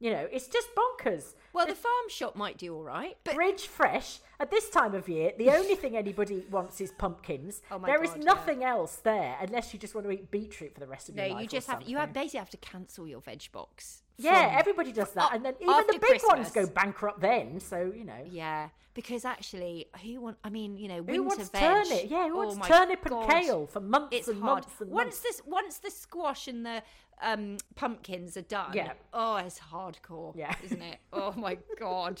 You 0.00 0.10
know, 0.12 0.26
it's 0.32 0.48
just 0.48 0.68
bonkers. 0.74 1.34
well 1.52 1.66
the 1.66 1.74
farm 1.74 2.08
shop 2.08 2.34
might 2.34 2.56
do 2.56 2.74
all 2.74 2.82
right 2.82 3.16
but 3.22 3.34
Bridge 3.34 3.66
Fresh 3.66 4.20
at 4.40 4.50
this 4.50 4.70
time 4.70 4.94
of 4.94 5.06
year, 5.08 5.32
the 5.36 5.50
only 5.50 5.74
thing 5.74 5.94
anybody 5.96 6.42
wants 6.50 6.80
is 6.80 6.90
pumpkins. 6.92 7.60
Oh 7.70 7.78
my 7.78 7.86
There 7.88 8.02
is 8.02 8.10
God, 8.10 8.18
yeah. 8.20 8.24
nothing 8.24 8.64
else 8.64 8.96
there 8.96 9.36
unless 9.42 9.74
you 9.74 9.78
just 9.78 9.94
want 9.94 10.06
to 10.06 10.10
eat 10.12 10.30
beetroot 10.30 10.72
for 10.72 10.80
the 10.80 10.86
rest 10.86 11.10
of 11.10 11.14
No, 11.16 11.22
your 11.24 11.28
life. 11.32 11.36
No, 11.36 11.42
you 11.42 11.48
just 11.48 11.66
have 11.68 11.82
you 11.82 11.98
have 11.98 12.12
basically 12.14 12.38
have 12.38 12.50
to 12.50 12.56
cancel 12.56 13.06
your 13.06 13.20
veg 13.20 13.42
box. 13.52 14.02
Yeah, 14.16 14.54
everybody 14.58 14.92
does 14.92 15.12
that, 15.12 15.34
and 15.34 15.42
then 15.42 15.54
even 15.62 15.74
the 15.88 15.98
big 15.98 16.20
ones 16.28 16.50
go 16.50 16.66
bankrupt. 16.66 17.20
Then, 17.20 17.58
so 17.58 17.90
you 17.96 18.04
know, 18.04 18.22
Yeah, 18.30 18.68
because 18.92 19.24
actually, 19.24 19.86
who 20.02 20.20
want? 20.20 20.36
I 20.44 20.50
mean, 20.50 20.76
you 20.76 20.88
know, 20.88 20.96
Who 21.02 21.22
winter 21.22 21.22
wants 21.22 21.48
veg. 21.48 21.62
turnip? 21.62 22.10
Yeah, 22.10 22.28
who 22.28 22.34
oh 22.42 22.46
wants 22.48 22.68
turnip 22.68 23.00
and 23.06 23.10
God. 23.14 23.30
kale 23.30 23.66
for 23.66 23.80
months 23.80 24.14
It's 24.14 24.28
and 24.28 24.42
hard. 24.42 24.64
months 24.64 24.80
and 24.80 24.90
once 24.90 25.04
months? 25.06 25.20
this, 25.20 25.42
once 25.46 25.78
the 25.78 25.90
squash 25.90 26.48
and 26.48 26.66
the 26.66 26.82
um, 27.22 27.56
pumpkins 27.74 28.36
are 28.36 28.42
done. 28.42 28.72
Yeah. 28.74 28.92
Oh, 29.12 29.36
it's 29.36 29.58
hardcore. 29.58 30.34
Yeah. 30.36 30.54
isn't 30.64 30.82
it? 30.82 30.98
Oh 31.12 31.32
my 31.36 31.58
god. 31.78 32.20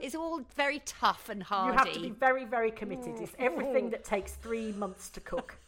It's 0.00 0.14
all 0.14 0.40
very 0.56 0.80
tough 0.86 1.28
and 1.28 1.42
hardy. 1.42 1.72
You 1.72 1.78
have 1.78 1.92
to 1.92 2.00
be 2.00 2.10
very, 2.10 2.44
very 2.46 2.70
committed. 2.70 3.20
It's 3.20 3.32
everything 3.38 3.90
that 3.90 4.04
takes 4.14 4.32
three 4.32 4.72
months 4.72 5.10
to 5.10 5.20
cook. 5.20 5.58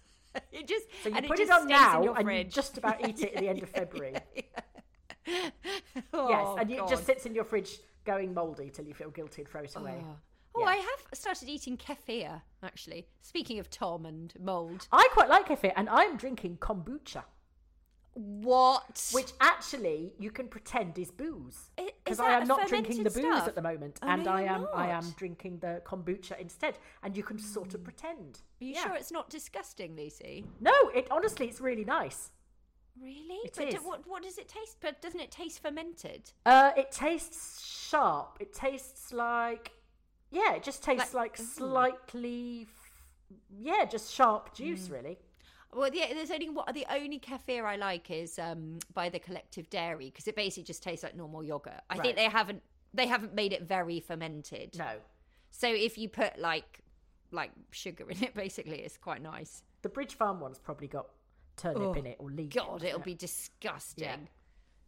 It 0.51 0.67
just 0.67 0.87
So 1.03 1.11
you 1.11 1.23
put 1.23 1.39
it, 1.39 1.49
it, 1.49 1.51
on 1.51 1.67
now 1.69 2.03
your 2.03 2.19
and 2.19 2.31
you 2.31 2.45
just 2.45 2.79
about 2.79 3.07
eat 3.07 3.21
it 3.21 3.35
at 3.35 3.41
the 3.41 3.49
end 3.49 3.63
of 3.63 3.69
February. 3.81 4.15
Oh, 6.15 6.29
yes, 6.29 6.57
and 6.59 6.71
it 6.71 6.81
just 6.89 7.05
sits 7.07 7.27
in 7.27 7.35
your 7.35 7.45
fridge 7.45 7.79
going 8.05 8.33
mouldy 8.35 8.71
till 8.71 8.85
you 8.87 8.95
feel 8.95 9.11
guilty 9.11 9.43
and 9.43 9.49
throw 9.51 9.61
it 9.63 9.77
away. 9.77 10.03
Oh, 10.55 10.61
Yeah. 10.61 10.67
I 10.67 10.77
have 10.77 11.07
started 11.15 11.49
eating 11.49 11.77
kefir 11.77 12.41
actually. 12.63 13.07
Speaking 13.21 13.59
of 13.59 13.71
Tom 13.71 14.07
and 14.07 14.33
mold, 14.41 14.89
I 14.91 15.07
quite 15.13 15.29
like 15.29 15.49
kefir, 15.49 15.73
and 15.77 15.89
I'm 15.89 16.17
drinking 16.17 16.57
kombucha, 16.59 17.25
what? 18.15 19.09
which 19.13 19.33
actually 19.41 20.13
you 20.19 20.31
can 20.31 20.49
pretend 20.49 20.99
is 20.99 21.11
booze. 21.11 21.71
Because 22.05 22.21
I 22.21 22.33
am 22.33 22.47
not 22.47 22.69
drinking 22.69 22.99
the 23.05 23.11
booze 23.11 23.23
stuff? 23.25 23.49
at 23.49 23.55
the 23.55 23.63
moment, 23.63 23.99
Oh, 24.03 24.09
and 24.09 24.25
no, 24.25 24.31
I 24.33 24.43
am 24.43 24.67
I 24.75 24.89
am 24.89 25.05
drinking 25.17 25.59
the 25.61 25.81
kombucha 25.85 26.39
instead, 26.39 26.79
and 27.03 27.17
you 27.17 27.23
can 27.23 27.39
sort 27.39 27.75
of 27.75 27.83
pretend. 27.85 28.41
Are 28.61 28.65
you 28.65 28.75
Yeah. 28.75 28.83
sure 28.85 28.95
it's 28.97 29.11
not 29.13 29.31
disgusting, 29.31 29.97
Lucy? 29.97 30.45
No, 30.61 30.73
it 30.95 31.11
honestly 31.11 31.47
it's 31.49 31.61
really 31.61 31.85
nice. 31.85 32.31
Really? 33.01 33.37
It 33.45 33.55
but 33.57 33.71
do- 33.71 33.77
what 33.79 34.07
what 34.07 34.23
does 34.23 34.37
it 34.37 34.49
taste? 34.49 34.77
But 34.83 35.01
doesn't 35.01 35.21
it 35.21 35.31
taste 35.31 35.63
fermented? 35.63 36.31
Uh, 36.45 36.73
it 36.77 36.93
tastes 36.93 37.65
sharp. 37.67 38.37
It 38.41 38.53
tastes 38.53 39.13
like, 39.15 39.73
yeah, 40.31 40.53
it 40.55 40.63
just 40.63 40.83
tastes 40.83 41.15
Like- 41.15 41.39
like, 41.39 41.49
slightly, 41.49 42.67
f- 42.69 42.93
yeah, 43.51 43.87
just 43.87 44.13
sharp 44.13 44.55
juice, 44.55 44.89
Mm. 44.89 44.93
really. 44.93 45.19
Well, 45.75 45.91
yeah, 45.93 46.13
there's 46.13 46.31
only 46.31 46.51
what 46.51 46.73
the 46.75 46.87
only 46.91 47.19
kefir 47.19 47.65
I 47.65 47.77
like 47.77 48.11
is 48.11 48.39
um, 48.39 48.79
by 48.93 49.09
the 49.09 49.19
Collective 49.19 49.71
Dairy 49.71 50.07
because 50.07 50.29
it 50.29 50.37
basically 50.37 50.65
just 50.65 50.83
tastes 50.83 51.03
like 51.03 51.17
normal 51.17 51.43
yogurt. 51.43 51.81
I 51.89 51.95
Right. 51.95 52.03
think 52.03 52.17
they 52.17 52.29
haven't 52.29 52.63
they 52.95 53.07
haven't 53.07 53.35
made 53.35 53.53
it 53.55 53.63
very 53.63 54.01
fermented. 54.01 54.77
No, 54.79 54.97
So 55.51 55.67
if 55.69 55.97
you 55.97 56.09
put 56.11 56.39
like 56.39 56.81
like 57.31 57.53
sugar 57.71 58.11
in 58.11 58.23
it, 58.23 58.35
basically, 58.47 58.81
it's 58.81 58.99
quite 58.99 59.23
nice. 59.23 59.63
the 59.81 59.89
Bridge 59.89 60.15
Farm 60.15 60.41
one's 60.41 60.59
probably 60.59 60.89
got 60.89 61.07
turnip 61.57 61.83
Oh, 61.83 61.93
in 61.95 62.07
it 62.07 62.17
or 62.19 62.31
leek. 62.31 62.55
God, 62.55 62.85
it'll 62.85 62.99
Yeah. 63.01 63.05
be 63.05 63.15
disgusting. 63.15 64.29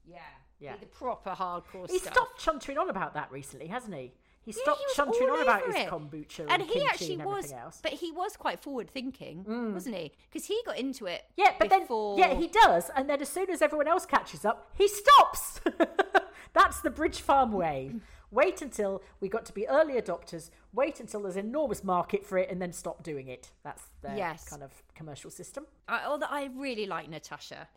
Yeah, 0.06 0.18
Yeah. 0.60 0.74
Be 0.74 0.80
the 0.80 0.86
proper 0.86 1.30
hardcore 1.30 1.90
He 1.90 1.98
stuff. 1.98 2.12
stopped 2.12 2.40
chuntering 2.44 2.78
on 2.78 2.90
about 2.90 3.14
that 3.14 3.30
recently, 3.32 3.68
hasn't 3.68 3.94
he? 3.94 4.12
He 4.44 4.52
Yeah, 4.52 4.62
stopped 4.62 4.82
he 4.88 5.00
chuntering 5.00 5.32
on 5.32 5.42
about 5.42 5.62
over 5.62 5.72
his 5.72 5.86
it. 5.86 5.90
kombucha 5.90 6.40
and, 6.40 6.50
and 6.50 6.62
he 6.62 6.84
actually 6.84 7.14
and 7.14 7.24
was, 7.24 7.50
else. 7.52 7.78
Mm. 7.78 7.82
but 7.82 7.92
he 7.92 8.12
was 8.12 8.36
quite 8.36 8.60
forward 8.60 8.90
thinking, 8.90 9.44
wasn't 9.72 9.96
he? 9.96 10.12
Because 10.30 10.46
he 10.46 10.60
got 10.66 10.78
into 10.78 11.06
it. 11.06 11.22
Yeah, 11.36 11.52
but 11.58 11.70
before... 11.70 12.16
then 12.16 12.30
yeah, 12.30 12.36
he 12.36 12.48
does, 12.48 12.90
and 12.94 13.08
then 13.08 13.20
as 13.22 13.28
soon 13.28 13.50
as 13.50 13.62
everyone 13.62 13.88
else 13.88 14.04
catches 14.06 14.44
up, 14.44 14.70
he 14.74 14.86
stops. 14.88 15.60
That's 16.52 16.80
the 16.82 16.90
Bridge 16.90 17.20
Farm 17.20 17.52
way. 17.52 17.92
Wait 18.30 18.62
until 18.62 19.02
we 19.20 19.28
got 19.28 19.44
to 19.46 19.52
be 19.52 19.66
early 19.68 19.94
adopters. 19.94 20.50
Wait 20.72 21.00
until 21.00 21.22
there's 21.22 21.36
an 21.36 21.46
enormous 21.46 21.82
market 21.84 22.24
for 22.24 22.36
it, 22.38 22.50
and 22.50 22.60
then 22.60 22.72
stop 22.72 23.02
doing 23.02 23.28
it. 23.28 23.50
That's 23.62 23.82
the 24.02 24.14
Yes. 24.16 24.48
kind 24.48 24.62
of 24.62 24.70
commercial 24.94 25.30
system. 25.30 25.66
I, 25.88 26.04
although 26.04 26.26
I 26.28 26.50
really 26.54 26.86
like 26.86 27.08
Natasha. 27.08 27.68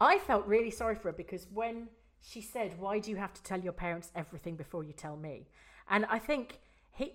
I 0.00 0.18
felt 0.18 0.46
really 0.46 0.70
sorry 0.70 0.94
for 0.94 1.08
her 1.08 1.12
because 1.12 1.46
when 1.52 1.88
she 2.20 2.40
said, 2.40 2.78
"Why 2.78 2.98
do 2.98 3.10
you 3.10 3.16
have 3.16 3.32
to 3.34 3.42
tell 3.42 3.60
your 3.60 3.72
parents 3.72 4.10
everything 4.14 4.56
before 4.56 4.84
you 4.84 4.92
tell 4.92 5.16
me?" 5.16 5.48
And 5.88 6.06
I 6.06 6.18
think 6.18 6.60
he. 6.92 7.12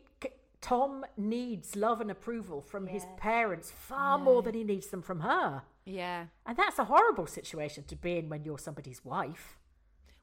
Tom 0.62 1.04
needs 1.18 1.76
love 1.76 2.02
and 2.02 2.12
approval 2.12 2.62
from 2.62 2.86
his 2.86 3.06
parents 3.18 3.72
far 3.72 4.20
more 4.20 4.44
than 4.44 4.54
he 4.54 4.64
needs 4.64 4.88
them 4.88 5.02
from 5.02 5.22
her. 5.22 5.64
Yeah. 5.86 6.28
And 6.46 6.56
that's 6.56 6.78
a 6.78 6.84
horrible 6.84 7.26
situation 7.26 7.84
to 7.86 7.96
be 7.96 8.18
in 8.18 8.30
when 8.30 8.46
you're 8.46 8.60
somebody's 8.60 9.04
wife. 9.04 9.58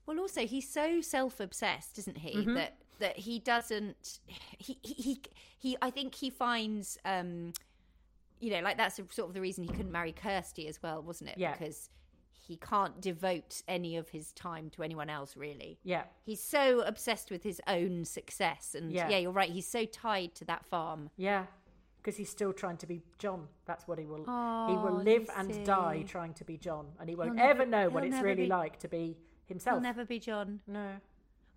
Well, 0.06 0.20
also 0.20 0.46
he's 0.46 0.68
so 0.70 1.00
self-obsessed, 1.00 1.98
isn't 1.98 2.18
he? 2.18 2.36
Mm-hmm. 2.36 2.54
That 2.54 2.76
that 3.00 3.16
he 3.16 3.40
doesn't. 3.40 4.20
He 4.58 4.78
he 4.82 4.94
he. 4.94 5.20
he 5.58 5.76
I 5.82 5.90
think 5.90 6.14
he 6.14 6.30
finds. 6.30 6.98
um 7.04 7.52
you 8.40 8.52
know, 8.52 8.60
like 8.60 8.76
that's 8.76 8.96
sort 8.96 9.28
of 9.28 9.34
the 9.34 9.40
reason 9.40 9.64
he 9.64 9.70
couldn't 9.70 9.90
marry 9.90 10.12
Kirsty 10.12 10.68
as 10.68 10.80
well, 10.80 11.02
wasn't 11.02 11.30
it? 11.30 11.38
Yeah. 11.38 11.52
Because 11.52 11.90
he 12.48 12.56
can't 12.56 13.00
devote 13.00 13.62
any 13.68 13.96
of 13.96 14.08
his 14.08 14.32
time 14.32 14.70
to 14.70 14.82
anyone 14.82 15.08
else, 15.10 15.36
really. 15.36 15.78
Yeah. 15.84 16.04
He's 16.24 16.42
so 16.42 16.80
obsessed 16.80 17.30
with 17.30 17.42
his 17.44 17.60
own 17.68 18.04
success, 18.06 18.74
and 18.74 18.90
Yeah. 18.90 19.08
yeah, 19.10 19.18
you're 19.18 19.30
right. 19.30 19.50
He's 19.50 19.68
so 19.68 19.84
tied 19.84 20.34
to 20.36 20.44
that 20.46 20.64
farm. 20.64 21.10
Yeah. 21.16 21.44
Because 21.98 22.16
he's 22.16 22.30
still 22.30 22.54
trying 22.54 22.78
to 22.78 22.86
be 22.86 23.02
John. 23.18 23.48
That's 23.66 23.86
what 23.86 23.98
he 23.98 24.06
will. 24.06 24.18
he 24.18 24.24
Oh, 24.28 24.80
will 24.82 25.02
live 25.02 25.28
and 25.36 25.64
die 25.66 26.04
trying 26.08 26.32
to 26.34 26.44
be 26.44 26.56
John, 26.56 26.86
and 26.98 27.08
he 27.08 27.14
won't 27.14 27.34
never- 27.34 27.50
ever 27.62 27.66
know 27.66 27.90
what 27.90 28.02
it's 28.04 28.16
really 28.22 28.44
be- 28.44 28.46
like 28.48 28.78
to 28.78 28.88
be 28.88 29.18
himself. 29.44 29.74
He'll 29.74 29.82
never 29.82 30.04
be 30.06 30.18
John. 30.18 30.60
No. 30.66 30.96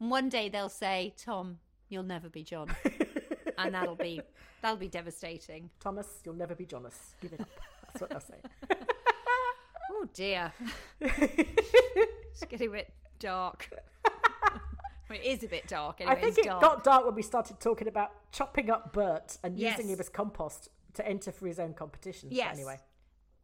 And 0.01 0.11
one 0.11 0.27
day 0.29 0.49
they'll 0.49 0.67
say, 0.67 1.13
"Tom, 1.15 1.59
you'll 1.87 2.03
never 2.03 2.27
be 2.27 2.43
John," 2.43 2.67
and 3.57 3.73
that'll 3.73 3.95
be 3.95 4.19
that'll 4.61 4.77
be 4.77 4.89
devastating. 4.89 5.69
Thomas, 5.79 6.21
you'll 6.25 6.35
never 6.35 6.55
be 6.55 6.65
Jonas. 6.65 7.15
Give 7.21 7.31
it 7.33 7.39
up. 7.41 7.49
That's 7.85 8.01
what 8.01 8.09
they'll 8.09 8.19
say. 8.19 8.41
Oh 10.01 10.07
dear, 10.13 10.51
it's 11.01 12.43
getting 12.49 12.69
a 12.69 12.71
bit 12.71 12.93
dark. 13.19 13.69
Well, 15.09 15.19
it 15.21 15.25
is 15.25 15.43
a 15.43 15.47
bit 15.49 15.67
dark. 15.67 15.99
Anyway, 15.99 16.15
I 16.15 16.21
think 16.21 16.37
it 16.37 16.45
dark. 16.45 16.61
got 16.61 16.83
dark 16.85 17.05
when 17.05 17.15
we 17.15 17.21
started 17.21 17.59
talking 17.59 17.89
about 17.89 18.11
chopping 18.31 18.69
up 18.69 18.93
Bert 18.93 19.37
and 19.43 19.59
Yes. 19.59 19.77
using 19.77 19.91
him 19.91 19.99
as 19.99 20.07
compost 20.07 20.69
to 20.93 21.05
enter 21.05 21.33
for 21.33 21.47
his 21.47 21.59
own 21.59 21.73
competition. 21.73 22.29
Yes. 22.31 22.53
Anyway. 22.55 22.79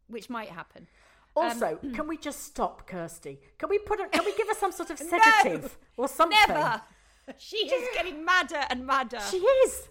which 0.08 0.30
might 0.30 0.48
happen. 0.48 0.88
Also, 1.36 1.78
Um, 1.84 1.91
can 1.93 2.08
we 2.08 2.15
just 2.15 2.41
stop 2.46 2.88
Kirsty? 2.88 3.41
Can 3.58 3.67
we 3.67 3.80
put 3.80 4.00
her, 4.00 4.08
can 4.08 4.24
we 4.24 4.34
give 4.38 4.48
her 4.48 4.54
some 4.54 4.72
sort 4.72 4.91
of 4.91 4.98
sedative 5.12 5.78
or 5.98 6.08
something? 6.08 6.39
Never. 6.48 6.82
She 7.38 7.58
is 7.58 7.89
getting 7.93 8.24
madder 8.24 8.63
and 8.70 8.86
madder. 8.88 9.20
She 9.30 9.36
is. 9.36 9.89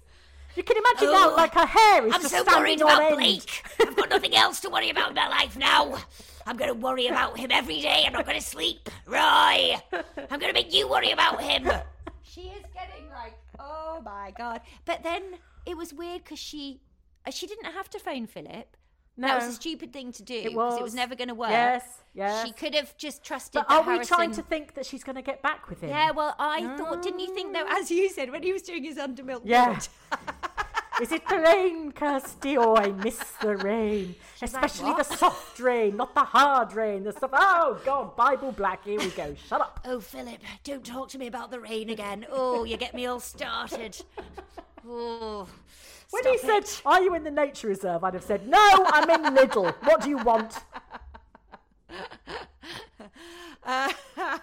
You 0.55 0.63
can 0.63 0.79
imagine 0.79 1.09
Oh, 1.11 1.13
now, 1.29 1.37
like 1.37 1.53
her 1.53 1.67
hair 1.67 2.07
is 2.07 2.15
I'm 2.15 2.23
just 2.23 2.33
so 2.35 2.43
standing 2.43 2.63
worried 2.63 2.81
on 2.81 2.89
about 2.91 3.03
end. 3.03 3.17
Blake. 3.17 3.63
I've 3.83 3.97
got 3.97 4.09
nothing 4.09 4.35
else 4.35 4.61
to 4.61 4.71
worry 4.71 4.89
about 4.89 5.11
in 5.11 5.15
my 5.17 5.29
life 5.29 5.59
now. 5.59 5.99
I'm 6.47 6.57
going 6.57 6.73
to 6.73 6.79
worry 6.79 7.09
about 7.09 7.37
him 7.37 7.51
every 7.51 7.81
day. 7.81 8.05
I'm 8.07 8.13
not 8.13 8.25
going 8.25 8.39
to 8.39 8.45
sleep. 8.45 8.89
Roy, 9.07 9.19
I'm 9.21 10.39
going 10.41 10.41
to 10.49 10.53
make 10.53 10.73
you 10.73 10.89
worry 10.89 11.11
about 11.11 11.43
him. 11.43 11.69
She 12.29 12.41
is 12.49 12.65
getting 12.75 13.09
like, 13.11 13.33
oh 13.59 14.03
my 14.05 14.31
god. 14.37 14.61
But 14.85 15.03
then 15.03 15.23
it 15.65 15.75
was 15.75 15.95
weird 15.95 16.23
because 16.25 16.39
she 16.39 16.81
uh, 17.27 17.31
she 17.31 17.47
didn't 17.47 17.73
have 17.73 17.89
to 17.91 17.99
phone 17.99 18.27
Philip. 18.27 18.77
That 19.17 19.37
was 19.37 19.49
a 19.49 19.53
stupid 19.53 19.93
thing 19.93 20.13
to 20.13 20.23
do 20.23 20.35
It 20.35 20.45
because 20.45 20.55
was. 20.73 20.77
it 20.79 20.83
was 20.83 20.95
never 20.95 21.15
going 21.15 21.29
to 21.29 21.35
work. 21.35 21.51
Yes, 21.51 21.85
yes. 22.13 22.45
She 22.45 22.53
could 22.53 22.75
have 22.75 22.95
just 22.99 23.25
trusted. 23.25 23.55
But 23.55 23.69
that 23.69 23.75
are 23.75 23.87
we 23.87 23.95
Harrison... 23.95 24.17
trying 24.17 24.33
to 24.33 24.43
think 24.43 24.75
that 24.75 24.85
she's 24.85 25.03
going 25.03 25.17
to 25.17 25.23
get 25.23 25.41
back 25.41 25.71
with 25.71 25.81
him? 25.81 25.89
Yeah, 25.89 26.11
well, 26.11 26.35
I 26.39 26.77
thought, 26.77 27.01
didn't 27.03 27.21
you 27.21 27.33
think 27.33 27.55
though, 27.55 27.65
as 27.67 27.91
you 27.91 28.11
said, 28.11 28.31
when 28.31 28.43
he 28.43 28.53
was 28.53 28.63
doing 28.63 28.85
his 28.85 28.99
undermilk 28.99 29.43
Yeah. 29.45 29.79
Is 31.01 31.13
it 31.13 31.29
the 31.29 31.39
rain, 31.39 31.93
Kirsty? 31.93 32.57
Oh, 32.57 32.75
I 32.77 32.91
miss 32.91 33.19
the 33.43 33.57
rain. 33.57 34.15
Especially 34.41 34.95
the 34.95 35.03
soft 35.03 35.61
rain, 35.61 35.97
not 35.97 36.15
the 36.15 36.25
hard 36.25 36.73
rain. 36.73 37.05
The 37.05 37.13
stuff. 37.13 37.31
Oh, 37.35 37.79
God, 37.85 38.17
Bible 38.17 38.53
black. 38.53 38.85
Here 38.85 38.99
we 38.99 39.11
go. 39.11 39.35
Shut 39.49 39.61
up. 39.61 39.81
Oh, 39.85 40.01
Philip, 40.01 40.41
don't 40.65 40.85
talk 40.85 41.11
to 41.11 41.19
me 41.19 41.27
about 41.27 41.51
the 41.51 41.61
rain 41.61 41.91
again. 41.91 42.27
Oh, 42.31 42.65
you 42.65 42.77
get 42.77 42.95
me 42.95 43.07
all 43.07 43.21
started. 43.21 44.01
Oh, 44.89 45.49
When 46.11 46.25
he 46.25 46.39
said. 46.39 46.63
Are 46.87 47.03
you 47.03 47.13
in 47.15 47.25
the 47.25 47.31
nature 47.33 47.67
reserve? 47.67 48.05
I'd 48.05 48.15
have 48.15 48.23
said, 48.23 48.47
No, 48.47 48.87
I'm 48.87 49.11
in 49.11 49.35
Lidl. 49.35 49.75
What 49.83 50.01
do 50.01 50.11
you 50.11 50.19
want? 50.19 50.61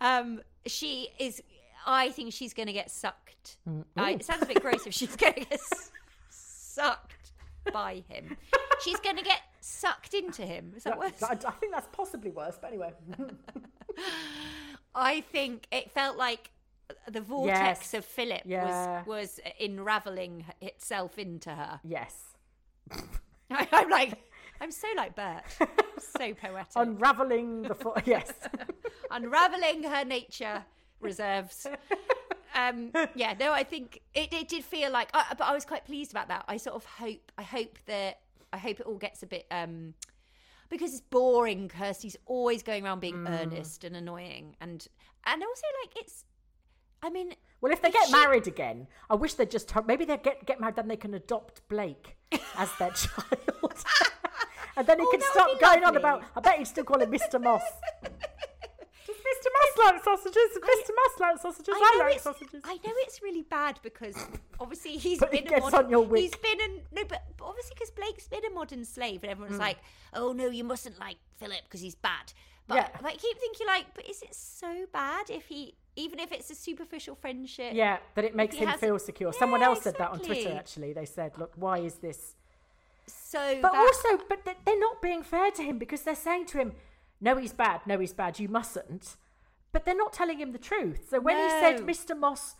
um, 0.00 0.40
she 0.66 1.10
is. 1.20 1.40
I 1.86 2.10
think 2.10 2.32
she's 2.32 2.52
going 2.52 2.66
to 2.66 2.72
get 2.72 2.90
sucked. 2.90 3.25
Mm, 3.68 3.84
I, 3.96 4.10
it 4.12 4.24
sounds 4.24 4.42
a 4.42 4.46
bit 4.46 4.60
gross 4.62 4.86
if 4.86 4.94
she's 4.94 5.16
going 5.16 5.34
to 5.34 5.40
get 5.40 5.52
s- 5.52 5.90
sucked 6.30 7.32
by 7.72 8.02
him. 8.08 8.36
She's 8.84 9.00
going 9.00 9.16
to 9.16 9.22
get 9.22 9.40
sucked 9.60 10.14
into 10.14 10.42
him. 10.42 10.72
Is 10.76 10.84
that 10.84 10.98
worse? 10.98 11.22
I, 11.22 11.32
I 11.32 11.50
think 11.52 11.72
that's 11.72 11.88
possibly 11.92 12.30
worse, 12.30 12.56
but 12.60 12.68
anyway. 12.68 12.92
I 14.94 15.20
think 15.22 15.66
it 15.72 15.90
felt 15.90 16.16
like 16.16 16.50
the 17.10 17.20
vortex 17.20 17.80
Yes. 17.92 17.94
of 17.94 18.04
Philip 18.04 18.42
Yeah. 18.44 19.02
was 19.04 19.38
was 19.38 19.40
unraveling 19.60 20.44
itself 20.60 21.18
into 21.18 21.50
her. 21.50 21.80
yes. 21.84 22.22
I, 23.50 23.66
I'm 23.72 23.90
like, 23.90 24.14
I'm 24.60 24.70
so 24.70 24.86
like 24.96 25.14
Bert, 25.16 25.44
so 25.98 26.34
poetic, 26.34 26.66
Unraveling 26.76 27.62
the 27.62 27.74
foot. 27.74 28.02
Yes. 28.06 28.32
unraveling 29.10 29.82
her 29.84 30.04
nature 30.04 30.64
reserves. 31.00 31.66
Um, 32.56 32.90
yeah, 33.14 33.34
no, 33.38 33.52
I 33.52 33.62
think 33.64 34.00
it, 34.14 34.32
it 34.32 34.48
did 34.48 34.64
feel 34.64 34.90
like, 34.90 35.10
I, 35.14 35.26
but 35.36 35.44
I 35.46 35.52
was 35.52 35.64
quite 35.64 35.84
pleased 35.84 36.10
about 36.10 36.28
that. 36.28 36.44
I 36.48 36.56
sort 36.56 36.74
of 36.76 36.84
hope, 36.84 37.30
I 37.38 37.42
hope 37.42 37.78
that, 37.86 38.20
I 38.52 38.58
hope 38.58 38.80
it 38.80 38.86
all 38.86 38.96
gets 38.96 39.22
a 39.22 39.26
bit, 39.26 39.46
um, 39.50 39.94
because 40.70 40.92
it's 40.92 41.02
boring. 41.02 41.68
Kirsty's 41.68 42.16
always 42.26 42.62
going 42.62 42.84
around 42.84 43.00
being 43.00 43.16
Mm. 43.24 43.40
earnest 43.40 43.84
and 43.84 43.94
annoying, 43.94 44.56
and 44.60 44.86
and 45.26 45.42
also 45.42 45.66
like 45.84 45.96
it's, 46.04 46.24
I 47.02 47.10
mean, 47.10 47.34
Well, 47.60 47.72
if 47.72 47.82
they 47.82 47.90
get 47.90 48.06
she- 48.06 48.12
married 48.12 48.46
again, 48.48 48.86
I 49.10 49.14
wish 49.16 49.34
they'd 49.34 49.50
just 49.50 49.72
maybe 49.86 50.04
they 50.04 50.16
get 50.16 50.44
get 50.46 50.58
married, 50.60 50.76
then 50.76 50.88
they 50.88 50.96
can 50.96 51.14
adopt 51.14 51.66
Blake 51.68 52.16
as 52.56 52.70
their 52.78 52.90
child, 52.90 53.84
and 54.76 54.86
then 54.86 54.98
he 54.98 55.04
Oh, 55.06 55.10
can 55.10 55.20
that 55.20 55.26
would 55.26 55.32
stop 55.32 55.52
be 55.52 55.64
going 55.64 55.84
on 55.84 55.96
about. 55.96 56.24
I 56.34 56.40
bet 56.40 56.58
he'd 56.58 56.66
still 56.66 56.84
call 56.84 57.00
him 57.00 57.10
Mr. 57.12 57.40
Moss. 57.42 57.62
Mr. 59.50 59.92
Likes 59.92 60.04
sausages. 60.04 60.50
Mr. 60.56 60.90
Moss 60.94 61.20
likes 61.20 61.42
sausages. 61.42 61.74
I, 61.76 61.96
know 61.98 62.04
like 62.04 62.20
sausages. 62.20 62.62
I 62.64 62.74
know 62.74 62.92
it's 63.04 63.22
really 63.22 63.42
bad 63.42 63.78
because 63.82 64.16
obviously 64.60 64.96
he's 64.96 65.18
But 65.18 65.30
been 65.30 65.46
it 65.46 65.52
a 65.52 65.60
modern, 65.60 65.84
on 65.84 65.90
your 65.90 66.02
wick. 66.02 66.22
he's 66.22 66.36
been 66.36 66.60
a 66.60 66.94
no, 66.94 67.04
but 67.08 67.22
but 67.36 67.44
obviously 67.44 67.74
because 67.74 67.90
Blake's 67.90 68.28
been 68.28 68.44
a 68.44 68.50
modern 68.50 68.84
slave 68.84 69.22
and 69.22 69.30
everyone's 69.30 69.56
hmm. 69.56 69.62
like, 69.62 69.78
oh 70.14 70.32
no, 70.32 70.46
you 70.48 70.64
mustn't 70.64 70.98
like 70.98 71.16
Philip 71.38 71.62
because 71.64 71.80
he's 71.80 71.94
bad. 71.94 72.32
But, 72.66 72.76
Yeah. 72.76 72.88
but 73.00 73.06
I 73.06 73.16
keep 73.16 73.38
thinking 73.38 73.66
like, 73.66 73.86
but 73.94 74.08
is 74.08 74.22
it 74.22 74.34
so 74.34 74.86
bad 74.92 75.30
if 75.30 75.46
he 75.46 75.74
even 75.94 76.18
if 76.18 76.32
it's 76.32 76.50
a 76.50 76.54
superficial 76.54 77.14
friendship? 77.14 77.72
Yeah, 77.74 77.98
that 78.14 78.24
it 78.24 78.34
makes 78.34 78.56
him 78.56 78.70
feel 78.78 78.98
secure. 78.98 79.32
Yeah, 79.32 79.38
Someone 79.38 79.62
else 79.62 79.82
said 79.82 79.96
that 79.98 80.10
on 80.10 80.20
Twitter. 80.20 80.52
Actually, 80.52 80.92
they 80.92 81.06
said, 81.06 81.38
"Look, 81.38 81.52
why 81.56 81.78
is 81.78 81.96
this?" 81.96 82.34
So 83.06 83.60
But 83.62 83.74
also, 83.74 84.18
but 84.28 84.44
they're 84.44 84.78
not 84.78 85.00
being 85.00 85.22
fair 85.22 85.50
to 85.52 85.62
him 85.62 85.78
because 85.78 86.02
they're 86.02 86.14
saying 86.14 86.46
to 86.46 86.58
him, 86.58 86.74
"No, 87.20 87.36
he's 87.36 87.52
bad. 87.52 87.86
No, 87.86 87.98
he's 87.98 88.12
bad. 88.12 88.38
You 88.38 88.48
mustn't." 88.48 89.16
But 89.76 89.84
they're 89.84 89.94
not 89.94 90.14
telling 90.14 90.38
him 90.40 90.52
the 90.52 90.58
truth. 90.58 91.08
So 91.10 91.20
when 91.20 91.36
he 91.36 91.50
said, 91.50 91.80
"Mr. 91.86 92.18
Moss," 92.18 92.54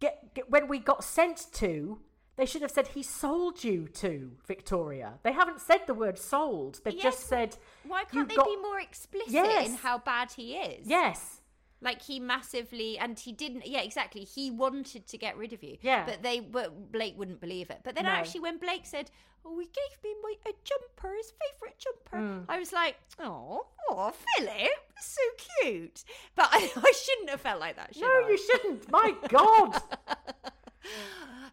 get, 0.00 0.34
get 0.34 0.50
when 0.50 0.68
we 0.68 0.78
got 0.78 1.02
sent 1.02 1.46
to, 1.54 2.02
they 2.36 2.44
should 2.44 2.60
have 2.60 2.70
said 2.70 2.88
he 2.88 3.02
sold 3.02 3.64
you 3.64 3.88
to 4.04 4.32
Victoria. 4.46 5.14
They 5.22 5.32
haven't 5.32 5.62
said 5.62 5.86
the 5.86 5.94
word 5.94 6.18
sold. 6.18 6.80
They've 6.84 6.92
Yes, 6.92 7.04
just 7.04 7.20
said, 7.26 7.56
why 7.84 8.04
can't 8.04 8.28
they 8.28 8.34
got-" 8.36 8.44
be 8.44 8.56
more 8.56 8.78
explicit 8.78 9.34
in 9.34 9.76
how 9.76 9.96
bad 9.96 10.32
he 10.32 10.56
is? 10.56 10.86
Yes. 10.86 11.40
Like 11.86 12.02
he 12.02 12.18
massively, 12.20 12.98
and 12.98 13.18
he 13.26 13.32
didn't. 13.32 13.66
Yeah, 13.66 13.80
exactly. 13.90 14.22
He 14.24 14.50
wanted 14.50 15.06
to 15.06 15.16
get 15.16 15.36
rid 15.42 15.52
of 15.52 15.62
you. 15.62 15.76
Yeah. 15.82 16.04
But 16.04 16.22
they, 16.22 16.40
but 16.40 16.90
Blake 16.92 17.16
wouldn't 17.16 17.40
believe 17.40 17.70
it. 17.70 17.80
But 17.84 17.94
then 17.94 18.04
No. 18.04 18.10
actually, 18.10 18.40
when 18.40 18.58
Blake 18.58 18.84
said, 18.94 19.10
"Oh, 19.44 19.56
he 19.58 19.66
gave 19.66 19.94
me 20.04 20.12
my 20.24 20.34
a 20.50 20.52
jumper, 20.64 21.14
his 21.16 21.32
favourite 21.40 21.78
jumper," 21.78 22.16
Mm. 22.18 22.44
I 22.48 22.58
was 22.58 22.72
like, 22.72 22.96
"Oh, 23.20 23.66
oh, 23.88 24.12
Philip, 24.36 24.80
so 25.00 25.22
cute." 25.62 26.02
But 26.34 26.48
I, 26.58 26.60
I 26.88 26.92
shouldn't 27.02 27.30
have 27.30 27.40
felt 27.40 27.60
like 27.60 27.76
that. 27.76 27.94
Should 27.94 28.02
No, 28.02 28.08
I? 28.08 28.28
you 28.30 28.36
shouldn't. 28.46 28.90
My 28.90 29.14
God. 29.28 29.80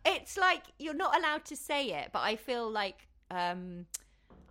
It's 0.06 0.38
like 0.38 0.64
you're 0.80 0.94
not 1.06 1.18
allowed 1.18 1.46
to 1.46 1.56
say 1.56 1.92
it, 1.92 2.10
but 2.12 2.20
I 2.20 2.36
feel 2.36 2.70
like, 2.70 3.08
um, 3.32 3.86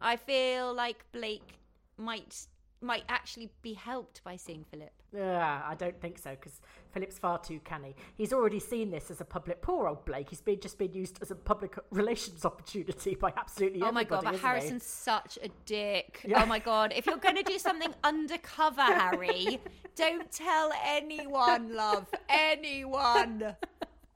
I 0.00 0.16
feel 0.16 0.72
like 0.74 1.04
Blake 1.12 1.58
might 1.98 2.46
might 2.82 3.04
actually 3.08 3.50
be 3.62 3.74
helped 3.74 4.22
by 4.24 4.36
seeing 4.36 4.64
Philip. 4.70 4.90
Yeah, 5.14 5.62
I 5.66 5.74
don't 5.74 6.00
think 6.00 6.18
so 6.18 6.30
because 6.30 6.60
Philip's 6.92 7.18
far 7.18 7.38
too 7.38 7.60
canny. 7.64 7.94
He's 8.16 8.32
already 8.32 8.58
seen 8.58 8.90
this 8.90 9.10
as 9.10 9.20
a 9.20 9.24
public. 9.24 9.60
Poor 9.60 9.86
old 9.86 10.04
Blake. 10.04 10.30
He's 10.30 10.40
been 10.40 10.58
just 10.58 10.78
been 10.78 10.92
used 10.92 11.18
as 11.20 11.30
a 11.30 11.34
public 11.34 11.76
relations 11.90 12.44
opportunity 12.44 13.14
by 13.14 13.32
absolutely 13.36 13.82
Oh 13.82 13.92
my 13.92 14.04
god, 14.04 14.24
but 14.24 14.34
isn't 14.34 14.40
he? 14.40 14.46
Harrison's 14.46 14.86
such 14.86 15.38
a 15.42 15.48
dick. 15.66 16.22
Yeah. 16.26 16.42
Oh 16.42 16.46
my 16.46 16.58
god, 16.58 16.92
if 16.96 17.06
you're 17.06 17.18
going 17.18 17.36
to 17.36 17.42
do 17.42 17.58
something 17.58 17.92
undercover, 18.04 18.82
Harry, 18.82 19.60
don't 19.96 20.30
tell 20.32 20.72
anyone, 20.84 21.74
love. 21.74 22.06
Anyone. 22.28 23.54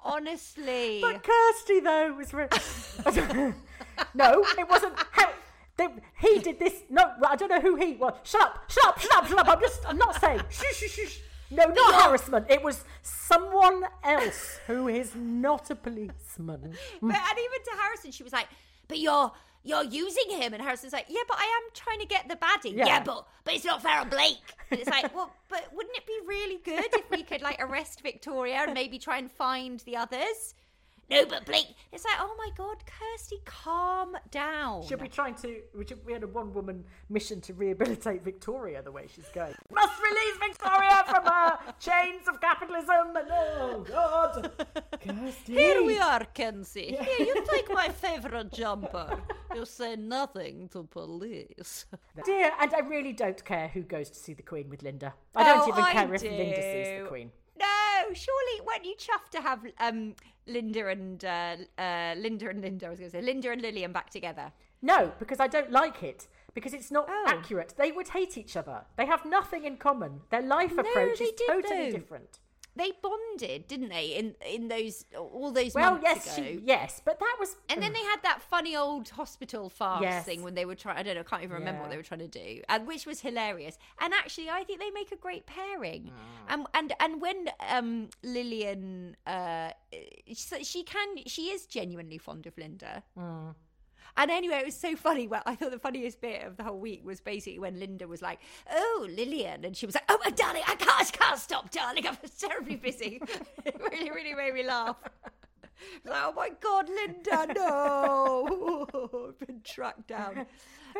Honestly. 0.00 1.00
But 1.02 1.22
Kirsty 1.24 1.80
though 1.80 2.14
was. 2.14 2.32
Re- 2.32 2.48
no, 4.14 4.44
it 4.56 4.68
wasn't. 4.68 4.94
They, 5.76 5.88
he 6.20 6.38
did 6.38 6.58
this. 6.58 6.84
No, 6.88 7.12
I 7.26 7.36
don't 7.36 7.50
know 7.50 7.60
who 7.60 7.76
he 7.76 7.96
was. 7.96 8.14
Shut 8.22 8.40
up! 8.40 8.70
Shut 8.70 8.86
up! 8.86 8.98
Shut 8.98 9.14
up! 9.14 9.26
Shut 9.26 9.38
up! 9.38 9.48
I'm 9.48 9.60
just. 9.60 9.80
I'm 9.86 9.98
not 9.98 10.18
saying. 10.20 10.40
Shh, 10.50 10.74
shh, 10.74 10.90
shh, 10.90 11.08
shh. 11.08 11.18
No, 11.50 11.64
not 11.66 12.04
harassment. 12.04 12.46
It 12.50 12.62
was 12.62 12.84
someone 13.02 13.84
else 14.02 14.58
who 14.66 14.88
is 14.88 15.14
not 15.14 15.70
a 15.70 15.76
policeman. 15.76 16.74
But, 17.00 17.16
and 17.16 17.38
even 17.38 17.64
to 17.64 17.70
Harrison, 17.80 18.10
she 18.10 18.24
was 18.24 18.32
like, 18.32 18.48
"But 18.88 18.98
you're 18.98 19.30
you're 19.62 19.84
using 19.84 20.30
him," 20.30 20.54
and 20.54 20.62
Harrison's 20.62 20.92
like, 20.92 21.06
"Yeah, 21.08 21.20
but 21.28 21.36
I 21.38 21.44
am 21.44 21.70
trying 21.74 22.00
to 22.00 22.06
get 22.06 22.28
the 22.28 22.36
baddie. 22.36 22.76
Yeah. 22.76 22.86
Yeah, 22.86 23.02
but 23.04 23.26
but 23.44 23.54
it's 23.54 23.64
not 23.64 23.82
fair 23.82 24.00
on 24.00 24.08
Blake." 24.08 24.38
And 24.70 24.80
it's 24.80 24.90
like, 24.90 25.14
well, 25.14 25.30
but 25.48 25.68
wouldn't 25.72 25.96
it 25.96 26.06
be 26.06 26.18
really 26.26 26.58
good 26.64 26.86
if 26.92 27.10
we 27.10 27.22
could 27.22 27.42
like 27.42 27.60
arrest 27.60 28.02
Victoria 28.02 28.56
and 28.56 28.74
maybe 28.74 28.98
try 28.98 29.18
and 29.18 29.30
find 29.30 29.80
the 29.80 29.96
others? 29.96 30.54
No, 31.08 31.24
but 31.26 31.46
Blake. 31.46 31.68
It's 31.92 32.04
like, 32.04 32.16
oh 32.20 32.34
my 32.36 32.50
god, 32.56 32.78
Kirsty, 32.84 33.36
calm 33.44 34.16
down. 34.30 34.82
She'll 34.86 34.98
be 34.98 35.08
trying 35.08 35.34
to? 35.36 35.60
We, 35.76 35.86
should, 35.86 36.04
we 36.04 36.12
had 36.12 36.24
a 36.24 36.26
one-woman 36.26 36.84
mission 37.08 37.40
to 37.42 37.54
rehabilitate 37.54 38.22
Victoria 38.24 38.82
the 38.82 38.90
way 38.90 39.06
she's 39.14 39.28
going. 39.32 39.54
Must 39.72 40.02
release 40.02 40.36
Victoria 40.50 41.04
from 41.08 41.24
her 41.24 41.58
chains 41.80 42.26
of 42.28 42.40
capitalism. 42.40 43.14
Oh 43.30 43.84
God, 43.86 44.50
Kirsty. 45.00 45.52
Here 45.52 45.82
we 45.84 45.98
are, 45.98 46.24
Kenzie. 46.34 46.96
Here, 47.00 47.26
you 47.26 47.44
take 47.52 47.72
my 47.72 47.88
favourite 47.88 48.52
jumper. 48.52 49.18
You 49.54 49.64
say 49.64 49.94
nothing 49.96 50.68
to 50.70 50.82
police. 50.84 51.86
Dear, 52.24 52.50
and 52.60 52.74
I 52.74 52.80
really 52.80 53.12
don't 53.12 53.42
care 53.44 53.68
who 53.68 53.82
goes 53.82 54.10
to 54.10 54.18
see 54.18 54.34
the 54.34 54.42
Queen 54.42 54.68
with 54.68 54.82
Linda. 54.82 55.14
I 55.34 55.44
don't 55.44 55.60
Oh, 55.60 55.68
even 55.68 55.82
I 55.84 55.92
care 55.92 56.14
if 56.14 56.22
Linda 56.22 56.56
sees 56.56 57.02
the 57.02 57.06
Queen. 57.08 57.30
No, 57.58 58.12
surely 58.12 58.60
weren't 58.66 58.84
you 58.84 58.94
chuffed 58.96 59.30
to 59.32 59.40
have 59.40 59.60
um, 59.80 60.14
Linda 60.46 60.88
and 60.88 61.24
uh, 61.24 61.56
uh, 61.78 62.14
Linda 62.16 62.48
and 62.50 62.60
Linda? 62.60 62.86
I 62.86 62.90
was 62.90 62.98
going 62.98 63.10
to 63.10 63.16
say 63.16 63.22
Linda 63.22 63.50
and 63.50 63.62
Lilian 63.62 63.92
back 63.92 64.10
together. 64.10 64.52
No, 64.82 65.12
because 65.18 65.40
I 65.40 65.46
don't 65.46 65.70
like 65.72 66.02
it. 66.02 66.26
Because 66.54 66.72
it's 66.72 66.90
not 66.90 67.06
Oh. 67.08 67.24
accurate. 67.26 67.74
They 67.76 67.92
would 67.92 68.08
hate 68.08 68.38
each 68.38 68.56
other. 68.56 68.82
They 68.96 69.06
have 69.06 69.24
nothing 69.26 69.64
in 69.64 69.76
common. 69.76 70.20
Their 70.30 70.42
life 70.42 70.72
No, 70.74 70.82
approach 70.82 71.20
is 71.20 71.30
totally 71.46 71.90
though. 71.90 71.98
different. 71.98 72.38
They 72.76 72.92
bonded, 73.02 73.66
didn't 73.68 73.88
they? 73.88 74.08
In 74.08 74.34
in 74.46 74.68
those 74.68 75.04
all 75.16 75.50
those 75.50 75.74
Well, 75.74 75.92
months 75.92 76.04
yes, 76.04 76.38
ago. 76.38 76.46
she, 76.46 76.60
yes, 76.62 77.00
but 77.04 77.18
that 77.18 77.36
was. 77.40 77.56
And 77.70 77.82
then 77.82 77.92
they 77.92 78.02
had 78.12 78.20
that 78.22 78.42
funny 78.42 78.76
old 78.76 79.08
hospital 79.08 79.70
farce 79.70 80.02
Yes. 80.02 80.24
thing 80.26 80.42
when 80.42 80.54
they 80.54 80.66
were 80.66 80.74
trying. 80.74 80.98
I 80.98 81.02
don't 81.02 81.14
know. 81.14 81.22
I 81.22 81.24
can't 81.24 81.42
even 81.42 81.54
remember 81.56 81.80
what 81.80 81.90
they 81.90 81.96
were 81.96 82.02
trying 82.02 82.20
to 82.20 82.28
do, 82.28 82.60
and 82.68 82.86
which 82.86 83.06
was 83.06 83.20
hilarious. 83.20 83.78
And 84.00 84.12
actually, 84.12 84.50
I 84.50 84.62
think 84.64 84.78
they 84.80 84.90
make 84.90 85.10
a 85.10 85.16
great 85.16 85.46
pairing. 85.46 86.04
Mm. 86.12 86.12
And 86.52 86.66
and 86.74 86.92
and 87.00 87.20
when 87.20 87.48
um, 87.68 88.10
Lilian, 88.22 89.16
uh, 89.26 89.70
she, 90.32 90.64
she 90.64 90.82
can, 90.82 91.08
she 91.26 91.44
is 91.50 91.66
genuinely 91.66 92.18
fond 92.18 92.46
of 92.46 92.56
Linda. 92.58 93.02
Mm. 93.18 93.54
And 94.18 94.30
anyway, 94.30 94.56
it 94.56 94.64
was 94.64 94.74
so 94.76 94.96
funny. 94.96 95.28
Well, 95.28 95.42
I 95.44 95.54
thought 95.54 95.70
the 95.70 95.78
funniest 95.78 96.20
bit 96.20 96.42
of 96.42 96.56
the 96.56 96.62
whole 96.62 96.78
week 96.78 97.04
was 97.04 97.20
basically 97.20 97.58
when 97.58 97.78
Linda 97.78 98.08
was 98.08 98.22
like, 98.22 98.40
"Oh, 98.70 99.06
Lilian," 99.10 99.64
and 99.64 99.76
she 99.76 99.84
was 99.86 99.94
like, 99.94 100.04
"Oh, 100.08 100.18
my 100.24 100.30
darling, 100.30 100.62
I 100.66 100.74
can't, 100.74 101.00
I 101.00 101.04
can't 101.04 101.38
stop, 101.38 101.70
darling. 101.70 102.06
I'm 102.06 102.16
terribly 102.38 102.76
busy." 102.76 103.20
it 103.64 103.80
really, 103.90 104.10
really 104.10 104.34
made 104.34 104.54
me 104.54 104.62
laugh. 104.64 104.96
Like, 106.06 106.22
oh 106.24 106.32
my 106.34 106.50
God, 106.58 106.88
Linda, 106.88 107.52
no! 107.54 108.86
I've 109.28 109.46
been 109.46 109.60
tracked 109.62 110.06
down. 110.06 110.46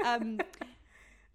Um, 0.05 0.39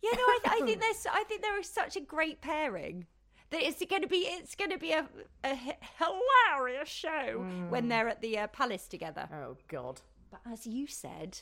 yeah, 0.03 0.11
no, 0.13 0.23
I, 0.23 0.39
th- 0.43 0.61
I 0.61 0.65
think 0.65 0.79
there's, 0.79 1.07
I 1.11 1.23
think 1.23 1.41
there 1.41 1.59
is 1.59 1.67
such 1.67 1.95
a 1.95 2.01
great 2.01 2.41
pairing. 2.41 3.07
That 3.49 3.63
it's 3.63 3.83
going 3.83 4.03
to 4.03 4.07
be, 4.07 4.17
it's 4.17 4.53
going 4.53 4.69
to 4.69 4.77
be 4.77 4.91
a, 4.91 5.07
a 5.43 5.53
h- 5.53 5.75
hilarious 5.97 6.87
show 6.87 7.43
when 7.69 7.87
they're 7.87 8.07
at 8.07 8.21
the 8.21 8.37
uh, 8.37 8.47
palace 8.47 8.87
together. 8.87 9.27
Oh 9.33 9.57
God. 9.67 10.01
But 10.29 10.41
as 10.49 10.67
you 10.67 10.85
said, 10.85 11.39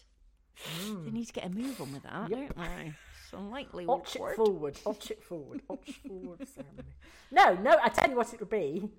Mm. 0.82 1.06
they 1.06 1.12
need 1.12 1.26
to 1.28 1.34
get 1.34 1.46
a 1.46 1.50
move 1.50 1.80
on 1.82 1.94
with 1.94 2.04
that, 2.04 2.30
Yep. 2.30 2.56
don't 2.56 2.58
they? 2.58 2.94
Slightly 3.30 3.86
Otch 3.88 4.16
it 4.16 4.36
forward. 4.36 4.80
Otch 4.86 5.12
it 5.12 5.24
forward. 5.30 5.62
Otch 5.70 6.00
forward 6.08 6.48
ceremony. 6.48 6.96
No, 7.32 7.54
no, 7.56 7.78
I 7.84 7.90
tell 7.90 8.10
you 8.10 8.16
what 8.16 8.34
it'll 8.34 8.48
be. 8.48 8.90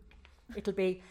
It'll 0.57 0.73
be. 0.73 1.03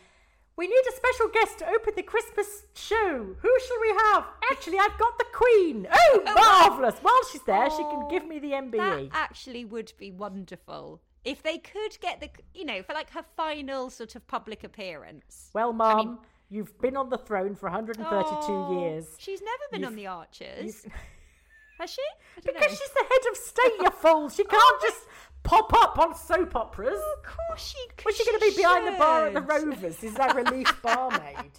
We 0.56 0.68
need 0.68 0.84
a 0.90 0.96
special 0.96 1.30
guest 1.30 1.60
to 1.60 1.70
open 1.70 1.94
the 1.96 2.04
Christmas 2.04 2.64
show. 2.76 3.36
Who 3.42 3.60
shall 3.66 3.80
we 3.82 3.96
have? 4.12 4.26
Actually, 4.52 4.78
I've 4.80 4.98
got 4.98 5.18
the 5.18 5.26
Queen. 5.34 5.88
Oh, 5.94 6.24
oh 6.26 6.70
marvellous. 6.70 7.00
While 7.02 7.24
she's 7.32 7.44
there, 7.44 7.70
she 7.70 7.78
can 7.84 8.08
give 8.10 8.24
oh, 8.24 8.28
me 8.28 8.40
the 8.40 8.52
MBE. 8.52 8.78
That 8.78 9.10
actually 9.14 9.64
would 9.64 9.94
be 9.98 10.12
wonderful. 10.12 11.02
If 11.24 11.44
they 11.44 11.60
could 11.60 11.98
get 12.02 12.20
the, 12.20 12.30
you 12.54 12.66
know, 12.66 12.82
for 12.84 12.94
like 12.94 13.10
her 13.12 13.24
final 13.38 13.90
sort 13.90 14.16
of 14.16 14.28
public 14.28 14.64
appearance. 14.64 15.50
Well, 15.54 15.72
Mum, 15.72 16.20
you've 16.50 16.80
been 16.82 16.98
on 16.98 17.10
the 17.10 17.18
throne 17.18 17.56
for 17.56 17.70
132 17.70 18.08
Oh, 18.52 18.80
years. 18.80 19.06
She's 19.18 19.42
never 19.42 19.64
been 19.72 19.82
You've- 19.82 19.88
on 19.88 19.96
the 19.96 20.08
Archers. 20.08 20.86
Has 21.80 21.90
she? 21.92 22.02
Because 22.36 22.56
know. 22.62 22.68
she's 22.68 22.80
the 22.80 23.06
head 23.10 23.32
of 23.32 23.38
state, 23.38 23.74
you 23.80 23.90
fool. 23.92 24.30
She 24.30 24.44
oh, 24.50 24.50
can't 24.50 24.82
just 24.82 25.08
pop 25.44 25.72
up 25.74 25.98
on 25.98 26.14
soap 26.14 26.54
operas. 26.56 27.00
Oh, 27.02 27.16
of 27.18 27.24
course 27.24 27.68
she 27.74 27.78
could. 27.96 28.04
What's 28.06 28.18
she 28.18 28.26
going 28.26 28.38
to 28.40 28.46
be 28.46 28.56
behind 28.56 28.88
the 28.88 28.98
bar 28.98 29.28
at 29.28 29.34
the. 29.34 29.42
Rovers? 29.42 30.04
Is 30.04 30.14
that 30.16 30.36
a 30.36 30.44
relief 30.44 30.74
barmaid? 30.84 31.52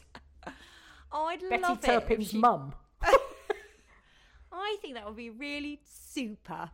Oh, 1.11 1.25
I'd 1.25 1.41
Betty 1.41 1.63
love 1.63 1.79
it. 1.79 1.85
if 1.85 1.91
Turpin's 1.91 2.29
she- 2.29 2.39
mum. 2.39 2.75
I 4.53 4.77
think 4.83 4.95
that 4.95 5.07
would 5.07 5.17
be 5.17 5.31
really 5.31 5.81
super. 5.85 6.71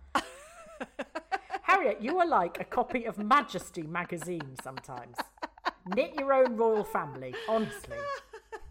Harriet, 1.63 2.01
you 2.03 2.19
are 2.19 2.27
like 2.27 2.61
a 2.61 2.65
copy 2.65 3.05
of 3.05 3.19
Majesty 3.19 3.83
magazine 3.83 4.57
sometimes. 4.63 5.17
Knit 5.95 6.15
your 6.19 6.33
own 6.33 6.57
royal 6.57 6.85
family, 6.85 7.35
honestly. 7.49 7.97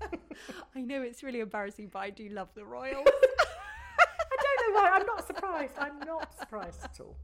I 0.76 0.82
know 0.82 1.02
it's 1.02 1.24
really 1.24 1.40
embarrassing, 1.40 1.90
but 1.92 2.00
I 2.00 2.10
do 2.10 2.28
love 2.30 2.50
the 2.56 2.66
royals. 2.66 3.08
I 3.08 4.38
don't 4.42 4.74
know 4.74 4.82
why. 4.82 4.90
I'm 4.94 5.06
not 5.06 5.26
surprised. 5.26 5.74
I'm 5.80 6.00
not 6.02 6.38
surprised 6.38 6.84
at 6.84 7.00
all. 7.00 7.16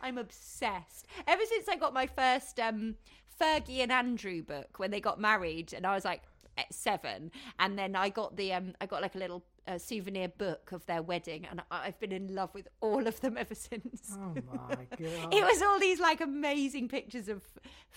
I'm 0.00 0.16
obsessed. 0.16 1.06
Ever 1.26 1.42
since 1.46 1.68
I 1.68 1.76
got 1.76 1.92
my 1.92 2.06
first 2.06 2.58
um, 2.58 2.96
Fergie 3.40 3.80
and 3.80 3.92
Andrew 3.92 4.42
book 4.42 4.78
when 4.78 4.90
they 4.90 5.00
got 5.00 5.20
married, 5.20 5.74
and 5.74 5.86
I 5.86 5.94
was 5.94 6.04
like, 6.04 6.22
seven, 6.70 7.30
and 7.58 7.78
then 7.78 7.96
I 7.96 8.08
got 8.08 8.36
the 8.36 8.52
um, 8.52 8.74
I 8.80 8.86
got 8.86 9.02
like 9.02 9.14
a 9.14 9.18
little 9.18 9.44
uh, 9.68 9.78
souvenir 9.78 10.28
book 10.28 10.72
of 10.72 10.84
their 10.86 11.02
wedding, 11.02 11.46
and 11.50 11.60
I- 11.70 11.86
I've 11.86 12.00
been 12.00 12.12
in 12.12 12.34
love 12.34 12.52
with 12.54 12.68
all 12.80 13.06
of 13.06 13.20
them 13.20 13.36
ever 13.38 13.54
since. 13.54 14.12
Oh 14.18 14.34
my 14.34 14.84
god. 14.96 15.32
It 15.32 15.44
was 15.44 15.62
all 15.62 15.78
these 15.78 16.00
like 16.00 16.20
amazing 16.20 16.88
pictures 16.88 17.28
of 17.28 17.42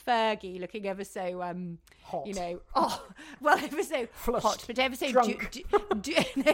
Fergie 0.07 0.59
looking 0.59 0.87
ever 0.87 1.03
so 1.03 1.41
um 1.41 1.77
Hot. 2.03 2.25
you 2.27 2.33
know 2.33 2.61
oh 2.75 3.05
well 3.41 3.57
ever 3.57 3.83
so 3.83 4.07
Flushed. 4.13 4.45
hot 4.45 4.63
but 4.67 4.79
ever 4.79 4.95
so 4.95 5.11
Drunk. 5.11 5.51
du- 5.51 5.61
du- 5.63 5.95
du- 6.01 6.23
no, 6.35 6.53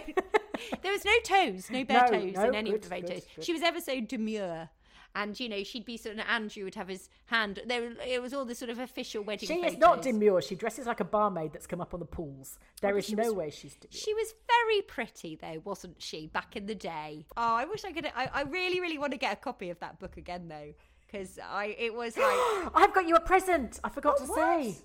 there 0.83 0.91
was 0.91 1.05
no 1.05 1.11
toes 1.23 1.69
no 1.71 1.83
bare 1.85 2.07
No, 2.11 2.19
toes 2.19 2.33
no, 2.35 2.43
in 2.49 2.55
any 2.55 2.73
of 2.73 2.81
the 2.81 2.87
photos 2.89 3.09
good, 3.09 3.23
good. 3.35 3.45
she 3.45 3.53
was 3.53 3.61
ever 3.61 3.79
so 3.79 3.99
demure 4.01 4.69
and 5.15 5.39
you 5.39 5.49
know 5.49 5.63
she'd 5.63 5.85
be 5.85 5.97
sort 5.97 6.17
of 6.17 6.25
Andrew 6.29 6.63
would 6.65 6.75
have 6.75 6.87
his 6.87 7.09
hand 7.25 7.59
there 7.65 7.91
it 8.05 8.21
was 8.21 8.33
all 8.33 8.45
the 8.45 8.53
sort 8.55 8.69
of 8.69 8.79
official 8.79 9.23
wedding 9.23 9.47
She 9.47 9.55
photos. 9.55 9.73
is 9.73 9.77
not 9.79 10.01
demure. 10.01 10.41
She 10.41 10.55
dresses 10.55 10.85
like 10.85 10.99
a 10.99 11.03
barmaid 11.05 11.51
that's 11.53 11.65
come 11.67 11.81
up 11.81 11.93
on 11.93 11.99
the 11.99 12.05
pools. 12.05 12.59
There 12.81 12.93
but 12.93 12.99
is 12.99 13.11
no 13.11 13.23
was- 13.25 13.33
way 13.33 13.49
she's 13.49 13.75
demure. 13.75 13.91
She 13.91 14.13
was 14.13 14.33
very 14.47 14.81
pretty, 14.83 15.35
though, 15.35 15.61
wasn't 15.63 16.01
she, 16.01 16.27
back 16.27 16.55
in 16.55 16.65
the 16.67 16.75
day? 16.75 17.25
Oh, 17.35 17.55
I 17.55 17.65
wish 17.65 17.83
I 17.85 17.91
could. 17.91 18.05
I, 18.15 18.29
I 18.33 18.41
really, 18.43 18.79
really 18.79 18.97
want 18.99 19.11
to 19.13 19.17
get 19.17 19.33
a 19.33 19.35
copy 19.35 19.69
of 19.71 19.79
that 19.79 19.99
book 19.99 20.17
again, 20.17 20.47
though, 20.47 20.73
because 21.07 21.39
I 21.43 21.75
it 21.79 21.93
was 21.93 22.15
like 22.25 22.71
I've 22.75 22.93
got 22.93 23.07
you 23.07 23.15
a 23.15 23.19
present. 23.21 23.79
I 23.83 23.89
forgot 23.89 24.15
Oh, 24.19 24.25
to 24.25 24.29
what? 24.31 24.37
say. 24.63 24.75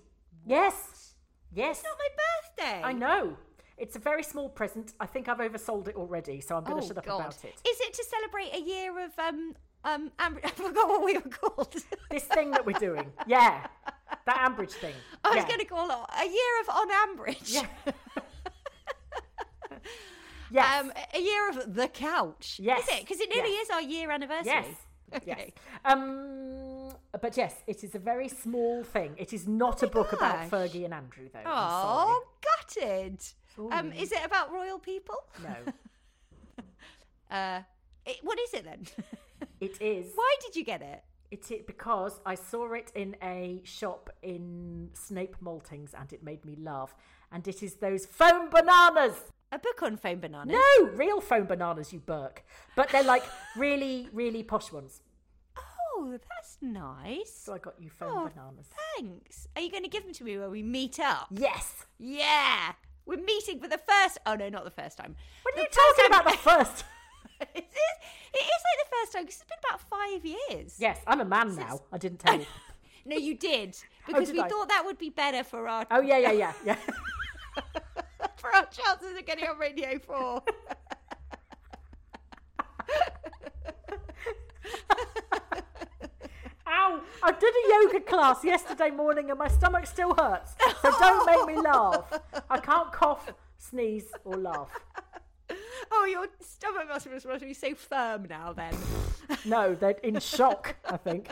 Yes. 0.47 1.15
Yes. 1.55 1.79
It's 1.79 1.85
not 1.85 1.99
my 1.99 2.65
birthday. 2.73 2.83
I 2.83 2.93
know. 2.93 3.37
It's 3.77 3.97
a 3.97 3.99
very 3.99 4.23
small 4.23 4.49
present. 4.49 4.93
I 5.01 5.07
think 5.07 5.29
I've 5.29 5.39
oversold 5.39 5.89
it 5.89 5.97
already, 5.97 6.41
so 6.41 6.57
I'm 6.57 6.63
going 6.65 6.79
to 6.79 6.85
Oh 6.85 6.89
shut 6.89 6.99
up 6.99 7.07
God! 7.07 7.21
about 7.21 7.45
it. 7.45 7.55
Is 7.69 7.81
it 7.81 7.93
to 7.95 8.05
celebrate 8.05 8.55
a 8.55 8.61
year 8.61 9.05
of 9.05 9.19
um 9.19 9.55
um? 9.85 10.11
I 10.19 10.31
forgot 10.51 10.89
what 10.89 11.05
we 11.05 11.15
were 11.15 11.21
called. 11.23 11.75
This 12.11 12.25
thing 12.25 12.51
that 12.53 12.65
we're 12.65 12.79
doing. 12.79 13.11
Yeah. 13.27 13.67
That 14.27 14.37
Ambridge 14.51 14.71
thing. 14.73 14.95
I 15.25 15.29
was 15.31 15.37
Yeah. 15.39 15.47
going 15.49 15.59
to 15.61 15.65
call 15.67 15.91
it 15.91 15.97
a 16.21 16.25
year 16.27 16.61
of 16.63 16.69
on 16.71 16.89
Ambridge. 16.91 17.53
Yeah. 17.55 17.67
Yes. 20.51 20.85
Um, 20.85 20.93
a 21.13 21.19
year 21.21 21.49
of 21.49 21.75
the 21.75 21.89
couch. 21.89 22.61
Yes. 22.63 22.83
Is 22.85 22.89
it? 22.95 23.01
Because 23.01 23.19
it 23.21 23.29
nearly 23.35 23.51
Yes. 23.51 23.65
is 23.67 23.71
our 23.71 23.83
year 23.83 24.11
anniversary. 24.11 24.53
Yes. 24.53 24.67
Okay. 25.15 25.53
Yes. 25.55 25.69
Um, 25.85 26.91
but 27.21 27.37
yes, 27.37 27.55
it 27.69 27.85
is 27.85 27.95
a 27.95 28.01
very 28.01 28.27
small 28.29 28.83
thing. 28.83 29.15
It 29.17 29.33
is 29.33 29.47
not 29.47 29.83
a 29.85 29.87
book 29.87 30.13
about. 30.13 30.51
Fergie 30.51 30.85
and 30.85 30.93
Andrew, 30.95 31.29
though. 31.33 31.41
Oh, 31.47 32.25
gutted. 32.43 33.21
Um, 33.71 33.93
is 33.93 34.11
it 34.11 34.25
about 34.25 34.51
royal 34.53 34.79
people? 34.81 35.17
No. 35.43 35.73
Uh, 37.31 37.61
it, 38.07 38.17
what 38.23 38.41
is 38.41 38.55
it 38.55 38.65
then? 38.65 38.87
It 39.65 39.81
is. 39.81 40.13
Why 40.15 40.35
did 40.45 40.57
you 40.57 40.65
get 40.65 40.83
it? 40.83 41.03
It 41.31 41.51
is 41.51 41.63
because 41.67 42.21
I 42.25 42.35
saw 42.35 42.73
it 42.75 42.93
in 42.95 43.17
a 43.23 43.61
shop 43.65 44.11
in 44.23 44.91
Snape 44.95 45.37
Maltings 45.43 45.93
and 45.99 46.13
it 46.13 46.23
made 46.23 46.45
me 46.45 46.57
laugh. 46.61 46.95
And 47.33 47.47
it 47.49 47.63
is 47.63 47.75
those 47.77 48.07
foam 48.07 48.51
bananas. 48.51 49.15
A 49.51 49.59
book 49.59 49.83
on 49.83 49.97
foam 49.97 50.21
bananas. 50.21 50.55
No, 50.57 50.87
real 50.91 51.21
foam 51.21 51.47
bananas, 51.47 51.93
you 51.93 52.01
Burke. 52.01 52.45
But 52.77 52.91
they're 52.91 53.03
like 53.05 53.25
really, 53.57 54.09
really 54.13 54.43
posh 54.43 54.71
ones. 54.73 55.01
Oh, 55.97 56.11
that's 56.13 56.59
nice. 56.61 57.33
So 57.35 57.55
I 57.55 57.59
got 57.59 57.75
you 57.81 57.89
foam 57.91 58.11
Oh, 58.13 58.29
bananas. 58.29 58.69
Thanks. 58.97 59.49
Are 59.57 59.63
you 59.63 59.71
going 59.71 59.83
to 59.85 59.89
give 59.89 60.05
them 60.05 60.13
to 60.13 60.25
me 60.25 60.39
when 60.39 60.51
we 60.51 60.63
meet 60.63 61.01
up? 61.01 61.29
Yes. 61.31 61.87
Yeah. 61.99 62.73
We're 63.07 63.23
meeting 63.23 63.61
for 63.61 63.69
the 63.69 63.79
first. 63.79 64.19
Oh 64.27 64.35
no, 64.35 64.49
not 64.49 64.65
the 64.65 64.71
first 64.71 64.97
time. 64.99 65.15
What 65.43 65.55
are 65.55 65.57
The 65.59 65.63
you 65.63 65.69
talking 65.69 66.11
time- 66.13 66.21
about 66.21 66.33
the 66.33 66.39
first? 66.39 66.85
it 67.41 67.49
is. 67.57 67.97
It 68.35 68.45
is 68.45 68.63
like 68.67 68.79
the 68.89 68.97
first 69.01 69.13
time 69.13 69.23
because 69.25 69.41
it's 69.41 69.45
been 69.45 69.59
about 69.69 69.81
five 69.81 70.25
years. 70.25 70.77
yes, 70.79 70.99
I'm 71.07 71.21
a 71.21 71.25
man 71.25 71.55
now. 71.57 71.81
I 71.93 71.99
didn't 71.99 72.19
tell 72.27 72.39
you. 72.39 72.47
No, 73.07 73.17
you 73.17 73.35
did 73.37 73.77
because 74.07 74.23
Oh, 74.23 74.27
did 74.27 74.35
we 74.35 74.41
I? 74.43 74.49
thought 74.49 74.69
that 74.69 74.83
would 74.85 74.99
be 74.99 75.11
better 75.11 75.45
for 75.45 75.69
our 75.69 75.87
Oh, 75.91 76.01
yeah, 76.01 76.19
yeah, 76.19 76.33
yeah, 76.33 76.53
yeah. 76.65 76.77
for 78.37 78.55
our 78.55 78.67
chances 78.67 79.17
of 79.19 79.25
getting 79.27 79.47
on 79.47 79.59
Radio 79.59 79.99
Four. 79.99 80.43
Ow! 86.67 87.01
I 87.23 87.33
did 87.33 87.55
a 87.55 87.69
yoga 87.93 88.01
class 88.05 88.43
yesterday 88.45 88.91
morning 88.91 89.31
and 89.31 89.39
my 89.39 89.49
stomach 89.49 89.87
still 89.87 90.15
hurts. 90.15 90.55
So 90.83 90.91
don't 90.99 91.27
make 91.27 91.57
me 91.57 91.63
laugh. 91.63 92.21
I 92.51 92.59
can't 92.59 92.91
cough, 92.93 93.33
sneeze, 93.59 94.07
or 94.25 94.37
laugh. 94.37 94.71
Oh, 95.93 96.05
your 96.07 96.27
stomach 96.41 96.89
must 96.89 97.11
must 97.11 97.27
must 97.27 97.43
be 97.45 97.55
so 97.55 97.75
firm 97.75 98.27
now. 98.29 98.53
Then 98.53 98.75
No, 99.45 99.75
they're 99.75 99.91
in 100.03 100.19
shock, 100.21 100.77
I 100.89 100.97
think. 100.97 101.29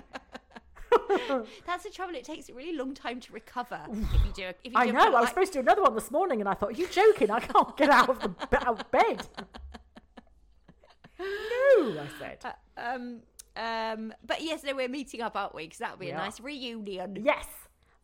that's 1.67 1.85
the 1.85 1.91
trouble. 1.91 2.15
It 2.15 2.25
takes 2.25 2.49
a 2.49 2.55
really 2.55 2.77
long 2.77 2.95
time 2.95 3.21
to 3.21 3.33
recover 3.33 3.81
if 3.91 3.97
you 4.27 4.33
do. 4.35 4.43
If 4.65 4.73
you 4.73 4.79
I 4.79 4.87
know. 4.91 5.01
I 5.01 5.05
was 5.09 5.15
like- 5.15 5.29
supposed 5.29 5.53
to 5.55 5.59
do 5.59 5.63
another 5.63 5.83
one 5.83 5.95
this 5.95 6.11
morning 6.11 6.41
and 6.41 6.49
I 6.49 6.55
thought, 6.55 6.77
you 6.79 6.87
joking? 6.89 7.31
I 7.31 7.41
can't 7.41 7.77
get 7.77 7.91
out 7.91 8.09
of, 8.11 8.21
the, 8.21 8.35
out 8.69 8.81
of 8.81 8.91
bed. 8.91 9.27
no, 11.19 12.01
I 12.01 12.07
said. 12.19 12.55
Um, 12.77 13.21
um, 13.57 14.13
but 14.27 14.43
yes, 14.43 14.65
no, 14.65 14.75
we're 14.75 14.89
meeting 14.89 15.21
up, 15.21 15.37
aren't 15.37 15.55
we? 15.55 15.65
Because 15.65 15.79
that'll 15.79 15.97
be 15.99 16.11
a 16.11 16.15
nice 16.15 16.41
reunion. 16.41 17.19
Yes, 17.23 17.47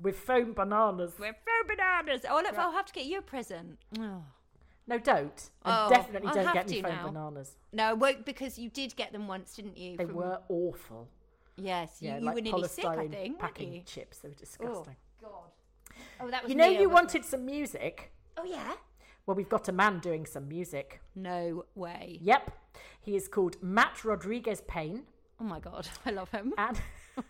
with 0.00 0.18
foam 0.18 0.52
bananas. 0.52 1.12
We're 1.18 1.32
for 1.34 1.66
bananas. 1.66 2.22
Oh, 2.28 2.40
look, 2.42 2.56
I'll 2.58 2.72
have 2.72 2.86
to 2.86 2.92
get 2.92 3.06
you 3.06 3.18
a 3.18 3.22
present. 3.22 3.78
Oh. 3.98 4.22
No, 4.88 4.98
don't. 4.98 5.50
And 5.64 5.74
Oh, 5.76 5.88
definitely 5.90 6.28
I'll 6.28 6.34
don't 6.34 6.52
get 6.54 6.68
me 6.68 6.76
to 6.76 6.82
foam 6.82 6.92
now. 6.96 7.06
bananas. 7.08 7.56
No, 7.72 7.84
I 7.84 7.92
won't 7.92 8.24
because 8.24 8.58
you 8.58 8.70
did 8.70 8.96
get 8.96 9.12
them 9.12 9.28
once, 9.28 9.54
didn't 9.54 9.76
you? 9.76 9.96
They 9.96 10.06
from- 10.06 10.14
were 10.14 10.40
awful. 10.48 11.08
Yes, 11.56 11.98
you, 12.00 12.08
Yeah, 12.08 12.18
you 12.18 12.24
like 12.24 12.34
were 12.36 12.40
nearly 12.40 12.68
sick, 12.68 12.84
I 12.86 13.06
think, 13.08 13.38
packing 13.38 13.82
chips. 13.84 14.18
They 14.18 14.28
were 14.28 14.34
Oh, 14.34 14.38
disgusting. 14.40 14.96
God. 15.22 15.50
Oh, 16.20 16.30
that 16.30 16.42
was 16.44 16.50
You 16.50 16.56
know, 16.56 16.68
you 16.68 16.88
wanted 16.88 17.24
some 17.24 17.44
music. 17.44 18.12
Oh, 18.36 18.44
yeah? 18.44 18.74
Well, 19.26 19.36
we've 19.36 19.48
got 19.48 19.68
a 19.68 19.72
man 19.72 19.98
doing 19.98 20.24
some 20.24 20.48
music. 20.48 21.02
No 21.14 21.66
way. 21.74 22.18
Yep. 22.22 22.50
He 23.00 23.14
is 23.16 23.28
called 23.28 23.62
Matt 23.62 24.04
Rodriguez 24.04 24.62
Payne. 24.62 25.02
Oh, 25.40 25.44
my 25.44 25.60
God. 25.60 25.86
I 26.06 26.10
love 26.12 26.30
him. 26.30 26.54
And 26.56 26.80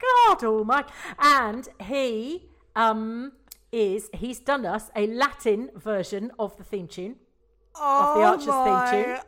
God 0.00 0.44
almighty. 0.44 0.92
And 1.18 1.68
he 1.82 2.48
um 2.76 3.32
is 3.72 4.10
he's 4.14 4.38
done 4.40 4.66
us 4.66 4.90
a 4.96 5.06
Latin 5.06 5.70
version 5.74 6.30
of 6.38 6.56
the 6.56 6.64
theme 6.64 6.88
tune. 6.88 7.16
oh, 7.74 8.18
the 8.18 8.24
Archers 8.24 8.90
theme 8.92 9.04
tune. 9.04 9.18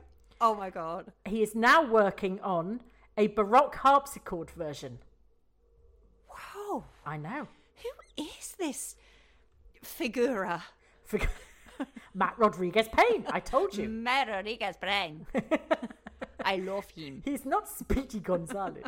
Oh, 0.41 0.55
my 0.55 0.71
God. 0.71 1.13
He 1.25 1.43
is 1.43 1.55
now 1.55 1.85
working 1.85 2.41
on 2.41 2.81
a 3.17 3.29
Baroque 3.29 3.77
harpsichord 3.77 4.51
version. 4.51 4.99
Wow. 6.29 6.85
I 7.07 7.17
know. 7.17 7.47
Who 7.83 8.23
is 8.25 8.55
this 8.59 8.97
figura? 9.83 10.65
For- 11.05 11.21
Matt 12.15 12.35
Rodriguez 12.39 12.89
Payne, 12.89 13.25
I 13.31 13.41
told 13.41 13.77
you. 13.77 13.89
Matt 14.07 14.29
Rodriguez 14.29 14.77
Brain. 14.77 15.27
I 16.45 16.57
love 16.57 16.89
him. 16.91 17.23
He's 17.25 17.45
not 17.45 17.69
Speedy 17.69 18.19
Gonzalez. 18.19 18.85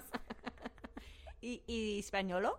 I, 1.43 1.61
I 1.69 2.03
Spagnolo? 2.03 2.57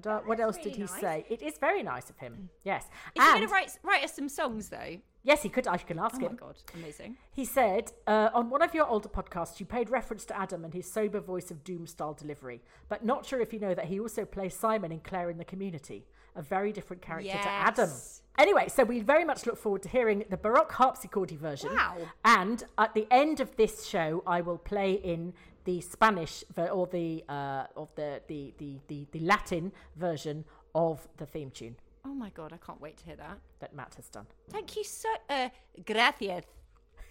But 0.00 0.06
uh, 0.08 0.20
what 0.26 0.38
else 0.38 0.56
really 0.58 0.70
did 0.70 0.76
he 0.76 0.82
nice. 0.82 1.00
say? 1.00 1.26
It 1.28 1.42
is 1.42 1.58
very 1.58 1.82
nice 1.82 2.08
of 2.08 2.18
him. 2.18 2.50
Yes. 2.62 2.84
Is 3.16 3.24
he 3.24 3.32
going 3.32 3.40
to 3.40 3.52
write, 3.52 3.70
write 3.82 4.04
us 4.04 4.14
some 4.14 4.28
songs, 4.28 4.68
though? 4.68 4.98
yes, 5.24 5.42
he 5.42 5.48
could. 5.48 5.66
I 5.66 5.76
can 5.76 5.98
ask 5.98 6.20
him. 6.20 6.38
Oh, 6.40 6.46
my. 6.46 6.52
God. 6.52 6.56
Amazing. 6.74 7.16
He 7.32 7.44
said, 7.44 7.92
uh, 8.06 8.30
on 8.32 8.48
one 8.48 8.62
of 8.62 8.74
your 8.74 8.86
older 8.86 9.08
podcasts, 9.08 9.58
you 9.58 9.66
paid 9.66 9.90
reference 9.90 10.24
to 10.26 10.38
Adam 10.38 10.64
and 10.64 10.72
his 10.72 10.90
sober 10.90 11.20
voice 11.20 11.50
of 11.50 11.64
doom 11.64 11.86
style 11.86 12.14
delivery, 12.14 12.62
but 12.88 13.04
not 13.04 13.26
sure 13.26 13.40
if 13.40 13.52
you 13.52 13.58
know 13.58 13.74
that 13.74 13.86
he 13.86 13.98
also 14.00 14.24
plays 14.24 14.54
Simon 14.54 14.92
in 14.92 15.00
Clare 15.00 15.30
in 15.30 15.36
the 15.36 15.44
Community, 15.44 16.06
a 16.36 16.42
very 16.42 16.72
different 16.72 17.02
character 17.02 17.32
to 17.32 17.48
Adam. 17.48 17.88
Yes. 17.88 18.22
Anyway, 18.38 18.68
so 18.68 18.84
we 18.84 19.00
very 19.00 19.24
much 19.24 19.46
look 19.46 19.56
forward 19.56 19.82
to 19.82 19.88
hearing 19.88 20.24
the 20.30 20.36
Baroque 20.36 20.70
harpsichordy 20.70 21.36
version. 21.36 21.74
Wow. 21.74 21.96
And 22.24 22.62
at 22.78 22.94
the 22.94 23.08
end 23.10 23.40
of 23.40 23.56
this 23.56 23.84
show, 23.84 24.22
I 24.26 24.40
will 24.42 24.58
play 24.58 24.92
in 24.92 25.34
the 25.68 25.82
Spanish 25.82 26.44
ver- 26.54 26.68
or 26.68 26.86
the 26.86 27.22
uh, 27.28 27.64
of 27.76 27.94
the, 27.94 28.22
the, 28.26 28.54
the, 28.56 28.80
the, 28.88 29.06
the 29.12 29.20
Latin 29.20 29.70
version 29.96 30.46
of 30.74 31.06
the 31.18 31.26
theme 31.26 31.50
tune 31.50 31.76
Oh, 32.06 32.14
my 32.14 32.30
God. 32.30 32.54
I 32.54 32.56
can't 32.64 32.80
wait 32.80 32.96
to 32.98 33.04
hear 33.04 33.16
that. 33.16 33.38
that 33.60 33.74
Matt 33.74 33.94
has 33.96 34.08
done. 34.08 34.24
Thank 34.50 34.76
you 34.76 34.84
so. 34.84 35.10
Uh, 35.28 35.50
gracias, 35.84 36.44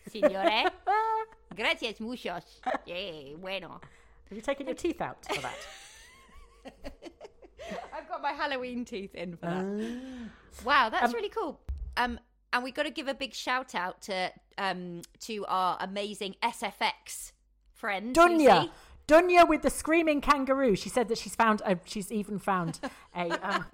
signore. 0.09 0.71
gracias 1.55 1.99
muchos. 1.99 2.61
Yeah, 2.87 3.35
bueno. 3.39 3.79
Have 4.29 4.35
you 4.35 4.41
taken 4.41 4.65
your 4.65 4.75
teeth 4.75 5.01
out 5.01 5.23
for 5.23 5.39
that? 5.39 5.59
I've 7.93 8.09
got 8.09 8.23
my 8.23 8.31
Halloween 8.31 8.85
teeth 8.85 9.13
in 9.13 9.37
for 9.37 9.45
that. 9.45 9.89
wow, 10.65 10.89
that's 10.89 11.13
really 11.13 11.29
cool. 11.29 11.59
Um, 11.95 12.19
and 12.51 12.63
we've 12.63 12.73
got 12.73 12.83
to 12.83 12.91
give 12.91 13.07
a 13.07 13.13
big 13.13 13.35
shout 13.35 13.75
out 13.75 14.01
to 14.03 14.31
um 14.57 15.03
to 15.19 15.45
our 15.47 15.77
amazing 15.79 16.35
SFX 16.41 17.33
friend 17.77 18.15
Dunya. 18.15 18.61
Lucy. 18.63 18.71
Dunya 19.07 19.47
with 19.47 19.61
the 19.61 19.69
screaming 19.69 20.19
kangaroo. 20.19 20.75
She 20.75 20.89
said 20.89 21.07
that 21.07 21.17
she's 21.17 21.35
found 21.35 21.61
a, 21.65 21.79
she's 21.85 22.11
even 22.11 22.39
found 22.39 22.79
a 23.15 23.29
um, 23.47 23.65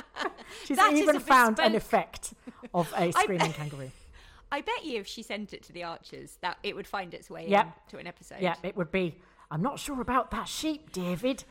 she's 0.64 0.76
That 0.76 0.92
even 0.92 1.18
found 1.18 1.58
an 1.58 1.74
effect 1.74 2.34
of 2.72 2.92
a 2.96 3.10
screaming 3.18 3.48
bet- 3.48 3.56
kangaroo. 3.56 3.90
I 4.52 4.60
bet 4.62 4.84
you 4.84 5.00
if 5.00 5.06
she 5.06 5.22
sent 5.22 5.52
it 5.52 5.62
to 5.64 5.72
the 5.72 5.84
Archers, 5.84 6.38
that 6.40 6.58
it 6.62 6.74
would 6.76 6.86
find 6.86 7.12
its 7.12 7.28
way 7.28 7.46
Yep. 7.48 7.88
to 7.88 7.98
an 7.98 8.06
episode. 8.06 8.38
Yeah, 8.40 8.54
it 8.62 8.76
would 8.76 8.90
be. 8.90 9.16
I'm 9.50 9.62
not 9.62 9.78
sure 9.78 10.00
about 10.00 10.30
that 10.30 10.46
sheep, 10.48 10.92
David. 10.92 11.44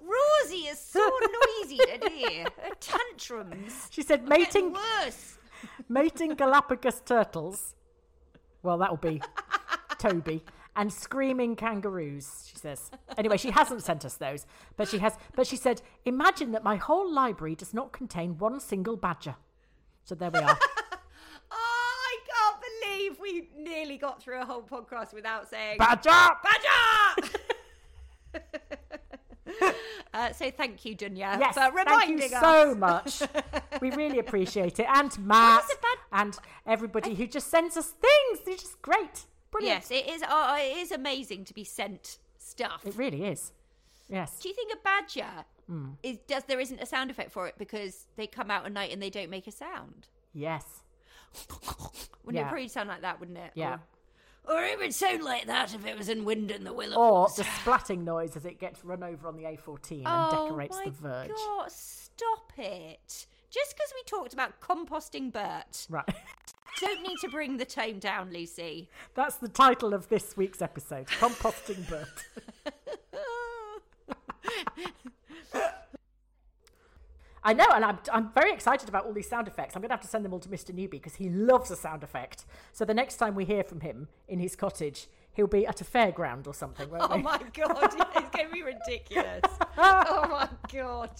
Rosie 0.00 0.66
is 0.66 0.78
so 0.78 1.00
noisy 1.60 1.78
today. 1.78 2.46
Her 2.62 2.74
tantrums. 2.80 3.88
She 3.90 4.02
said 4.02 4.28
mating 4.28 4.72
worse. 4.72 5.38
mating 5.88 6.34
Galapagos 6.34 7.00
turtles. 7.04 7.74
Well, 8.62 8.78
that'll 8.78 8.96
be 8.96 9.20
Toby 9.98 10.44
and 10.76 10.92
screaming 10.92 11.56
kangaroos. 11.56 12.46
She 12.48 12.56
says. 12.56 12.90
Anyway, 13.16 13.36
she 13.36 13.50
hasn't 13.50 13.82
sent 13.82 14.04
us 14.04 14.14
those, 14.14 14.46
but 14.76 14.88
she 14.88 14.98
has. 14.98 15.14
But 15.34 15.46
she 15.46 15.56
said, 15.56 15.82
"Imagine 16.04 16.52
that 16.52 16.62
my 16.64 16.76
whole 16.76 17.10
library 17.12 17.54
does 17.54 17.74
not 17.74 17.92
contain 17.92 18.38
one 18.38 18.60
single 18.60 18.96
badger." 18.96 19.36
So 20.04 20.14
there 20.14 20.30
we 20.30 20.38
are. 20.40 20.58
Oh, 21.50 21.56
I 21.56 22.18
can't 22.30 22.60
believe 22.60 23.18
we 23.20 23.48
nearly 23.56 23.96
got 23.96 24.22
through 24.22 24.40
a 24.42 24.44
whole 24.44 24.60
podcast 24.62 25.14
without 25.14 25.48
saying 25.48 25.78
badger. 25.78 26.10
Badger! 26.10 27.38
uh, 30.14 30.32
so 30.32 30.50
thank 30.50 30.84
you, 30.84 30.94
Dunya, 30.96 31.38
Yes, 31.38 31.54
for 31.54 31.70
thank 31.84 32.20
you 32.20 32.36
us. 32.36 32.40
so 32.40 32.74
much. 32.74 33.22
We 33.80 33.90
really 33.92 34.18
appreciate 34.18 34.78
it, 34.78 34.86
and 34.88 35.18
Matt 35.26 35.64
bad- 35.80 36.20
and 36.20 36.38
everybody 36.66 37.14
who 37.14 37.26
just 37.26 37.48
sends 37.48 37.76
us 37.76 37.88
things. 37.92 38.40
They're 38.44 38.56
just 38.56 38.80
great, 38.82 39.24
brilliant. 39.50 39.84
Yes, 39.88 39.90
it 39.90 40.08
is. 40.08 40.22
Uh, 40.22 40.56
it 40.58 40.76
is 40.78 40.92
amazing 40.92 41.44
to 41.46 41.54
be 41.54 41.64
sent 41.64 42.18
stuff. 42.38 42.82
It 42.86 42.96
really 42.96 43.24
is. 43.24 43.52
Yes. 44.08 44.38
Do 44.40 44.48
you 44.48 44.54
think 44.54 44.72
a 44.72 44.78
badger 44.82 45.44
Hmm. 45.66 45.90
is 46.02 46.16
does 46.26 46.44
there 46.44 46.60
isn't 46.60 46.80
a 46.80 46.86
sound 46.86 47.10
effect 47.10 47.30
for 47.30 47.46
it 47.46 47.56
because 47.58 48.06
they 48.16 48.26
come 48.26 48.50
out 48.50 48.64
at 48.64 48.72
night 48.72 48.90
and 48.90 49.02
they 49.02 49.10
don't 49.10 49.28
make 49.30 49.46
a 49.46 49.52
sound? 49.52 50.08
Yes. 50.32 50.64
Wouldn't 52.24 52.40
Yeah. 52.40 52.46
it 52.46 52.48
probably 52.48 52.68
sound 52.68 52.88
like 52.88 53.02
that? 53.02 53.20
Wouldn't 53.20 53.36
it? 53.38 53.50
Yeah. 53.54 53.78
Or, 54.48 54.56
or 54.56 54.64
it 54.64 54.78
would 54.78 54.94
sound 54.94 55.22
like 55.24 55.46
that 55.46 55.74
if 55.74 55.84
it 55.84 55.96
was 55.98 56.08
in 56.08 56.24
wind 56.24 56.50
in 56.50 56.64
the 56.64 56.72
willows. 56.72 56.96
Or 56.96 57.28
the 57.36 57.42
splatting 57.64 58.04
noise 58.04 58.34
as 58.36 58.46
it 58.46 58.58
gets 58.58 58.82
run 58.84 59.02
over 59.02 59.28
on 59.28 59.36
the 59.36 59.42
A14 59.44 59.98
and 59.98 60.06
oh 60.06 60.44
decorates 60.46 60.76
my 60.78 60.84
the 60.86 60.90
verge. 60.90 61.28
God, 61.28 61.70
stop 61.70 62.52
it! 62.56 63.26
Just 63.50 63.74
because 63.76 63.92
we 63.94 64.02
talked 64.06 64.32
about 64.32 64.60
composting 64.60 65.32
Bert, 65.32 65.86
Right. 65.90 66.04
don't 66.80 67.02
need 67.02 67.18
to 67.20 67.28
bring 67.28 67.56
the 67.56 67.64
tone 67.64 67.98
down, 67.98 68.32
Lucy. 68.32 68.88
That's 69.14 69.36
the 69.36 69.48
title 69.48 69.94
of 69.94 70.08
this 70.08 70.36
week's 70.36 70.62
episode 70.62 71.06
Composting 71.06 71.88
Bird. 71.88 72.06
I 77.44 77.54
know, 77.54 77.66
and 77.72 77.84
I'm, 77.84 77.98
I'm 78.12 78.30
very 78.32 78.52
excited 78.52 78.88
about 78.88 79.06
all 79.06 79.12
these 79.12 79.28
sound 79.28 79.48
effects. 79.48 79.74
I'm 79.74 79.80
going 79.80 79.88
to 79.88 79.94
have 79.94 80.02
to 80.02 80.08
send 80.08 80.24
them 80.24 80.34
all 80.34 80.40
to 80.40 80.48
Mr. 80.48 80.70
Newbie 80.70 80.90
because 80.90 81.14
he 81.14 81.30
loves 81.30 81.70
a 81.70 81.76
sound 81.76 82.02
effect. 82.02 82.44
So 82.72 82.84
the 82.84 82.94
next 82.94 83.16
time 83.16 83.34
we 83.34 83.44
hear 83.44 83.64
from 83.64 83.80
him 83.80 84.08
in 84.26 84.38
his 84.38 84.54
cottage, 84.54 85.06
he'll 85.32 85.46
be 85.46 85.66
at 85.66 85.80
a 85.80 85.84
fairground 85.84 86.46
or 86.46 86.52
something, 86.52 86.90
won't 86.90 87.04
he? 87.04 87.08
Oh 87.10 87.16
he? 87.16 87.22
my 87.22 87.38
god, 87.54 87.78
it's 88.16 88.36
going 88.36 88.48
to 88.48 88.52
be 88.52 88.62
ridiculous. 88.62 89.40
oh 89.78 90.26
my 90.28 90.48
god. 90.70 91.12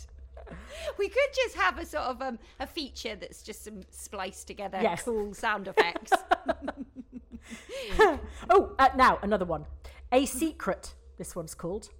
We 0.99 1.09
could 1.09 1.31
just 1.35 1.57
have 1.57 1.79
a 1.79 1.87
sort 1.87 2.05
of 2.05 2.23
um, 2.23 2.39
a 2.61 2.67
feature 2.67 3.15
that's 3.17 3.43
just 3.43 3.65
some 3.65 3.83
spliced 3.91 4.47
together 4.47 4.79
Yes. 4.83 5.03
cool 5.03 5.35
sound 5.35 5.69
effects. 5.69 6.13
Oh, 8.51 8.75
uh, 8.79 8.89
now 8.97 9.19
another 9.23 9.45
one. 9.45 9.65
A 10.13 10.27
secret. 10.27 10.95
This 11.17 11.35
one's 11.35 11.55
called. 11.55 11.91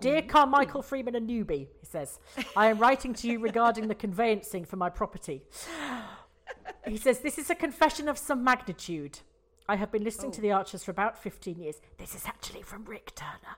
Dear 0.00 0.20
Carmichael 0.20 0.82
Freeman 0.82 1.14
and 1.14 1.28
newbie, 1.28 1.68
he 1.80 1.86
says, 1.86 2.18
I 2.56 2.66
am 2.68 2.78
writing 2.78 3.14
to 3.14 3.28
you 3.28 3.38
regarding 3.38 3.88
the 3.88 3.94
conveyancing 3.94 4.64
for 4.64 4.76
my 4.76 4.90
property. 4.90 5.42
He 6.86 6.96
says, 6.98 7.20
This 7.20 7.38
is 7.38 7.50
a 7.50 7.54
confession 7.54 8.08
of 8.08 8.18
some 8.18 8.44
magnitude. 8.44 9.20
I 9.68 9.76
have 9.76 9.90
been 9.90 10.04
listening 10.04 10.30
to 10.32 10.40
the 10.40 10.52
Archers 10.52 10.84
for 10.84 10.90
about 10.92 11.20
15 11.20 11.58
years. 11.58 11.80
This 11.98 12.14
is 12.14 12.24
actually 12.26 12.62
from 12.62 12.84
Rick 12.84 13.12
Turner. 13.16 13.56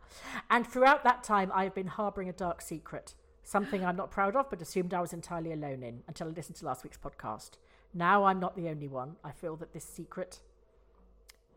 And 0.49 0.67
throughout 0.67 1.05
that 1.05 1.23
time, 1.23 1.51
I 1.55 1.65
have 1.65 1.75
been 1.75 1.89
harbouring 1.89 2.29
a 2.31 2.33
dark 2.33 2.63
secret. 2.63 3.15
Something 3.49 3.83
I'm 3.83 3.97
not 3.97 4.11
proud 4.11 4.37
of, 4.37 4.51
but 4.51 4.61
assumed 4.61 4.93
I 4.93 5.01
was 5.01 5.15
entirely 5.15 5.55
alone 5.55 5.83
in 5.83 6.03
until 6.07 6.29
I 6.29 6.33
listened 6.33 6.57
to 6.57 6.67
last 6.67 6.85
week's 6.85 6.99
podcast. 6.99 7.53
Now 7.95 8.25
I'm 8.25 8.39
not 8.39 8.55
the 8.55 8.69
only 8.69 8.89
one. 8.89 9.17
I 9.25 9.31
feel 9.31 9.57
that 9.57 9.73
this 9.73 9.85
secret 9.85 10.41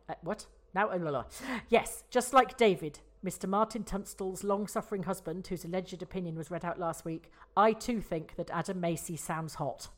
uh, 0.08 0.14
what? 0.22 0.46
Now, 0.74 0.90
oh, 0.90 0.96
la, 0.96 1.10
la. 1.10 1.26
yes, 1.68 2.06
just 2.10 2.34
like 2.34 2.56
David, 2.56 3.00
Mr. 3.26 3.46
Martin 3.46 3.84
Tunstall's 3.84 4.42
long 4.42 4.68
suffering 4.68 5.04
husband, 5.04 5.48
whose 5.48 5.66
alleged 5.66 6.02
opinion 6.02 6.38
was 6.38 6.50
read 6.50 6.64
out 6.64 6.80
last 6.80 7.04
week, 7.04 7.30
I 7.58 7.74
too 7.74 8.00
think 8.00 8.38
that 8.38 8.50
Adam 8.52 8.80
Macy 8.80 9.18
sounds 9.18 9.56
hot. 9.56 9.90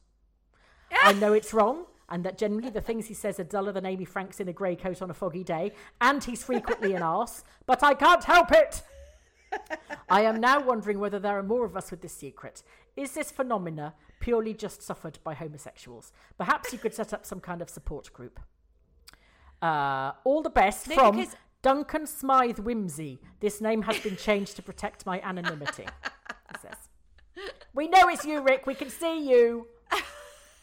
I 1.04 1.14
know 1.14 1.34
it's 1.34 1.54
wrong, 1.54 1.86
and 2.10 2.26
that 2.26 2.40
generally 2.40 2.72
the 2.72 2.82
things 2.82 3.06
he 3.06 3.14
says 3.14 3.40
are 3.40 3.44
duller 3.44 3.72
than 3.72 3.86
Amy 3.86 4.06
Franks 4.06 4.40
in 4.40 4.48
a 4.48 4.54
grey 4.54 4.76
coat 4.76 5.04
on 5.04 5.12
a 5.12 5.14
foggy 5.14 5.44
day, 5.44 5.74
and 6.02 6.24
he's 6.24 6.44
frequently 6.44 6.96
an 6.96 7.04
arse, 7.04 7.44
but 7.68 7.84
I 7.84 7.94
can't 7.94 8.24
help 8.24 8.52
it! 8.52 8.82
I 10.10 10.22
am 10.22 10.40
now 10.40 10.62
wondering 10.62 11.00
whether 11.00 11.20
there 11.20 11.38
are 11.38 11.44
more 11.44 11.66
of 11.66 11.76
us 11.78 11.92
with 11.92 12.02
this 12.02 12.14
secret. 12.14 12.64
Is 12.96 13.14
this 13.14 13.32
phenomena 13.32 13.94
purely 14.20 14.54
just 14.54 14.82
suffered 14.82 15.20
by 15.24 15.34
homosexuals? 15.34 16.12
Perhaps 16.38 16.72
you 16.74 16.80
could 16.80 16.94
set 16.94 17.14
up 17.14 17.26
some 17.26 17.40
kind 17.40 17.62
of 17.62 17.70
support 17.70 18.12
group. 18.14 18.40
Uh, 19.62 20.12
all 20.24 20.42
the 20.42 20.50
best 20.50 20.90
No, 20.90 20.96
from 20.96 21.16
because- 21.18 21.36
Duncan 21.62 22.06
Smythe 22.06 22.60
Whimsy. 22.60 23.20
This 23.40 23.62
name 23.62 23.84
has 23.84 23.98
been 24.00 24.18
changed 24.18 24.56
to 24.58 24.62
protect 24.62 25.06
my 25.06 25.22
anonymity. 25.22 25.86
he 26.52 26.58
says. 26.62 26.76
We 27.74 27.88
know 27.88 28.10
it's 28.10 28.26
you, 28.26 28.42
Rick. 28.42 28.68
We 28.68 28.76
can 28.76 28.90
see 28.90 29.30
you. 29.30 29.68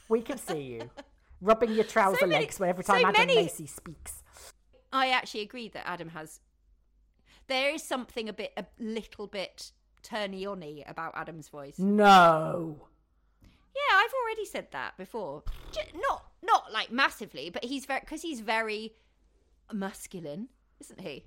We 0.08 0.20
can 0.22 0.36
see 0.38 0.60
you. 0.60 0.90
Rubbing 1.40 1.72
your 1.72 1.84
trouser 1.84 2.18
So 2.18 2.26
many- 2.26 2.44
legs 2.44 2.60
every 2.60 2.84
so 2.84 2.92
time 2.94 3.06
Adam 3.06 3.26
many- 3.26 3.34
Macy 3.36 3.66
speaks. 3.66 4.22
I 4.92 5.08
actually 5.10 5.40
agree 5.42 5.68
that 5.68 5.88
Adam 5.88 6.10
has. 6.10 6.40
There 7.50 7.74
is 7.74 7.82
something 7.82 8.28
a 8.28 8.32
bit, 8.32 8.52
a 8.56 8.64
little 8.78 9.26
bit 9.26 9.72
turny 10.04 10.46
on 10.46 10.62
about 10.86 11.14
Adam's 11.16 11.48
voice. 11.48 11.80
No. 11.80 12.86
Yeah, 13.42 13.96
I've 13.96 14.12
already 14.22 14.44
said 14.44 14.68
that 14.70 14.96
before. 14.96 15.42
Not, 15.96 16.26
not 16.44 16.72
like 16.72 16.92
massively, 16.92 17.50
but 17.50 17.64
he's 17.64 17.86
very 17.86 18.00
because 18.00 18.22
he's 18.22 18.38
very 18.38 18.94
masculine, 19.72 20.46
isn't 20.80 21.00
he? 21.00 21.24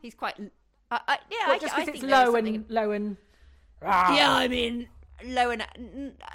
He's 0.00 0.14
quite. 0.14 0.38
Uh, 0.38 0.98
uh, 1.08 1.16
yeah, 1.28 1.46
Well, 1.48 1.56
I, 1.56 1.58
just 1.58 1.74
because 1.74 1.88
it's 1.94 2.04
low 2.04 2.36
and 2.36 2.64
low 2.70 2.92
and 2.92 3.16
Yeah, 3.82 4.32
I 4.32 4.46
mean 4.46 4.88
low 5.24 5.50
and 5.50 5.64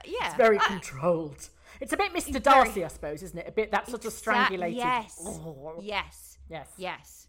yeah, 0.03 0.25
it's 0.27 0.35
very 0.35 0.59
I- 0.59 0.65
controlled. 0.65 1.47
It's 1.79 1.93
a 1.93 1.97
bit 1.97 2.13
Mr. 2.13 2.31
very- 2.31 2.39
Darcy, 2.41 2.83
I 2.83 2.89
suppose, 2.89 3.23
isn't 3.23 3.37
it? 3.39 3.47
A 3.47 3.51
bit 3.53 3.71
that 3.71 3.87
sort 3.87 4.03
of 4.03 4.11
strangulated. 4.11 4.75
Yes, 4.75 5.17
Oh. 5.25 5.79
yes, 5.81 6.37
Yes. 6.49 6.69
yes, 6.77 7.27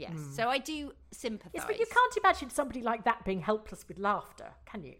yes. 0.00 0.12
Hmm. 0.12 0.32
So 0.32 0.48
I 0.48 0.58
do 0.58 0.92
sympathise. 1.12 1.52
Yes, 1.54 1.64
but 1.66 1.78
you 1.78 1.86
can't 1.86 2.16
imagine 2.16 2.50
somebody 2.50 2.82
like 2.82 3.04
that 3.04 3.24
being 3.24 3.40
helpless 3.40 3.86
with 3.88 3.98
laughter, 3.98 4.48
can 4.66 4.82
you? 4.82 4.94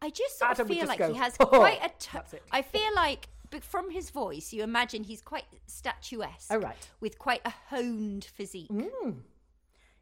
I 0.00 0.10
just 0.10 0.38
sort 0.38 0.50
Adam 0.52 0.68
of 0.68 0.76
feel 0.76 0.86
like 0.86 0.98
go, 0.98 1.12
he 1.12 1.18
has 1.18 1.36
"Oh, 1.38 1.46
quite 1.46 1.78
a. 1.84 1.88
T- 1.98 2.08
that's 2.12 2.32
it. 2.34 2.42
I 2.50 2.62
feel 2.62 2.92
like, 2.96 3.28
but 3.50 3.62
from 3.62 3.90
his 3.90 4.10
voice, 4.10 4.52
you 4.52 4.62
imagine 4.64 5.04
he's 5.04 5.22
quite 5.22 5.44
statuesque. 5.66 6.48
Oh, 6.50 6.56
right. 6.58 6.76
With 7.00 7.18
quite 7.18 7.40
a 7.44 7.52
honed 7.70 8.24
physique. 8.24 8.68
Hmm. 8.70 9.10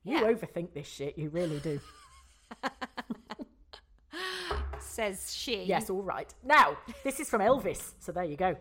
You 0.02 0.14
Yeah. 0.16 0.22
overthink 0.22 0.72
this 0.72 0.86
shit, 0.88 1.18
you 1.18 1.28
really 1.28 1.58
do. 1.60 1.80
Says 4.80 5.34
she. 5.34 5.64
Yes, 5.64 5.90
all 5.90 6.02
right. 6.02 6.32
Now, 6.42 6.76
this 7.04 7.20
is 7.20 7.28
from 7.28 7.42
Elvis, 7.42 7.92
so 8.00 8.12
there 8.12 8.24
you 8.24 8.36
go. 8.36 8.56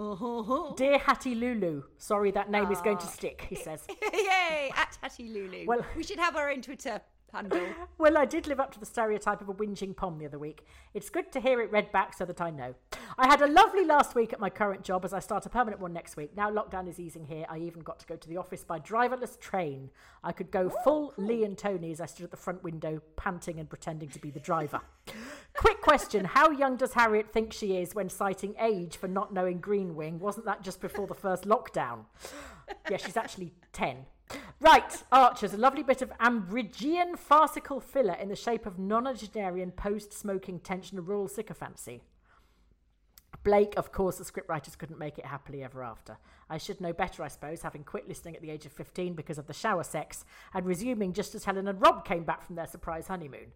Oh. 0.00 0.74
Dear 0.76 0.98
Hattie 0.98 1.34
Lulu, 1.34 1.82
sorry 1.96 2.30
that 2.30 2.50
name 2.50 2.70
is 2.70 2.80
going 2.80 2.98
to 2.98 3.04
ah. 3.04 3.10
stick, 3.10 3.46
he 3.48 3.56
says. 3.56 3.84
Yay! 4.12 4.70
At 4.76 4.96
Hattie 5.02 5.28
Lulu. 5.28 5.66
Well- 5.66 5.84
we 5.96 6.04
should 6.04 6.20
have 6.20 6.36
our 6.36 6.50
own 6.50 6.62
Twitter 6.62 7.00
handle. 7.32 7.60
Well, 7.98 8.16
I 8.16 8.26
did 8.26 8.46
live 8.46 8.60
up 8.60 8.72
to 8.74 8.80
the 8.80 8.86
stereotype 8.86 9.40
of 9.40 9.48
a 9.48 9.52
whinging 9.52 9.96
pom 9.96 10.18
the 10.18 10.26
other 10.26 10.38
week. 10.38 10.64
It's 10.94 11.10
good 11.10 11.32
to 11.32 11.40
hear 11.40 11.60
it 11.60 11.72
read 11.72 11.90
back 11.90 12.14
so 12.16 12.24
that 12.24 12.40
I 12.40 12.50
know. 12.50 12.76
I 13.18 13.26
had 13.26 13.42
a 13.42 13.48
lovely 13.48 13.84
last 13.84 14.14
week 14.14 14.32
at 14.32 14.38
my 14.38 14.50
current 14.50 14.84
job 14.84 15.04
as 15.04 15.12
I 15.12 15.18
start 15.18 15.44
a 15.44 15.48
permanent 15.48 15.82
one 15.82 15.92
next 15.92 16.16
week. 16.16 16.36
Now 16.36 16.48
lockdown 16.48 16.88
is 16.88 17.00
easing 17.00 17.24
here. 17.24 17.44
I 17.48 17.58
even 17.58 17.82
got 17.82 17.98
to 17.98 18.06
go 18.06 18.14
to 18.14 18.28
the 18.28 18.36
office 18.36 18.62
by 18.62 18.78
driverless 18.78 19.38
train. 19.40 19.90
I 20.22 20.30
could 20.30 20.52
go 20.52 20.70
full 20.84 21.12
Lee 21.16 21.42
and 21.42 21.58
Tony 21.58 21.90
as 21.90 22.00
I 22.00 22.06
stood 22.06 22.22
at 22.22 22.30
the 22.30 22.36
front 22.36 22.62
window, 22.62 23.02
panting 23.16 23.58
and 23.58 23.68
pretending 23.68 24.10
to 24.10 24.20
be 24.20 24.30
the 24.30 24.38
driver. 24.38 24.80
Quick 25.58 25.80
question 25.80 26.24
How 26.24 26.52
young 26.52 26.76
does 26.76 26.92
Harriet 26.92 27.32
think 27.32 27.52
she 27.52 27.78
is 27.78 27.92
when 27.92 28.08
citing 28.08 28.54
age 28.60 28.96
for 28.96 29.08
not 29.08 29.34
knowing 29.34 29.58
Green 29.58 29.96
Wing? 29.96 30.20
Wasn't 30.20 30.46
that 30.46 30.62
just 30.62 30.80
before 30.80 31.08
the 31.08 31.14
first 31.14 31.46
lockdown? 31.46 32.04
Yeah, 32.88 32.96
she's 32.96 33.16
actually 33.16 33.52
10. 33.72 34.06
Right, 34.60 35.02
Archers, 35.10 35.54
a 35.54 35.56
lovely 35.56 35.82
bit 35.82 36.00
of 36.00 36.16
Ambridgian 36.20 37.18
farcical 37.18 37.80
filler 37.80 38.12
in 38.14 38.28
the 38.28 38.36
shape 38.36 38.66
of 38.66 38.76
nonagenarian 38.76 39.74
post 39.74 40.12
smoking 40.12 40.60
tension 40.60 40.96
and 40.96 41.08
rural 41.08 41.26
sycophancy. 41.26 42.02
Blake, 43.42 43.74
of 43.76 43.90
course, 43.90 44.18
the 44.18 44.24
scriptwriters 44.24 44.78
couldn't 44.78 44.98
make 44.98 45.18
it 45.18 45.26
happily 45.26 45.64
ever 45.64 45.82
after. 45.82 46.18
I 46.48 46.58
should 46.58 46.80
know 46.80 46.92
better, 46.92 47.24
I 47.24 47.28
suppose, 47.28 47.62
having 47.62 47.82
quit 47.82 48.06
listening 48.06 48.36
at 48.36 48.42
the 48.42 48.50
age 48.50 48.64
of 48.64 48.72
15 48.72 49.14
because 49.14 49.38
of 49.38 49.48
the 49.48 49.52
shower 49.52 49.82
sex 49.82 50.24
and 50.54 50.66
resuming 50.66 51.14
just 51.14 51.34
as 51.34 51.44
Helen 51.44 51.66
and 51.66 51.80
Rob 51.80 52.04
came 52.04 52.22
back 52.22 52.44
from 52.44 52.54
their 52.54 52.66
surprise 52.66 53.08
honeymoon. 53.08 53.52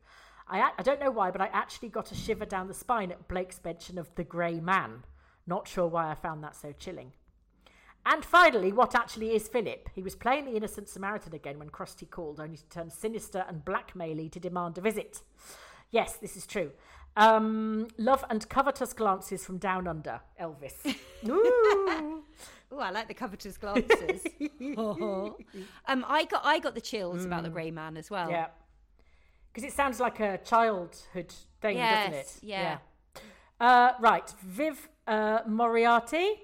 I, 0.49 0.71
I 0.79 0.83
don't 0.83 1.01
know 1.01 1.11
why, 1.11 1.31
but 1.31 1.41
I 1.41 1.47
actually 1.47 1.89
got 1.89 2.13
a 2.13 2.15
shiver 2.15 2.45
down 2.45 2.69
the 2.69 2.75
spine 2.75 3.11
at 3.11 3.29
Blake's 3.29 3.61
mention 3.65 3.99
of 3.99 4.15
the 4.15 4.25
grey 4.25 4.61
man. 4.61 5.05
Not 5.47 5.69
sure 5.69 5.87
why 5.87 6.11
I 6.11 6.15
found 6.15 6.43
that 6.45 6.57
so 6.57 6.73
chilling. 6.73 7.13
And 8.05 8.25
finally, 8.25 8.73
what 8.73 8.95
actually 8.95 9.35
is 9.35 9.49
Philip? 9.49 9.89
He 9.95 10.03
was 10.03 10.17
playing 10.17 10.47
the 10.47 10.57
innocent 10.57 10.89
Samaritan 10.89 11.35
again 11.35 11.59
when 11.59 11.71
Krusty 11.71 12.09
called, 12.09 12.41
only 12.41 12.57
to 12.57 12.69
turn 12.69 12.91
sinister 12.91 13.45
and 13.47 13.65
blackmaily 13.65 14.31
to 14.33 14.41
demand 14.41 14.77
a 14.79 14.81
visit. 14.81 15.23
Yes, 15.91 16.17
this 16.17 16.37
is 16.37 16.47
true. 16.47 16.73
Um, 17.17 17.89
love 17.99 18.25
and 18.31 18.49
covetous 18.49 18.93
glances 18.93 19.45
from 19.45 19.59
down 19.59 19.87
under, 19.87 20.21
Elvis. 20.41 20.75
Ooh. 21.29 22.25
Oh, 22.73 22.79
I 22.79 22.91
like 22.91 23.07
the 23.07 23.15
covetous 23.15 23.59
glances. 23.59 24.23
um, 24.79 26.05
I 26.09 26.25
got 26.25 26.41
I 26.45 26.59
got 26.59 26.75
the 26.75 26.81
chills 26.81 27.27
about 27.27 27.43
the 27.43 27.51
Grey 27.51 27.71
Man 27.71 27.99
as 27.99 28.11
well. 28.11 28.29
Mm. 28.29 28.33
Yeah. 28.33 28.47
Because 29.53 29.69
it 29.69 29.75
sounds 29.75 30.01
like 30.01 30.21
a 30.21 30.39
childhood 30.39 31.33
thing, 31.61 31.77
doesn't 31.77 32.15
it? 32.15 32.39
Yes, 32.41 32.41
yeah. 32.43 32.79
Uh, 33.61 33.93
right. 34.01 34.29
Viv 34.43 34.89
uh, 35.07 35.41
Moriarty. 35.47 36.41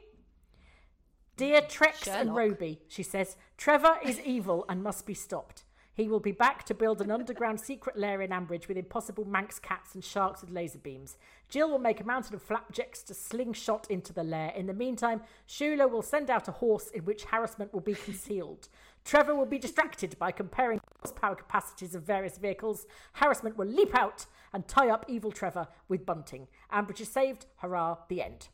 Dear 1.36 1.62
Trex 1.62 2.08
and 2.08 2.28
Sherlock. 2.28 2.36
Roby, 2.36 2.80
she 2.88 3.04
says, 3.04 3.36
Trevor 3.56 3.96
is 4.04 4.20
evil 4.20 4.64
and 4.68 4.82
must 4.82 5.06
be 5.06 5.14
stopped. 5.14 5.64
He 5.94 6.08
will 6.08 6.20
be 6.20 6.32
back 6.32 6.64
to 6.66 6.74
build 6.74 7.00
an 7.00 7.10
underground 7.10 7.60
secret 7.60 7.96
lair 7.96 8.22
in 8.22 8.30
Ambridge 8.30 8.68
with 8.68 8.76
impossible 8.76 9.24
Manx 9.24 9.58
cats 9.58 9.94
and 9.94 10.04
sharks 10.04 10.40
with 10.40 10.50
laser 10.50 10.78
beams. 10.78 11.16
Jill 11.48 11.70
will 11.70 11.80
make 11.80 12.00
a 12.00 12.04
mountain 12.04 12.36
of 12.36 12.42
flapjacks 12.42 13.02
to 13.04 13.14
slingshot 13.14 13.88
into 13.90 14.12
the 14.12 14.22
lair. 14.22 14.52
In 14.54 14.66
the 14.66 14.74
meantime, 14.74 15.22
Shula 15.48 15.90
will 15.90 16.02
send 16.02 16.30
out 16.30 16.46
a 16.46 16.52
horse 16.52 16.88
in 16.90 17.04
which 17.04 17.24
harassment 17.24 17.72
will 17.72 17.80
be 17.80 17.94
concealed. 17.94 18.68
Trevor 19.08 19.34
will 19.34 19.46
be 19.46 19.58
distracted 19.58 20.18
by 20.18 20.30
comparing 20.30 20.82
horsepower 21.00 21.34
capacities 21.34 21.94
of 21.94 22.02
various 22.02 22.36
vehicles. 22.36 22.86
Harassment 23.14 23.56
will 23.56 23.66
leap 23.66 23.98
out 23.98 24.26
and 24.52 24.68
tie 24.68 24.90
up 24.90 25.06
evil 25.08 25.32
Trevor 25.32 25.66
with 25.88 26.04
bunting. 26.04 26.46
Ambridge 26.70 27.00
is 27.00 27.08
saved. 27.08 27.46
Hurrah, 27.56 27.96
the 28.10 28.20
end. 28.20 28.48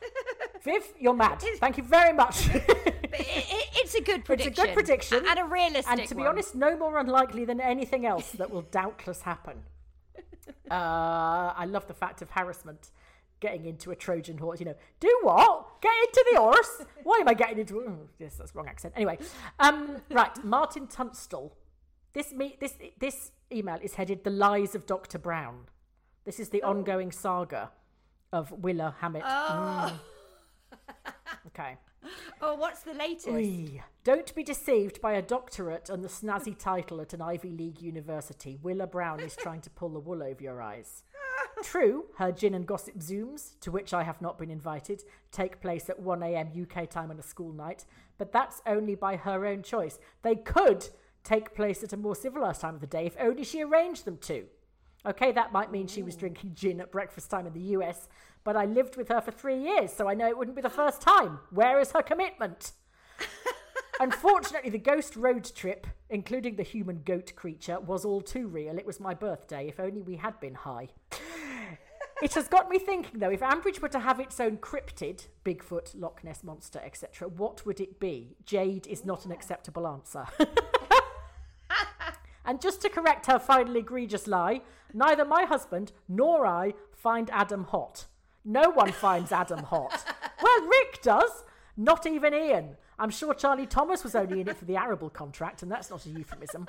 Viv, 0.62 0.84
you're 0.98 1.12
mad. 1.12 1.44
Thank 1.58 1.76
you 1.76 1.82
very 1.82 2.14
much. 2.14 2.50
But 2.50 2.64
it, 2.66 2.96
it, 3.12 3.68
it's 3.74 3.94
a 3.94 4.00
good 4.00 4.24
prediction. 4.24 4.52
It's 4.52 4.58
a 4.58 4.64
good 4.64 4.72
prediction. 4.74 5.22
And 5.28 5.38
a 5.38 5.44
realistic 5.44 5.92
And 5.92 6.08
to 6.08 6.14
be 6.14 6.22
one. 6.22 6.30
honest, 6.30 6.54
no 6.54 6.78
more 6.78 6.98
unlikely 6.98 7.44
than 7.44 7.60
anything 7.60 8.06
else 8.06 8.30
that 8.32 8.50
will 8.50 8.62
doubtless 8.62 9.20
happen. 9.20 9.64
Uh, 10.70 11.52
I 11.56 11.66
love 11.66 11.86
the 11.86 11.94
fact 11.94 12.22
of 12.22 12.30
harassment 12.30 12.90
getting 13.40 13.66
into 13.66 13.90
a 13.90 13.96
Trojan 13.96 14.38
horse. 14.38 14.60
You 14.60 14.66
know, 14.66 14.74
do 15.00 15.20
what? 15.22 15.66
Get 15.84 15.92
into 16.08 16.24
the 16.32 16.40
horse? 16.40 16.82
Why 17.02 17.18
am 17.20 17.28
I 17.28 17.34
getting 17.34 17.58
into? 17.58 17.78
Oh, 17.80 18.08
yes, 18.18 18.36
that's 18.36 18.54
wrong 18.54 18.66
accent. 18.66 18.94
Anyway, 18.96 19.18
um, 19.58 19.98
right. 20.10 20.34
Martin 20.42 20.86
Tunstall. 20.86 21.54
This 22.14 22.32
me 22.32 22.56
this 22.58 22.74
this 22.98 23.32
email 23.52 23.78
is 23.82 23.94
headed 23.94 24.24
"The 24.24 24.30
Lies 24.30 24.74
of 24.74 24.86
Doctor 24.86 25.18
Brown." 25.18 25.66
This 26.24 26.40
is 26.40 26.48
the 26.48 26.62
ongoing 26.62 27.12
saga 27.12 27.70
of 28.32 28.50
Willa 28.50 28.96
Hammett. 29.00 29.24
Mm. 29.24 29.92
Okay. 31.48 31.76
Oh, 32.40 32.54
what's 32.54 32.82
the 32.82 32.94
latest? 32.94 33.28
Oy. 33.28 33.82
Don't 34.04 34.34
be 34.34 34.42
deceived 34.42 35.00
by 35.00 35.12
a 35.12 35.22
doctorate 35.22 35.88
and 35.88 36.04
the 36.04 36.08
snazzy 36.08 36.56
title 36.56 37.00
at 37.00 37.14
an 37.14 37.22
Ivy 37.22 37.50
League 37.50 37.80
university. 37.80 38.58
Willa 38.62 38.86
Brown 38.86 39.20
is 39.20 39.36
trying 39.36 39.60
to 39.62 39.70
pull 39.70 39.90
the 39.90 40.00
wool 40.00 40.22
over 40.22 40.42
your 40.42 40.60
eyes. 40.60 41.02
True, 41.62 42.06
her 42.18 42.32
gin 42.32 42.54
and 42.54 42.66
gossip 42.66 42.98
zooms, 42.98 43.58
to 43.60 43.70
which 43.70 43.94
I 43.94 44.02
have 44.02 44.20
not 44.20 44.38
been 44.38 44.50
invited, 44.50 45.02
take 45.30 45.60
place 45.60 45.88
at 45.88 46.02
1am 46.02 46.62
UK 46.62 46.88
time 46.88 47.10
on 47.10 47.18
a 47.18 47.22
school 47.22 47.52
night, 47.52 47.84
but 48.18 48.32
that's 48.32 48.60
only 48.66 48.94
by 48.94 49.16
her 49.16 49.46
own 49.46 49.62
choice. 49.62 49.98
They 50.22 50.36
could 50.36 50.88
take 51.22 51.54
place 51.54 51.82
at 51.82 51.92
a 51.92 51.96
more 51.96 52.14
civilised 52.14 52.60
time 52.60 52.74
of 52.74 52.80
the 52.80 52.86
day 52.86 53.06
if 53.06 53.16
only 53.18 53.44
she 53.44 53.62
arranged 53.62 54.04
them 54.04 54.18
to. 54.18 54.44
Okay, 55.06 55.32
that 55.32 55.52
might 55.52 55.70
mean 55.70 55.86
she 55.86 56.02
was 56.02 56.16
drinking 56.16 56.52
gin 56.54 56.80
at 56.80 56.90
breakfast 56.90 57.30
time 57.30 57.46
in 57.46 57.52
the 57.52 57.60
US, 57.60 58.08
but 58.44 58.56
I 58.56 58.66
lived 58.66 58.96
with 58.96 59.08
her 59.08 59.20
for 59.20 59.30
three 59.30 59.58
years, 59.58 59.92
so 59.92 60.08
I 60.08 60.14
know 60.14 60.28
it 60.28 60.36
wouldn't 60.36 60.56
be 60.56 60.62
the 60.62 60.70
first 60.70 61.00
time. 61.00 61.40
Where 61.50 61.80
is 61.80 61.92
her 61.92 62.02
commitment? 62.02 62.72
Unfortunately, 64.00 64.70
the 64.70 64.78
ghost 64.78 65.16
road 65.16 65.50
trip, 65.54 65.86
including 66.10 66.56
the 66.56 66.62
human 66.62 67.02
goat 67.04 67.32
creature, 67.36 67.80
was 67.80 68.04
all 68.04 68.20
too 68.20 68.48
real. 68.48 68.76
It 68.76 68.86
was 68.86 69.00
my 69.00 69.14
birthday. 69.14 69.68
If 69.68 69.80
only 69.80 70.02
we 70.02 70.16
had 70.16 70.38
been 70.40 70.54
high. 70.54 70.88
It 72.22 72.34
has 72.34 72.48
got 72.48 72.70
me 72.70 72.78
thinking, 72.78 73.18
though, 73.18 73.30
if 73.30 73.40
Ambridge 73.40 73.80
were 73.80 73.88
to 73.88 73.98
have 73.98 74.20
its 74.20 74.38
own 74.38 74.58
cryptid, 74.58 75.26
Bigfoot, 75.44 76.00
Loch 76.00 76.22
Ness 76.22 76.44
Monster, 76.44 76.80
etc., 76.84 77.28
what 77.28 77.66
would 77.66 77.80
it 77.80 77.98
be? 77.98 78.36
Jade 78.46 78.86
is 78.86 79.04
not 79.04 79.24
an 79.24 79.32
acceptable 79.32 79.86
answer. 79.86 80.26
and 82.44 82.60
just 82.60 82.80
to 82.82 82.88
correct 82.88 83.26
her 83.26 83.38
final 83.38 83.76
egregious 83.76 84.26
lie, 84.26 84.60
neither 84.92 85.24
my 85.24 85.44
husband 85.44 85.92
nor 86.08 86.46
I 86.46 86.74
find 86.92 87.30
Adam 87.30 87.64
hot. 87.64 88.06
No 88.44 88.70
one 88.70 88.92
finds 88.92 89.32
Adam 89.32 89.62
hot. 89.64 90.04
Well, 90.42 90.66
Rick 90.66 91.02
does. 91.02 91.44
Not 91.76 92.06
even 92.06 92.34
Ian. 92.34 92.76
I'm 92.98 93.10
sure 93.10 93.34
Charlie 93.34 93.66
Thomas 93.66 94.04
was 94.04 94.14
only 94.14 94.40
in 94.40 94.48
it 94.48 94.56
for 94.56 94.66
the 94.66 94.76
arable 94.76 95.10
contract, 95.10 95.62
and 95.62 95.70
that's 95.72 95.90
not 95.90 96.06
a 96.06 96.10
euphemism. 96.10 96.68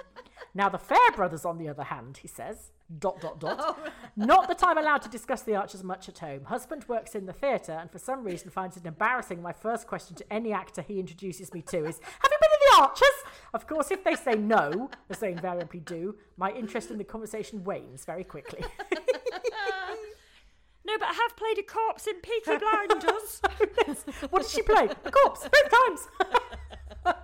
Now, 0.56 0.70
the 0.70 0.80
Fairbrothers, 0.80 1.46
on 1.46 1.58
the 1.58 1.68
other 1.68 1.84
hand, 1.84 2.18
he 2.18 2.28
says, 2.28 2.72
dot, 3.00 3.20
dot, 3.20 3.40
dot, 3.40 3.58
oh. 3.60 3.78
not 4.16 4.48
that 4.48 4.64
I'm 4.64 4.78
allowed 4.78 5.02
to 5.04 5.10
discuss 5.10 5.42
the 5.42 5.56
Archers 5.56 5.84
much 5.84 6.08
at 6.08 6.20
home. 6.20 6.46
Husband 6.46 6.86
works 6.88 7.14
in 7.14 7.26
the 7.26 7.34
theatre 7.34 7.78
and 7.80 7.92
for 7.92 8.00
some 8.00 8.24
reason 8.24 8.50
finds 8.50 8.78
it 8.78 8.86
embarrassing. 8.86 9.42
My 9.42 9.52
first 9.52 9.86
question 9.86 10.16
to 10.16 10.34
any 10.34 10.54
actor 10.54 10.82
he 10.82 11.00
introduces 11.00 11.54
me 11.54 11.62
to 11.64 11.86
is, 11.86 12.00
Have 12.00 12.32
you 12.32 12.38
been 12.42 12.50
in 12.54 12.78
the 12.78 12.82
Archers? 12.84 13.08
Of 13.54 13.68
course, 13.68 13.92
if 13.92 14.04
they 14.04 14.16
say 14.16 14.36
no, 14.36 14.90
as 15.10 15.20
they 15.20 15.34
invariably 15.34 15.82
do, 15.82 16.16
my 16.38 16.52
interest 16.52 16.90
in 16.90 16.98
the 16.98 17.04
conversation 17.04 17.64
wanes 17.64 18.06
very 18.06 18.24
quickly. 18.24 18.64
No, 20.96 21.00
but 21.00 21.10
I 21.10 21.14
have 21.14 21.36
played 21.36 21.58
a 21.58 21.64
corpse 21.64 22.08
in 22.08 22.16
Peaky 22.22 22.58
Blinders. 22.58 23.42
what 24.30 24.44
did 24.44 24.52
she 24.52 24.62
play? 24.62 24.88
A 25.04 25.12
corpse, 25.12 25.42
both 25.42 25.72
times. 25.72 26.08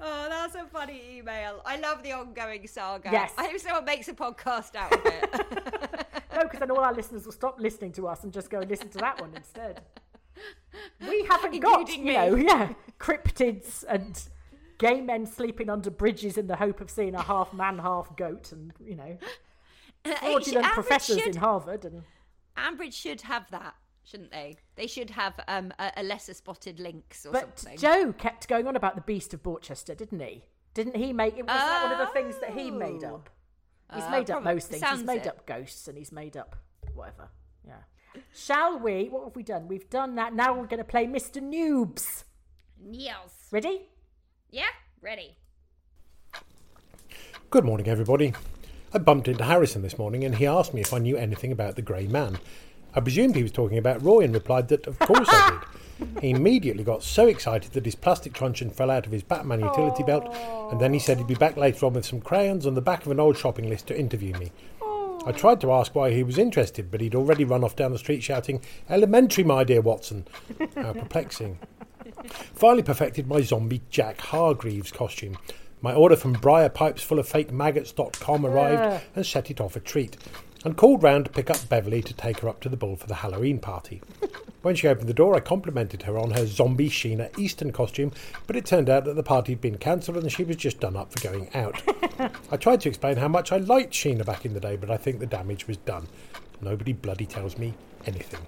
oh, 0.00 0.26
that's 0.28 0.54
a 0.54 0.64
funny 0.66 1.02
email. 1.18 1.60
I 1.66 1.76
love 1.78 2.02
the 2.02 2.12
ongoing 2.12 2.66
saga. 2.66 3.10
Yes. 3.12 3.32
I 3.36 3.48
hope 3.48 3.58
someone 3.60 3.84
makes 3.84 4.08
a 4.08 4.14
podcast 4.14 4.74
out 4.74 4.92
of 4.92 5.00
it. 5.04 6.04
No, 6.34 6.44
because 6.44 6.60
then 6.60 6.70
all 6.70 6.78
our 6.84 6.94
listeners 6.94 7.24
will 7.24 7.32
stop 7.32 7.58
listening 7.58 7.90
to 7.94 8.06
us 8.06 8.22
and 8.22 8.32
just 8.32 8.48
go 8.48 8.60
and 8.60 8.70
listen 8.70 8.88
to 8.90 8.98
that 8.98 9.20
one 9.20 9.32
instead. 9.34 9.80
We 11.00 11.24
haven't 11.24 11.58
got, 11.58 11.80
Including 11.80 12.06
you 12.06 12.12
me. 12.12 12.12
know, 12.12 12.36
yeah, 12.36 12.72
cryptids 13.00 13.82
and 13.88 14.22
gay 14.78 15.00
men 15.00 15.26
sleeping 15.26 15.68
under 15.68 15.90
bridges 15.90 16.38
in 16.38 16.46
the 16.46 16.54
hope 16.54 16.80
of 16.80 16.90
seeing 16.90 17.16
a 17.16 17.22
half 17.22 17.52
man, 17.52 17.78
half 17.78 18.14
goat, 18.14 18.52
and 18.52 18.72
you 18.86 18.94
know, 18.94 19.18
fraudulent 20.20 20.66
Ambridge 20.66 20.72
professors 20.74 21.18
should, 21.18 21.34
in 21.36 21.40
Harvard. 21.40 21.84
And 21.84 22.02
Ambridge 22.56 22.94
should 22.94 23.20
have 23.22 23.50
that, 23.50 23.74
shouldn't 24.04 24.30
they? 24.30 24.56
They 24.76 24.86
should 24.86 25.10
have 25.10 25.34
um, 25.48 25.72
a, 25.78 25.92
a 25.98 26.02
lesser 26.02 26.34
spotted 26.34 26.80
lynx 26.80 27.24
or 27.26 27.32
but 27.32 27.58
something. 27.58 27.78
Joe 27.78 28.12
kept 28.12 28.48
going 28.48 28.66
on 28.66 28.76
about 28.76 28.94
the 28.94 29.00
Beast 29.02 29.32
of 29.34 29.42
Borchester, 29.42 29.96
didn't 29.96 30.20
he? 30.20 30.44
Didn't 30.74 30.96
he 30.96 31.12
make 31.12 31.36
it? 31.38 31.46
Was 31.46 31.56
that 31.56 31.82
one 31.90 32.00
of 32.00 32.06
the 32.06 32.12
things 32.12 32.36
that 32.40 32.50
he 32.50 32.70
made 32.70 33.02
Oh. 33.04 33.16
up? 33.16 33.30
He's 33.94 34.04
Uh, 34.04 34.10
made 34.10 34.30
up 34.30 34.42
probably- 34.42 34.54
most 34.54 34.68
things. 34.68 34.84
He's 34.88 35.02
made 35.02 35.22
it. 35.22 35.28
up 35.28 35.46
ghosts 35.46 35.88
and 35.88 35.96
he's 35.96 36.12
made 36.12 36.36
up 36.36 36.56
whatever. 36.94 37.30
Yeah. 37.66 37.78
Shall 38.34 38.78
we? 38.78 39.08
What 39.08 39.24
have 39.24 39.36
we 39.36 39.42
done? 39.42 39.66
We've 39.68 39.88
done 39.88 40.14
that. 40.16 40.34
Now 40.34 40.52
we're 40.52 40.66
going 40.66 40.78
to 40.78 40.84
play 40.84 41.06
Mr. 41.06 41.40
Noobs. 41.42 42.24
Yes. 42.90 43.48
Ready? 43.50 43.88
Yeah, 44.50 44.68
ready. 45.00 45.36
Good 47.50 47.64
morning, 47.64 47.88
everybody. 47.88 48.34
I 48.92 48.98
bumped 48.98 49.28
into 49.28 49.44
Harrison 49.44 49.82
this 49.82 49.98
morning 49.98 50.24
and 50.24 50.36
he 50.36 50.46
asked 50.46 50.72
me 50.72 50.80
if 50.80 50.94
I 50.94 50.98
knew 50.98 51.16
anything 51.16 51.52
about 51.52 51.76
the 51.76 51.82
Grey 51.82 52.06
Man. 52.06 52.38
I 52.94 53.00
presumed 53.00 53.36
he 53.36 53.42
was 53.42 53.52
talking 53.52 53.76
about 53.76 54.02
Roy 54.02 54.20
and 54.20 54.32
replied 54.32 54.68
that, 54.68 54.86
of 54.86 54.98
course 54.98 55.28
I 55.30 55.50
did. 55.50 55.68
He 56.22 56.30
immediately 56.30 56.84
got 56.84 57.02
so 57.02 57.26
excited 57.26 57.72
that 57.72 57.84
his 57.84 57.96
plastic 57.96 58.32
truncheon 58.32 58.70
fell 58.70 58.88
out 58.88 59.04
of 59.04 59.10
his 59.10 59.24
Batman 59.24 59.58
utility 59.58 60.04
belt, 60.04 60.32
and 60.70 60.80
then 60.80 60.92
he 60.92 61.00
said 61.00 61.18
he'd 61.18 61.26
be 61.26 61.34
back 61.34 61.56
later 61.56 61.86
on 61.86 61.94
with 61.94 62.06
some 62.06 62.20
crayons 62.20 62.66
on 62.68 62.74
the 62.74 62.80
back 62.80 63.04
of 63.04 63.10
an 63.10 63.18
old 63.18 63.36
shopping 63.36 63.68
list 63.68 63.88
to 63.88 63.98
interview 63.98 64.32
me. 64.34 64.52
I 65.26 65.32
tried 65.32 65.60
to 65.62 65.72
ask 65.72 65.96
why 65.96 66.12
he 66.12 66.22
was 66.22 66.38
interested, 66.38 66.92
but 66.92 67.00
he'd 67.00 67.16
already 67.16 67.44
run 67.44 67.64
off 67.64 67.74
down 67.74 67.90
the 67.90 67.98
street 67.98 68.22
shouting, 68.22 68.62
Elementary, 68.88 69.42
my 69.42 69.64
dear 69.64 69.80
Watson. 69.80 70.26
How 70.76 70.92
perplexing. 70.92 71.58
Finally 72.54 72.84
perfected 72.84 73.26
my 73.26 73.40
zombie 73.40 73.82
Jack 73.90 74.20
Hargreaves 74.20 74.92
costume. 74.92 75.36
My 75.80 75.94
order 75.94 76.16
from 76.16 76.34
briarpipesfulloffakemaggots.com 76.36 78.46
arrived 78.46 78.82
ah. 78.82 79.00
and 79.14 79.24
set 79.24 79.50
it 79.50 79.60
off 79.60 79.76
a 79.76 79.80
treat, 79.80 80.16
and 80.64 80.76
called 80.76 81.02
round 81.02 81.26
to 81.26 81.30
pick 81.30 81.50
up 81.50 81.68
Beverly 81.68 82.02
to 82.02 82.14
take 82.14 82.40
her 82.40 82.48
up 82.48 82.60
to 82.60 82.68
the 82.68 82.76
bull 82.76 82.96
for 82.96 83.06
the 83.06 83.14
Halloween 83.16 83.58
party. 83.58 84.02
When 84.62 84.74
she 84.74 84.88
opened 84.88 85.08
the 85.08 85.14
door, 85.14 85.36
I 85.36 85.40
complimented 85.40 86.02
her 86.02 86.18
on 86.18 86.32
her 86.32 86.44
zombie 86.44 86.90
Sheena 86.90 87.36
Easton 87.38 87.70
costume, 87.70 88.12
but 88.46 88.56
it 88.56 88.66
turned 88.66 88.90
out 88.90 89.04
that 89.04 89.14
the 89.14 89.22
party 89.22 89.52
had 89.52 89.60
been 89.60 89.78
cancelled 89.78 90.16
and 90.16 90.32
she 90.32 90.42
was 90.42 90.56
just 90.56 90.80
done 90.80 90.96
up 90.96 91.12
for 91.12 91.20
going 91.20 91.48
out. 91.54 91.80
I 92.50 92.56
tried 92.56 92.80
to 92.80 92.88
explain 92.88 93.18
how 93.18 93.28
much 93.28 93.52
I 93.52 93.58
liked 93.58 93.92
Sheena 93.92 94.26
back 94.26 94.44
in 94.44 94.54
the 94.54 94.60
day, 94.60 94.74
but 94.74 94.90
I 94.90 94.96
think 94.96 95.20
the 95.20 95.26
damage 95.26 95.68
was 95.68 95.76
done. 95.76 96.08
Nobody 96.60 96.92
bloody 96.92 97.26
tells 97.26 97.56
me 97.56 97.74
anything. 98.04 98.40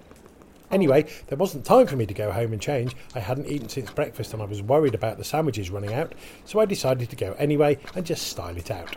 Anyway, 0.71 1.05
there 1.27 1.37
wasn't 1.37 1.65
time 1.65 1.85
for 1.85 1.97
me 1.97 2.05
to 2.05 2.13
go 2.13 2.31
home 2.31 2.53
and 2.53 2.61
change. 2.61 2.95
I 3.13 3.19
hadn't 3.19 3.47
eaten 3.47 3.67
since 3.67 3.91
breakfast 3.91 4.33
and 4.33 4.41
I 4.41 4.45
was 4.45 4.61
worried 4.61 4.95
about 4.95 5.17
the 5.17 5.23
sandwiches 5.23 5.69
running 5.69 5.93
out, 5.93 6.15
so 6.45 6.59
I 6.59 6.65
decided 6.65 7.09
to 7.09 7.15
go 7.15 7.35
anyway 7.37 7.77
and 7.95 8.05
just 8.05 8.27
style 8.27 8.55
it 8.55 8.71
out. 8.71 8.95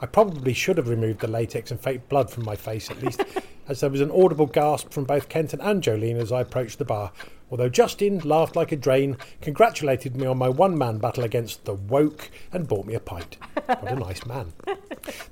I 0.00 0.06
probably 0.06 0.54
should 0.54 0.78
have 0.78 0.88
removed 0.88 1.20
the 1.20 1.28
latex 1.28 1.70
and 1.70 1.80
fake 1.80 2.08
blood 2.08 2.30
from 2.30 2.44
my 2.44 2.56
face 2.56 2.90
at 2.90 3.02
least, 3.02 3.22
as 3.68 3.80
there 3.80 3.90
was 3.90 4.00
an 4.00 4.10
audible 4.10 4.46
gasp 4.46 4.90
from 4.90 5.04
both 5.04 5.28
Kenton 5.28 5.60
and 5.60 5.82
Jolene 5.82 6.20
as 6.20 6.32
I 6.32 6.40
approached 6.40 6.78
the 6.78 6.84
bar, 6.84 7.12
Although 7.50 7.68
Justin 7.68 8.18
laughed 8.20 8.56
like 8.56 8.72
a 8.72 8.76
drain, 8.76 9.16
congratulated 9.40 10.16
me 10.16 10.26
on 10.26 10.38
my 10.38 10.48
one 10.48 10.76
man 10.76 10.98
battle 10.98 11.24
against 11.24 11.64
the 11.64 11.74
woke, 11.74 12.30
and 12.52 12.66
bought 12.66 12.86
me 12.86 12.94
a 12.94 13.00
pint. 13.00 13.36
What 13.66 13.92
a 13.92 13.96
nice 13.96 14.26
man. 14.26 14.52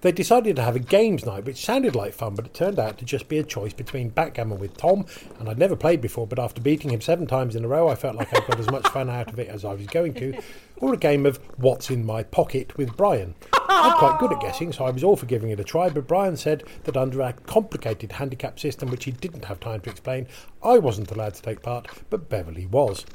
They 0.02 0.12
decided 0.12 0.56
to 0.56 0.62
have 0.62 0.76
a 0.76 0.80
games 0.80 1.24
night, 1.24 1.44
which 1.44 1.64
sounded 1.64 1.94
like 1.96 2.12
fun, 2.12 2.34
but 2.34 2.46
it 2.46 2.54
turned 2.54 2.78
out 2.78 2.98
to 2.98 3.04
just 3.04 3.28
be 3.28 3.38
a 3.38 3.42
choice 3.42 3.72
between 3.72 4.10
backgammon 4.10 4.58
with 4.58 4.76
Tom, 4.76 5.06
and 5.38 5.48
I'd 5.48 5.58
never 5.58 5.76
played 5.76 6.00
before, 6.00 6.26
but 6.26 6.38
after 6.38 6.60
beating 6.60 6.90
him 6.90 7.00
seven 7.00 7.26
times 7.26 7.56
in 7.56 7.64
a 7.64 7.68
row, 7.68 7.88
I 7.88 7.94
felt 7.94 8.16
like 8.16 8.28
I 8.34 8.46
got 8.46 8.60
as 8.60 8.70
much 8.70 8.86
fun 8.88 9.08
out 9.08 9.32
of 9.32 9.38
it 9.38 9.48
as 9.48 9.64
I 9.64 9.72
was 9.72 9.86
going 9.86 10.14
to, 10.14 10.38
or 10.76 10.92
a 10.92 10.98
game 10.98 11.24
of 11.24 11.38
What's 11.56 11.90
in 11.90 12.04
My 12.04 12.22
Pocket 12.22 12.76
with 12.76 12.96
Brian. 12.96 13.34
I'm 13.68 13.96
quite 13.98 14.18
good 14.18 14.32
at 14.32 14.40
guessing, 14.40 14.72
so 14.72 14.84
I 14.84 14.90
was 14.90 15.02
all 15.02 15.16
for 15.16 15.26
giving 15.26 15.50
it 15.50 15.60
a 15.60 15.64
try, 15.64 15.88
but 15.88 16.06
Brian 16.06 16.36
said 16.36 16.64
that 16.84 16.96
under 16.96 17.20
a 17.22 17.32
complicated 17.32 18.12
handicap 18.12 18.60
system, 18.60 18.90
which 18.90 19.04
he 19.04 19.12
didn't 19.12 19.46
have 19.46 19.60
time 19.60 19.80
to 19.80 19.90
explain, 19.90 20.26
I 20.62 20.78
wasn't 20.78 21.10
allowed 21.10 21.34
to 21.34 21.42
take 21.42 21.62
part, 21.62 21.88
but 22.12 22.28
Beverly 22.28 22.66
was. 22.66 23.06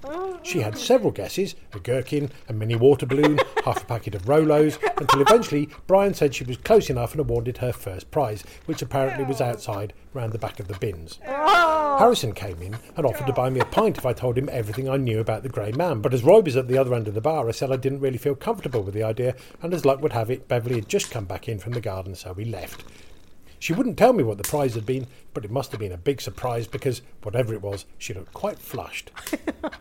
She 0.41 0.61
had 0.61 0.75
several 0.75 1.11
guesses 1.11 1.53
a 1.71 1.79
gherkin, 1.79 2.31
a 2.49 2.53
mini 2.53 2.75
water 2.75 3.05
balloon, 3.05 3.39
half 3.63 3.83
a 3.83 3.85
packet 3.85 4.15
of 4.15 4.23
Rolos, 4.23 4.79
until 4.99 5.21
eventually 5.21 5.69
Brian 5.85 6.15
said 6.15 6.33
she 6.33 6.43
was 6.43 6.57
close 6.57 6.89
enough 6.89 7.11
and 7.11 7.19
awarded 7.19 7.59
her 7.59 7.71
first 7.71 8.09
prize, 8.09 8.43
which 8.65 8.81
apparently 8.81 9.23
was 9.23 9.39
outside 9.39 9.93
round 10.15 10.33
the 10.33 10.39
back 10.39 10.59
of 10.59 10.67
the 10.67 10.77
bins. 10.79 11.19
Oh. 11.27 11.97
Harrison 11.99 12.33
came 12.33 12.59
in 12.59 12.75
and 12.95 13.05
offered 13.05 13.27
to 13.27 13.33
buy 13.33 13.51
me 13.51 13.59
a 13.59 13.65
pint 13.65 13.99
if 13.99 14.05
I 14.05 14.13
told 14.13 14.35
him 14.35 14.49
everything 14.51 14.89
I 14.89 14.97
knew 14.97 15.19
about 15.19 15.43
the 15.43 15.49
Grey 15.49 15.73
Man, 15.73 16.01
but 16.01 16.13
as 16.15 16.23
Roy 16.23 16.39
was 16.39 16.55
at 16.55 16.67
the 16.67 16.77
other 16.79 16.95
end 16.95 17.07
of 17.07 17.13
the 17.13 17.21
bar, 17.21 17.47
I 17.47 17.51
said 17.51 17.71
I 17.71 17.75
didn't 17.75 17.99
really 17.99 18.17
feel 18.17 18.35
comfortable 18.35 18.81
with 18.81 18.95
the 18.95 19.03
idea, 19.03 19.35
and 19.61 19.75
as 19.75 19.85
luck 19.85 20.01
would 20.01 20.13
have 20.13 20.31
it, 20.31 20.47
Beverly 20.47 20.75
had 20.75 20.89
just 20.89 21.11
come 21.11 21.25
back 21.25 21.47
in 21.47 21.59
from 21.59 21.73
the 21.73 21.81
garden, 21.81 22.15
so 22.15 22.33
we 22.33 22.45
left. 22.45 22.83
She 23.59 23.73
wouldn't 23.73 23.97
tell 23.97 24.13
me 24.13 24.23
what 24.23 24.37
the 24.37 24.43
prize 24.43 24.75
had 24.75 24.85
been, 24.85 25.07
but 25.33 25.43
it 25.43 25.51
must 25.51 25.71
have 25.71 25.79
been 25.79 25.91
a 25.91 25.97
big 25.97 26.21
surprise 26.21 26.67
because, 26.67 27.01
whatever 27.23 27.53
it 27.53 27.61
was, 27.61 27.85
she 27.97 28.13
looked 28.13 28.33
quite 28.33 28.59
flushed. 28.59 29.11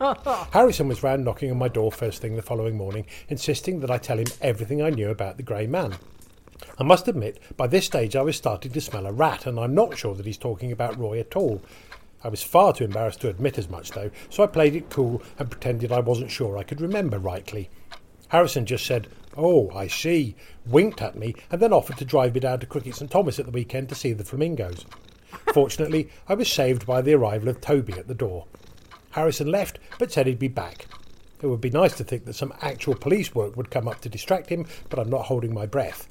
Harrison 0.53 0.89
was 0.89 1.03
round 1.03 1.25
knocking 1.25 1.51
on 1.51 1.59
my 1.59 1.69
door 1.69 1.93
first 1.93 2.23
thing 2.23 2.37
the 2.37 2.43
following 2.43 2.77
morning, 2.77 3.07
insisting 3.29 3.81
that 3.81 3.91
I 3.91 3.99
tell 3.99 4.19
him 4.19 4.27
everything 4.41 4.81
I 4.81 4.91
knew 4.91 5.11
about 5.11 5.37
the 5.37 5.43
Grey 5.43 5.67
Man. 5.67 5.97
I 6.79 6.85
must 6.85 7.09
admit, 7.09 7.39
by 7.57 7.67
this 7.67 7.85
stage 7.85 8.17
I 8.17 8.23
was 8.23 8.37
starting 8.37 8.73
to 8.73 8.81
smell 8.81 9.07
a 9.07 9.13
rat, 9.13 9.47
and 9.47 9.59
I'm 9.59 9.75
not 9.75 9.99
sure 9.99 10.15
that 10.15 10.27
he's 10.27 10.39
talking 10.39 10.73
about 10.73 10.99
Roy 10.99 11.21
at 11.21 11.37
all. 11.37 11.63
I 12.25 12.29
was 12.29 12.43
far 12.43 12.73
too 12.73 12.85
embarrassed 12.85 13.21
to 13.21 13.29
admit 13.29 13.59
as 13.59 13.69
much, 13.69 13.91
though, 13.91 14.11
so 14.31 14.43
I 14.43 14.47
played 14.47 14.75
it 14.75 14.91
cool 14.91 15.23
and 15.39 15.51
pretended 15.51 15.93
I 15.93 16.01
wasn't 16.01 16.31
sure 16.31 16.57
I 16.57 16.63
could 16.63 16.81
remember 16.81 17.19
rightly. 17.19 17.69
Harrison 18.29 18.67
just 18.67 18.87
said, 18.87 19.09
Oh, 19.37 19.71
I 19.75 19.87
see, 19.87 20.35
winked 20.65 21.03
at 21.03 21.17
me, 21.17 21.35
and 21.51 21.61
then 21.61 21.73
offered 21.73 21.99
to 21.99 22.07
drive 22.07 22.33
me 22.35 22.41
down 22.41 22.61
to 22.61 22.67
Cricket 22.67 22.95
St 22.95 23.11
Thomas 23.11 23.39
at 23.39 23.45
the 23.45 23.53
weekend 23.53 23.91
to 23.91 23.95
see 23.95 24.15
the 24.15 24.25
flamingos. 24.25 24.87
Fortunately, 25.53 26.09
I 26.27 26.35
was 26.35 26.51
saved 26.51 26.87
by 26.87 27.03
the 27.03 27.15
arrival 27.15 27.51
of 27.51 27.61
Toby 27.61 27.93
at 27.95 28.09
the 28.09 28.15
door. 28.15 28.47
Harrison 29.11 29.51
left, 29.51 29.79
but 29.99 30.11
said 30.11 30.27
he'd 30.27 30.39
be 30.39 30.49
back. 30.49 30.87
It 31.43 31.49
would 31.49 31.61
be 31.61 31.69
nice 31.69 31.95
to 31.97 32.05
think 32.05 32.25
that 32.25 32.33
some 32.33 32.55
actual 32.63 32.95
police 32.95 33.35
work 33.35 33.57
would 33.57 33.71
come 33.71 33.87
up 33.87 34.01
to 34.01 34.09
distract 34.09 34.49
him, 34.49 34.67
but 34.89 34.99
I'm 34.99 35.11
not 35.11 35.27
holding 35.27 35.53
my 35.53 35.67
breath. 35.67 36.09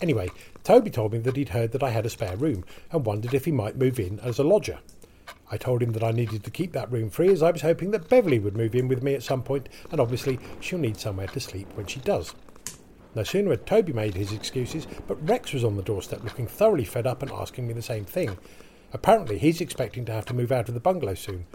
Anyway, 0.00 0.30
Toby 0.64 0.90
told 0.90 1.12
me 1.12 1.18
that 1.18 1.36
he'd 1.36 1.50
heard 1.50 1.72
that 1.72 1.82
I 1.82 1.90
had 1.90 2.06
a 2.06 2.10
spare 2.10 2.36
room 2.36 2.64
and 2.90 3.04
wondered 3.04 3.34
if 3.34 3.44
he 3.44 3.52
might 3.52 3.76
move 3.76 4.00
in 4.00 4.18
as 4.20 4.38
a 4.38 4.44
lodger. 4.44 4.78
I 5.50 5.58
told 5.58 5.82
him 5.82 5.92
that 5.92 6.02
I 6.02 6.10
needed 6.10 6.42
to 6.44 6.50
keep 6.50 6.72
that 6.72 6.90
room 6.90 7.10
free 7.10 7.30
as 7.30 7.42
I 7.42 7.50
was 7.50 7.60
hoping 7.60 7.90
that 7.90 8.08
Beverly 8.08 8.38
would 8.38 8.56
move 8.56 8.74
in 8.74 8.88
with 8.88 9.02
me 9.02 9.14
at 9.14 9.22
some 9.22 9.42
point, 9.42 9.68
and 9.90 10.00
obviously 10.00 10.38
she'll 10.60 10.78
need 10.78 10.96
somewhere 10.96 11.26
to 11.28 11.40
sleep 11.40 11.68
when 11.74 11.86
she 11.86 12.00
does. 12.00 12.34
No 13.14 13.22
sooner 13.22 13.50
had 13.50 13.66
Toby 13.66 13.92
made 13.92 14.14
his 14.14 14.32
excuses, 14.32 14.86
but 15.06 15.28
Rex 15.28 15.52
was 15.52 15.64
on 15.64 15.76
the 15.76 15.82
doorstep 15.82 16.24
looking 16.24 16.46
thoroughly 16.46 16.84
fed 16.84 17.06
up 17.06 17.22
and 17.22 17.30
asking 17.30 17.66
me 17.66 17.74
the 17.74 17.82
same 17.82 18.04
thing. 18.04 18.38
Apparently, 18.92 19.38
he's 19.38 19.60
expecting 19.60 20.04
to 20.06 20.12
have 20.12 20.26
to 20.26 20.34
move 20.34 20.52
out 20.52 20.68
of 20.68 20.74
the 20.74 20.80
bungalow 20.80 21.14
soon. 21.14 21.46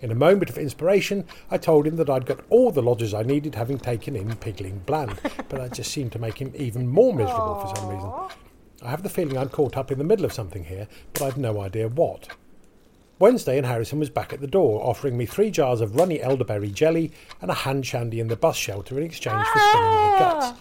In 0.00 0.10
a 0.10 0.14
moment 0.14 0.50
of 0.50 0.58
inspiration, 0.58 1.24
I 1.50 1.56
told 1.56 1.86
him 1.86 1.96
that 1.96 2.10
I'd 2.10 2.26
got 2.26 2.40
all 2.50 2.70
the 2.70 2.82
lodgers 2.82 3.14
I 3.14 3.22
needed 3.22 3.54
having 3.54 3.78
taken 3.78 4.16
in 4.16 4.34
Pigling 4.36 4.80
Bland, 4.80 5.18
but 5.22 5.50
that 5.50 5.72
just 5.72 5.92
seemed 5.92 6.12
to 6.12 6.18
make 6.18 6.38
him 6.38 6.52
even 6.56 6.88
more 6.88 7.14
miserable 7.14 7.60
for 7.60 7.76
some 7.76 7.88
reason. 7.88 8.12
I 8.82 8.90
have 8.90 9.02
the 9.02 9.08
feeling 9.08 9.38
I'm 9.38 9.48
caught 9.48 9.76
up 9.76 9.90
in 9.90 9.98
the 9.98 10.04
middle 10.04 10.24
of 10.24 10.32
something 10.32 10.64
here, 10.64 10.88
but 11.12 11.22
I've 11.22 11.38
no 11.38 11.60
idea 11.60 11.88
what. 11.88 12.28
Wednesday 13.18 13.56
and 13.56 13.66
Harrison 13.66 14.00
was 14.00 14.10
back 14.10 14.32
at 14.32 14.40
the 14.40 14.46
door, 14.46 14.82
offering 14.82 15.16
me 15.16 15.24
three 15.24 15.50
jars 15.50 15.80
of 15.80 15.96
runny 15.96 16.20
elderberry 16.20 16.70
jelly 16.70 17.12
and 17.40 17.50
a 17.50 17.54
hand 17.54 17.86
shandy 17.86 18.20
in 18.20 18.28
the 18.28 18.36
bus 18.36 18.56
shelter 18.56 18.98
in 18.98 19.04
exchange 19.04 19.46
for 19.46 19.58
spilling 19.58 19.94
my 19.94 20.16
guts. 20.18 20.46
Ah! 20.48 20.56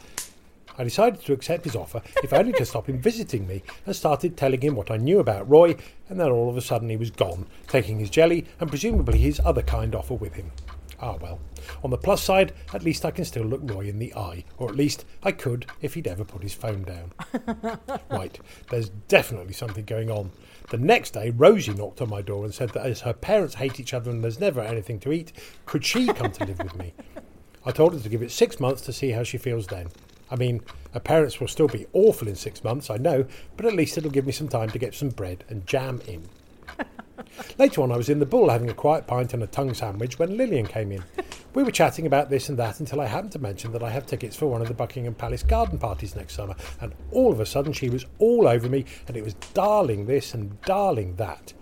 I 0.78 0.84
decided 0.84 1.22
to 1.22 1.34
accept 1.34 1.66
his 1.66 1.76
offer, 1.76 2.02
if 2.24 2.34
only 2.34 2.54
to 2.54 2.66
stop 2.66 2.88
him 2.90 3.00
visiting 3.00 3.48
me, 3.48 3.64
and 3.86 3.96
started 3.96 4.36
telling 4.36 4.62
him 4.62 4.76
what 4.76 4.92
I 4.92 4.98
knew 4.98 5.20
about 5.20 5.50
Roy, 5.50 5.76
and 6.10 6.20
then 6.20 6.32
all 6.32 6.50
of 6.50 6.58
a 6.58 6.62
sudden 6.62 6.90
he 6.90 6.98
was 6.98 7.12
gone, 7.12 7.46
taking 7.68 8.00
his 8.00 8.10
jelly 8.10 8.46
and 8.60 8.70
presumably 8.70 9.20
his 9.20 9.40
other 9.44 9.62
kind 9.62 9.94
offer 9.96 10.16
with 10.16 10.34
him. 10.34 10.52
Ah 11.00 11.18
well. 11.20 11.40
On 11.84 11.90
the 11.90 11.98
plus 11.98 12.24
side, 12.24 12.54
at 12.74 12.84
least 12.84 13.04
I 13.06 13.12
can 13.12 13.26
still 13.26 13.44
look 13.44 13.62
Roy 13.64 13.82
in 13.82 14.00
the 14.00 14.14
eye, 14.16 14.46
or 14.58 14.70
at 14.70 14.76
least 14.76 15.06
I 15.22 15.32
could 15.32 15.66
if 15.82 15.94
he'd 15.94 16.08
ever 16.08 16.24
put 16.24 16.44
his 16.44 16.54
phone 16.54 16.84
down. 16.84 17.12
right, 18.10 18.40
there's 18.70 18.90
definitely 19.10 19.54
something 19.54 19.86
going 19.86 20.10
on. 20.10 20.32
The 20.70 20.78
next 20.78 21.12
day, 21.12 21.30
Rosie 21.30 21.74
knocked 21.74 22.02
on 22.02 22.10
my 22.10 22.22
door 22.22 22.46
and 22.46 22.54
said 22.54 22.70
that 22.70 22.86
as 22.86 23.02
her 23.02 23.14
parents 23.14 23.56
hate 23.56 23.80
each 23.80 23.94
other 23.94 24.12
and 24.12 24.24
there's 24.24 24.40
never 24.40 24.62
anything 24.62 25.00
to 25.02 25.12
eat, 25.12 25.34
could 25.66 25.84
she 25.86 26.08
come 26.08 26.32
to 26.32 26.46
live 26.46 26.60
with 26.60 26.76
me? 26.78 26.94
I 27.66 27.72
told 27.72 27.94
her 27.94 28.00
to 28.00 28.10
give 28.10 28.22
it 28.22 28.32
six 28.32 28.60
months 28.60 28.82
to 28.84 28.94
see 28.94 29.12
how 29.12 29.24
she 29.24 29.38
feels 29.38 29.68
then. 29.68 29.90
I 30.32 30.36
mean, 30.36 30.62
her 30.94 31.00
parents 31.00 31.40
will 31.40 31.48
still 31.48 31.68
be 31.68 31.86
awful 31.94 32.28
in 32.28 32.36
six 32.36 32.64
months, 32.64 32.90
I 32.90 32.98
know, 32.98 33.26
but 33.58 33.66
at 33.66 33.74
least 33.74 33.98
it'll 33.98 34.12
give 34.12 34.26
me 34.26 34.32
some 34.32 34.48
time 34.48 34.70
to 34.72 34.80
get 34.80 34.94
some 34.94 35.10
bread 35.10 35.44
and 35.50 35.66
jam 35.68 36.02
in. 36.08 36.28
Later 37.58 37.82
on, 37.82 37.92
I 37.92 37.98
was 37.98 38.10
in 38.10 38.20
the 38.20 38.26
bull 38.26 38.50
having 38.50 38.70
a 38.70 38.74
quiet 38.74 39.08
pint 39.08 39.34
and 39.34 39.44
a 39.44 39.48
tongue 39.48 39.74
sandwich 39.74 40.20
when 40.20 40.38
Lilian 40.38 40.68
came 40.68 40.92
in. 40.92 41.04
We 41.54 41.64
were 41.64 41.72
chatting 41.72 42.08
about 42.08 42.30
this 42.30 42.50
and 42.50 42.58
that 42.58 42.80
until 42.80 43.02
I 43.02 43.06
happened 43.06 43.32
to 43.34 43.40
mention 43.40 43.72
that 43.74 43.84
I 43.84 43.90
have 43.90 44.06
tickets 44.06 44.36
for 44.36 44.48
one 44.48 44.62
of 44.62 44.68
the 44.68 44.74
Buckingham 44.74 45.14
Palace 45.14 45.44
garden 45.44 45.78
parties 45.78 46.16
next 46.16 46.34
summer, 46.34 46.56
and 46.82 46.94
all 47.12 47.32
of 47.32 47.40
a 47.40 47.46
sudden 47.46 47.74
she 47.74 47.90
was 47.90 48.06
all 48.20 48.48
over 48.48 48.68
me, 48.68 48.86
and 49.08 49.16
it 49.16 49.24
was 49.24 49.36
darling 49.54 50.06
this 50.06 50.34
and 50.34 50.60
darling 50.62 51.16
that. 51.18 51.54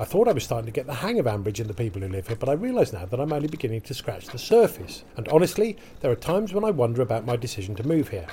I 0.00 0.04
thought 0.04 0.28
I 0.28 0.32
was 0.32 0.44
starting 0.44 0.66
to 0.66 0.72
get 0.72 0.86
the 0.86 0.94
hang 0.94 1.18
of 1.18 1.26
Ambridge 1.26 1.58
and 1.58 1.68
the 1.68 1.74
people 1.74 2.00
who 2.00 2.08
live 2.08 2.28
here, 2.28 2.36
but 2.36 2.48
I 2.48 2.52
realise 2.52 2.92
now 2.92 3.04
that 3.04 3.18
I'm 3.18 3.32
only 3.32 3.48
beginning 3.48 3.80
to 3.82 3.94
scratch 3.94 4.26
the 4.26 4.38
surface. 4.38 5.02
And 5.16 5.26
honestly, 5.28 5.76
there 6.00 6.10
are 6.12 6.16
times 6.16 6.52
when 6.52 6.64
I 6.64 6.70
wonder 6.70 7.02
about 7.02 7.26
my 7.26 7.34
decision 7.34 7.74
to 7.76 7.86
move 7.86 8.08
here. 8.08 8.28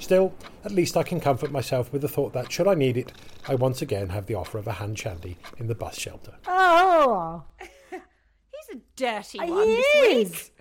Still, 0.00 0.34
at 0.64 0.72
least 0.72 0.96
I 0.96 1.04
can 1.04 1.20
comfort 1.20 1.52
myself 1.52 1.92
with 1.92 2.02
the 2.02 2.08
thought 2.08 2.32
that, 2.32 2.50
should 2.50 2.66
I 2.66 2.74
need 2.74 2.96
it, 2.96 3.12
I 3.46 3.54
once 3.54 3.80
again 3.80 4.08
have 4.08 4.26
the 4.26 4.34
offer 4.34 4.58
of 4.58 4.66
a 4.66 4.72
hand 4.72 4.98
shandy 4.98 5.36
in 5.56 5.68
the 5.68 5.74
bus 5.76 5.96
shelter. 5.96 6.34
Oh, 6.48 7.44
He's 7.90 8.76
a 8.76 8.80
dirty 8.96 9.38
he 9.38 9.50
one 9.50 9.66
this 9.66 9.86
is. 9.94 10.30
week. 10.30 10.54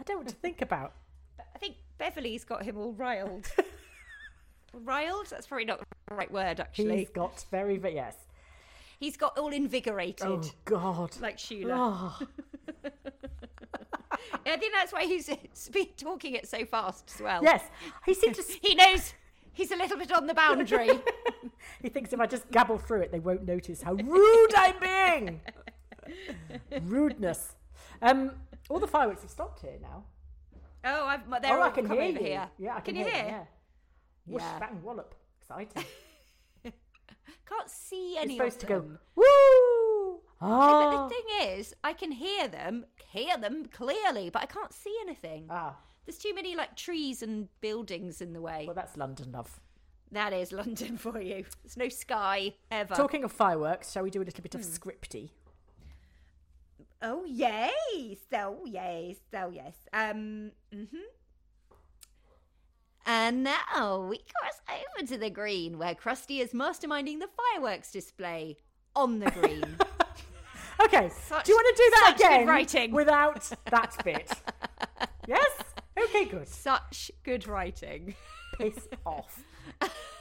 I 0.00 0.02
don't 0.04 0.16
want 0.16 0.28
to 0.30 0.34
think 0.34 0.62
about. 0.62 0.94
I 1.38 1.58
think 1.58 1.76
Beverly's 1.98 2.44
got 2.44 2.64
him 2.64 2.76
all 2.76 2.92
riled. 2.92 3.48
riled? 4.74 5.28
That's 5.30 5.46
probably 5.46 5.66
not 5.66 5.78
the 6.08 6.14
right 6.16 6.30
word, 6.30 6.58
actually. 6.58 6.98
He's 6.98 7.10
got 7.10 7.44
very, 7.52 7.76
very 7.76 7.94
yes. 7.94 8.16
He's 9.02 9.16
got 9.16 9.36
all 9.36 9.48
invigorated, 9.52 10.24
Oh 10.24 10.40
God. 10.64 11.16
like 11.20 11.36
Sheila. 11.36 12.14
Oh, 12.84 12.90
I 14.46 14.56
think 14.56 14.72
that's 14.74 14.92
why 14.92 15.04
he's 15.06 15.28
been 15.72 15.86
talking 15.96 16.34
it 16.34 16.46
so 16.48 16.64
fast 16.64 17.10
as 17.12 17.20
well. 17.20 17.42
yes. 17.42 17.64
He 18.06 18.14
seems 18.14 18.36
to. 18.36 18.44
He 18.62 18.76
knows 18.76 19.12
he's 19.52 19.72
a 19.72 19.76
little 19.76 19.96
bit 19.98 20.12
on 20.12 20.28
the 20.28 20.34
boundary. 20.34 20.90
He 21.82 21.88
thinks 21.88 22.12
if 22.12 22.20
I 22.20 22.26
just 22.26 22.48
gabble 22.52 22.78
through 22.78 23.00
it, 23.00 23.10
they 23.10 23.18
won't 23.18 23.44
notice 23.44 23.82
how 23.82 23.94
rude 23.94 24.54
I'm 24.56 24.78
being. 24.80 25.40
Rudeness. 26.82 27.56
Um, 28.00 28.32
all 28.70 28.78
the 28.78 28.86
fireworks 28.86 29.22
have 29.22 29.30
stopped 29.30 29.62
here 29.62 29.78
now. 29.82 30.04
oh, 30.84 31.06
I've, 31.06 31.28
they're 31.42 31.58
oh, 31.58 31.62
all 31.62 31.68
I 31.68 31.70
can 31.70 31.88
hear 31.90 32.02
you. 32.02 32.18
here. 32.18 32.48
Yeah, 32.58 32.76
I 32.76 32.80
can, 32.80 32.94
you 32.94 33.02
hear. 33.04 33.12
hear? 33.12 33.22
them, 33.24 33.32
Yeah. 33.32 33.44
Whoosh, 34.26 34.42
Yeah. 34.42 34.58
bang, 34.60 34.80
wallop. 34.82 35.14
Exciting. 35.40 35.84
I 37.52 37.56
can't 37.58 37.70
see 37.70 38.14
You're 38.14 38.22
any 38.22 38.36
supposed 38.36 38.56
of 38.56 38.60
to 38.60 38.66
go. 38.66 38.80
them. 38.80 38.98
Woo! 39.14 40.20
But 40.40 40.46
Ah. 40.48 41.08
the 41.08 41.14
thing 41.14 41.50
is, 41.58 41.74
I 41.84 41.92
can 41.92 42.10
hear 42.12 42.48
them, 42.48 42.86
hear 43.10 43.36
them 43.36 43.66
clearly, 43.66 44.30
but 44.30 44.42
I 44.42 44.46
can't 44.46 44.72
see 44.72 44.96
anything. 45.02 45.46
ah. 45.50 45.76
There's 46.04 46.18
too 46.18 46.34
many 46.34 46.56
like 46.56 46.74
trees 46.76 47.22
and 47.22 47.48
buildings 47.60 48.20
in 48.20 48.32
the 48.32 48.40
way. 48.40 48.64
Well, 48.66 48.74
that's 48.74 48.96
London, 48.96 49.30
love. 49.32 49.60
That 50.10 50.32
is 50.32 50.50
London 50.52 50.96
for 51.04 51.20
you. 51.20 51.44
There's 51.62 51.76
no 51.76 51.88
sky 51.88 52.54
ever. 52.70 52.94
Talking 52.94 53.22
of 53.22 53.30
fireworks, 53.32 53.92
shall 53.92 54.02
we 54.02 54.10
do 54.10 54.20
a 54.20 54.24
little 54.24 54.42
bit 54.42 54.54
of 54.56 54.62
Hmm. 54.62 54.66
scripty? 54.72 55.30
Oh 57.00 57.24
yay! 57.24 58.16
So 58.30 58.64
yay! 58.64 59.16
So 59.30 59.50
yes. 59.54 59.74
Um. 59.92 60.52
Mm-hmm. 60.74 60.96
And 63.06 63.42
now 63.42 64.06
we 64.08 64.18
cross 64.18 64.60
over 64.96 65.06
to 65.06 65.18
the 65.18 65.30
green, 65.30 65.78
where 65.78 65.94
Krusty 65.94 66.40
is 66.40 66.52
masterminding 66.52 67.18
the 67.20 67.28
fireworks 67.52 67.90
display 67.90 68.56
on 68.94 69.18
the 69.18 69.30
green. 69.30 69.76
Okay. 70.84 71.10
Such- 71.26 71.44
do 71.44 71.52
you 71.52 71.56
want 71.56 71.76
to 71.76 71.82
do 71.82 71.90
that 71.90 72.12
again 72.16 72.46
writing. 72.48 72.90
without 72.92 73.48
that 73.70 73.94
bit? 74.04 74.32
yes. 75.28 75.50
Okay. 75.96 76.24
Good. 76.24 76.48
Such 76.48 77.10
good 77.22 77.46
writing. 77.46 78.14
Piss 78.58 78.88
off. 79.06 79.44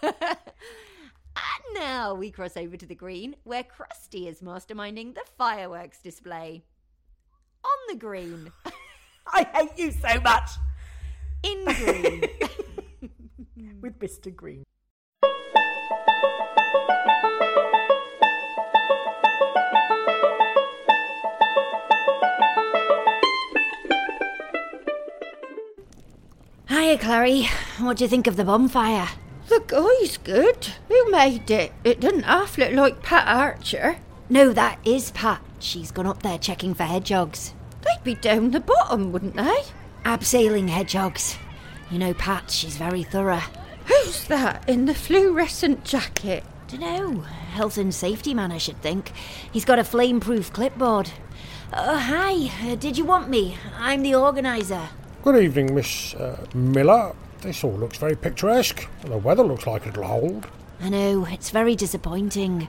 And 0.03 1.73
now 1.73 2.13
we 2.13 2.29
cross 2.29 2.57
over 2.57 2.77
to 2.77 2.85
the 2.85 2.93
green, 2.93 3.35
where 3.43 3.63
Krusty 3.63 4.27
is 4.27 4.41
masterminding 4.41 5.15
the 5.15 5.23
fireworks 5.37 5.99
display 5.99 6.63
on 7.63 7.77
the 7.89 7.95
green. 7.95 8.51
I 9.27 9.47
hate 9.53 9.77
you 9.77 9.91
so 9.91 10.19
much. 10.21 10.49
In 11.43 11.65
green. 11.65 12.21
With 13.81 13.99
Mr. 13.99 14.35
Green. 14.35 14.63
Hiya, 26.69 26.97
Clarrie. 26.97 27.47
What 27.79 27.97
do 27.97 28.03
you 28.03 28.07
think 28.07 28.27
of 28.27 28.35
the 28.37 28.43
bonfire? 28.45 29.09
The 29.49 29.63
guy's 29.67 30.17
good. 30.17 30.67
Who 30.87 31.11
made 31.11 31.49
it? 31.51 31.73
It 31.83 31.99
doesn't 31.99 32.23
half 32.23 32.57
look 32.57 32.71
like 32.71 33.01
Pat 33.03 33.27
Archer. 33.27 33.97
No, 34.29 34.53
that 34.53 34.79
is 34.85 35.11
Pat. 35.11 35.41
She's 35.59 35.91
gone 35.91 36.07
up 36.07 36.23
there 36.23 36.37
checking 36.37 36.73
for 36.73 36.83
hedgehogs. 36.83 37.53
They'd 37.81 38.03
be 38.03 38.15
down 38.15 38.51
the 38.51 38.59
bottom, 38.59 39.11
wouldn't 39.11 39.35
they? 39.35 39.63
Abseiling 40.03 40.69
hedgehogs. 40.69 41.37
You 41.89 41.99
know 41.99 42.13
Pat, 42.13 42.49
she's 42.51 42.77
very 42.77 43.03
thorough. 43.03 43.41
Who's 43.85 44.25
that 44.27 44.67
in 44.67 44.85
the 44.85 44.95
fluorescent 44.95 45.83
jacket? 45.83 46.43
Dunno. 46.67 47.21
Health 47.21 47.77
and 47.77 47.93
safety 47.93 48.33
man, 48.33 48.51
I 48.51 48.57
should 48.57 48.81
think. 48.81 49.11
He's 49.51 49.65
got 49.65 49.79
a 49.79 49.83
flame-proof 49.83 50.53
clipboard. 50.53 51.11
Uh, 51.73 51.97
hi. 51.97 52.71
Uh, 52.71 52.75
did 52.75 52.97
you 52.97 53.05
want 53.05 53.29
me? 53.29 53.57
I'm 53.77 54.03
the 54.03 54.15
organiser. 54.15 54.89
Good 55.23 55.43
evening, 55.43 55.75
Miss 55.75 56.13
uh, 56.15 56.45
Miller. 56.53 57.13
This 57.41 57.63
all 57.63 57.73
looks 57.73 57.97
very 57.97 58.15
picturesque. 58.15 58.87
The 59.03 59.17
weather 59.17 59.43
looks 59.43 59.67
like 59.67 59.85
it'll 59.85 60.03
hold. 60.03 60.47
I 60.79 60.89
know, 60.89 61.27
it's 61.29 61.51
very 61.51 61.75
disappointing. 61.75 62.67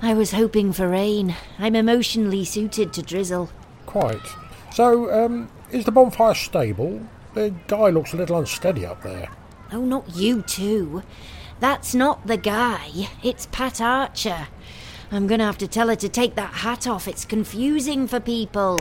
I 0.00 0.14
was 0.14 0.32
hoping 0.32 0.72
for 0.72 0.88
rain. 0.88 1.36
I'm 1.58 1.76
emotionally 1.76 2.44
suited 2.44 2.92
to 2.94 3.02
drizzle. 3.02 3.50
Quite. 3.86 4.26
So, 4.72 5.12
um, 5.12 5.48
is 5.72 5.84
the 5.84 5.92
bonfire 5.92 6.34
stable? 6.34 7.00
The 7.34 7.54
guy 7.66 7.88
looks 7.88 8.12
a 8.12 8.16
little 8.16 8.38
unsteady 8.38 8.84
up 8.84 9.02
there. 9.02 9.28
Oh, 9.72 9.80
not 9.80 10.14
you 10.14 10.42
too. 10.42 11.02
That's 11.60 11.94
not 11.94 12.26
the 12.26 12.36
guy. 12.36 13.08
It's 13.22 13.46
Pat 13.46 13.80
Archer. 13.80 14.48
I'm 15.10 15.26
gonna 15.26 15.46
have 15.46 15.58
to 15.58 15.68
tell 15.68 15.88
her 15.88 15.96
to 15.96 16.08
take 16.08 16.34
that 16.34 16.52
hat 16.52 16.86
off. 16.86 17.08
It's 17.08 17.24
confusing 17.24 18.06
for 18.06 18.20
people. 18.20 18.78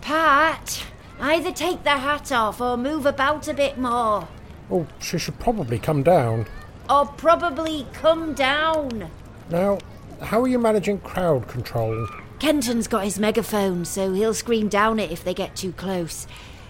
Pat, 0.00 0.86
either 1.20 1.52
take 1.52 1.82
the 1.82 1.90
hat 1.90 2.32
off 2.32 2.60
or 2.60 2.76
move 2.76 3.06
about 3.06 3.48
a 3.48 3.54
bit 3.54 3.76
more. 3.76 4.28
Oh, 4.70 4.86
she 5.00 5.18
should 5.18 5.38
probably 5.38 5.78
come 5.78 6.02
down. 6.02 6.46
Or 6.88 7.06
probably 7.06 7.86
come 7.92 8.32
down. 8.32 9.10
Now, 9.50 9.78
how 10.22 10.40
are 10.40 10.48
you 10.48 10.58
managing 10.58 11.00
crowd 11.00 11.46
control? 11.48 12.08
Kenton's 12.38 12.86
got 12.86 13.04
his 13.04 13.18
megaphone, 13.18 13.84
so 13.84 14.12
he'll 14.12 14.34
scream 14.34 14.68
down 14.68 14.98
it 14.98 15.10
if 15.10 15.24
they 15.24 15.34
get 15.34 15.56
too 15.56 15.72
close. 15.72 16.26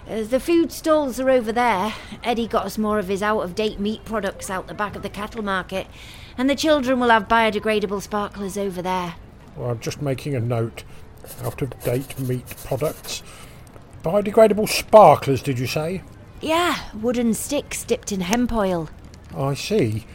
Uh, 0.08 0.22
the 0.22 0.38
food 0.38 0.70
stalls 0.70 1.18
are 1.18 1.30
over 1.30 1.50
there. 1.50 1.92
Eddie 2.22 2.46
got 2.46 2.64
us 2.64 2.78
more 2.78 3.00
of 3.00 3.08
his 3.08 3.22
out 3.22 3.40
of 3.40 3.56
date 3.56 3.80
meat 3.80 4.04
products 4.04 4.48
out 4.48 4.68
the 4.68 4.74
back 4.74 4.94
of 4.94 5.02
the 5.02 5.08
cattle 5.08 5.42
market. 5.42 5.88
And 6.38 6.48
the 6.48 6.54
children 6.54 7.00
will 7.00 7.08
have 7.08 7.26
biodegradable 7.26 8.00
sparklers 8.00 8.56
over 8.56 8.80
there. 8.80 9.16
Well, 9.56 9.70
I'm 9.70 9.80
just 9.80 10.00
making 10.00 10.36
a 10.36 10.40
note. 10.40 10.84
Out 11.42 11.60
of 11.60 11.82
date 11.82 12.16
meat 12.20 12.46
products. 12.64 13.24
Biodegradable 14.04 14.68
sparklers, 14.68 15.42
did 15.42 15.58
you 15.58 15.66
say? 15.66 16.04
Yeah, 16.40 16.78
wooden 16.94 17.34
sticks 17.34 17.82
dipped 17.82 18.12
in 18.12 18.20
hemp 18.20 18.52
oil. 18.52 18.88
I 19.36 19.54
see. 19.54 20.06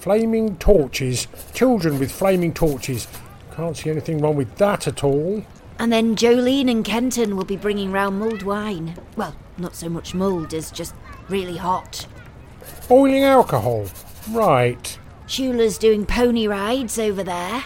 Flaming 0.00 0.56
torches. 0.56 1.28
Children 1.54 2.00
with 2.00 2.10
flaming 2.10 2.52
torches. 2.52 3.06
Can't 3.56 3.76
see 3.76 3.90
anything 3.90 4.20
wrong 4.20 4.36
with 4.36 4.54
that 4.56 4.86
at 4.86 5.02
all. 5.02 5.44
And 5.78 5.92
then 5.92 6.14
Jolene 6.14 6.70
and 6.70 6.84
Kenton 6.84 7.36
will 7.36 7.44
be 7.44 7.56
bringing 7.56 7.90
round 7.90 8.18
mulled 8.18 8.42
wine. 8.42 8.98
Well, 9.16 9.34
not 9.56 9.74
so 9.74 9.88
much 9.88 10.14
mulled 10.14 10.52
as 10.52 10.70
just 10.70 10.94
really 11.28 11.56
hot. 11.56 12.06
Boiling 12.88 13.24
alcohol. 13.24 13.86
Right. 14.30 14.98
Shula's 15.26 15.78
doing 15.78 16.06
pony 16.06 16.46
rides 16.46 16.98
over 16.98 17.24
there. 17.24 17.64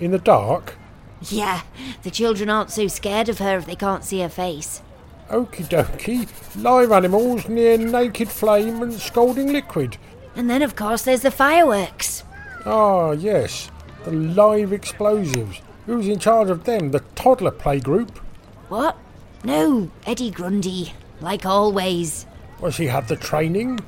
In 0.00 0.10
the 0.10 0.18
dark. 0.18 0.76
Yeah, 1.22 1.62
the 2.02 2.10
children 2.10 2.50
aren't 2.50 2.70
so 2.70 2.88
scared 2.88 3.28
of 3.28 3.38
her 3.38 3.56
if 3.58 3.66
they 3.66 3.76
can't 3.76 4.04
see 4.04 4.20
her 4.20 4.28
face. 4.28 4.82
Okie 5.30 5.68
dokie. 5.68 6.28
Live 6.62 6.92
animals 6.92 7.48
near 7.48 7.76
naked 7.78 8.28
flame 8.28 8.82
and 8.82 8.92
scalding 8.94 9.52
liquid. 9.52 9.98
And 10.34 10.48
then, 10.48 10.62
of 10.62 10.76
course, 10.76 11.02
there's 11.02 11.22
the 11.22 11.30
fireworks. 11.30 12.22
Ah, 12.64 13.12
yes. 13.12 13.70
The 14.06 14.12
live 14.12 14.72
explosives. 14.72 15.60
Who's 15.86 16.06
in 16.06 16.20
charge 16.20 16.48
of 16.48 16.62
them? 16.62 16.92
The 16.92 17.00
toddler 17.16 17.50
playgroup? 17.50 18.16
What? 18.68 18.96
No, 19.42 19.90
Eddie 20.06 20.30
Grundy. 20.30 20.92
Like 21.20 21.44
always. 21.44 22.24
Was 22.60 22.76
he 22.76 22.86
had 22.86 23.08
the 23.08 23.16
training? 23.16 23.80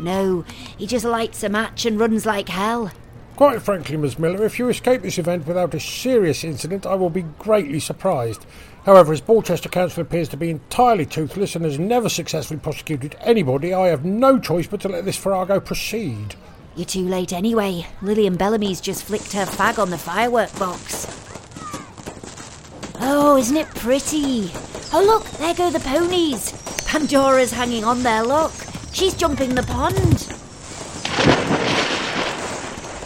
No, 0.00 0.44
he 0.76 0.88
just 0.88 1.04
lights 1.04 1.44
a 1.44 1.48
match 1.48 1.86
and 1.86 2.00
runs 2.00 2.26
like 2.26 2.48
hell. 2.48 2.90
Quite 3.36 3.62
frankly, 3.62 3.96
Miss 3.96 4.18
Miller, 4.18 4.44
if 4.44 4.58
you 4.58 4.68
escape 4.68 5.02
this 5.02 5.18
event 5.18 5.46
without 5.46 5.72
a 5.72 5.78
serious 5.78 6.42
incident, 6.42 6.84
I 6.84 6.96
will 6.96 7.08
be 7.08 7.22
greatly 7.38 7.78
surprised. 7.78 8.44
However, 8.86 9.12
as 9.12 9.20
Borchester 9.20 9.70
Council 9.70 10.02
appears 10.02 10.28
to 10.30 10.36
be 10.36 10.50
entirely 10.50 11.06
toothless 11.06 11.54
and 11.54 11.64
has 11.64 11.78
never 11.78 12.08
successfully 12.08 12.58
prosecuted 12.58 13.14
anybody, 13.20 13.72
I 13.72 13.86
have 13.86 14.04
no 14.04 14.40
choice 14.40 14.66
but 14.66 14.80
to 14.80 14.88
let 14.88 15.04
this 15.04 15.16
farrago 15.16 15.60
proceed. 15.60 16.34
You're 16.76 16.86
too 16.86 17.06
late 17.06 17.32
anyway. 17.32 17.86
Lilian 18.00 18.36
Bellamy's 18.36 18.80
just 18.80 19.04
flicked 19.04 19.32
her 19.32 19.44
fag 19.44 19.78
on 19.78 19.90
the 19.90 19.98
firework 19.98 20.56
box. 20.58 21.06
Oh, 23.00 23.36
isn't 23.36 23.56
it 23.56 23.68
pretty? 23.74 24.50
Oh, 24.92 25.02
look, 25.04 25.24
there 25.38 25.54
go 25.54 25.70
the 25.70 25.80
ponies. 25.80 26.52
Pandora's 26.86 27.52
hanging 27.52 27.84
on 27.84 28.02
there, 28.02 28.22
look. 28.22 28.52
She's 28.92 29.14
jumping 29.14 29.54
the 29.54 29.62
pond. 29.62 30.26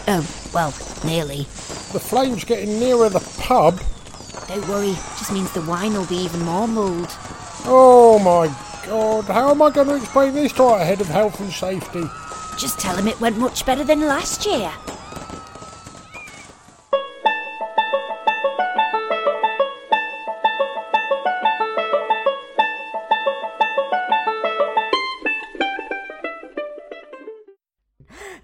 Oh, 0.07 0.51
well, 0.53 0.75
nearly. 1.05 1.45
The 1.93 2.01
flame's 2.01 2.45
getting 2.45 2.79
nearer 2.79 3.09
the 3.09 3.27
pub. 3.41 3.81
Don't 4.49 4.69
worry, 4.69 4.95
just 5.19 5.33
means 5.33 5.51
the 5.53 5.63
wine 5.63 5.95
will 5.95 6.07
be 6.07 6.17
even 6.17 6.41
more 6.41 6.69
mulled. 6.69 7.11
Oh 7.67 8.19
my 8.19 8.55
god, 8.87 9.25
how 9.25 9.51
am 9.51 9.63
I 9.63 9.71
going 9.71 9.89
to 9.89 9.97
explain 9.97 10.35
this 10.35 10.53
to 10.55 10.65
our 10.65 10.85
head 10.85 11.01
of 11.01 11.07
health 11.07 11.41
and 11.41 11.51
safety? 11.51 12.05
Just 12.57 12.79
tell 12.79 12.97
him 12.97 13.09
it 13.09 13.21
went 13.21 13.37
much 13.37 13.67
better 13.67 13.85
than 13.85 14.01
last 14.01 14.47
year. 14.47 14.73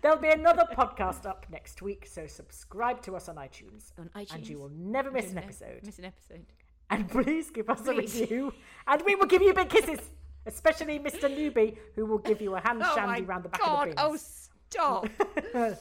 There'll 0.02 0.18
be 0.18 0.30
another 0.30 0.66
podcast 0.76 1.26
up 1.26 1.46
next 1.50 1.82
week, 1.82 2.06
so 2.06 2.26
subscribe 2.26 3.02
to 3.02 3.14
us 3.14 3.28
on 3.28 3.36
iTunes. 3.36 3.92
On 3.98 4.10
iTunes. 4.16 4.34
And 4.34 4.48
you 4.48 4.58
will 4.58 4.70
never 4.70 5.10
miss 5.10 5.30
an 5.30 5.38
episode. 5.38 5.80
Miss 5.84 5.98
an 5.98 6.06
episode. 6.06 6.46
And 6.88 7.08
please 7.10 7.50
give 7.50 7.70
us 7.70 7.86
a 7.86 7.94
review. 7.94 8.52
And 8.86 9.02
we 9.06 9.14
will 9.14 9.26
give 9.26 9.42
you 9.42 9.54
big 9.54 9.68
kisses. 9.68 10.00
Especially 10.46 10.98
Mr. 10.98 11.28
Newbie, 11.30 11.76
who 11.94 12.06
will 12.06 12.18
give 12.18 12.40
you 12.40 12.54
a 12.56 12.60
hand 12.60 12.82
Oh 12.84 12.94
shandy 12.94 13.22
round 13.22 13.44
the 13.44 13.48
back 13.50 13.60
God! 13.60 13.88
of 13.88 13.96
the 13.96 14.02
Oh, 14.02 14.10
bins. 14.10 14.50
stop! 14.70 15.08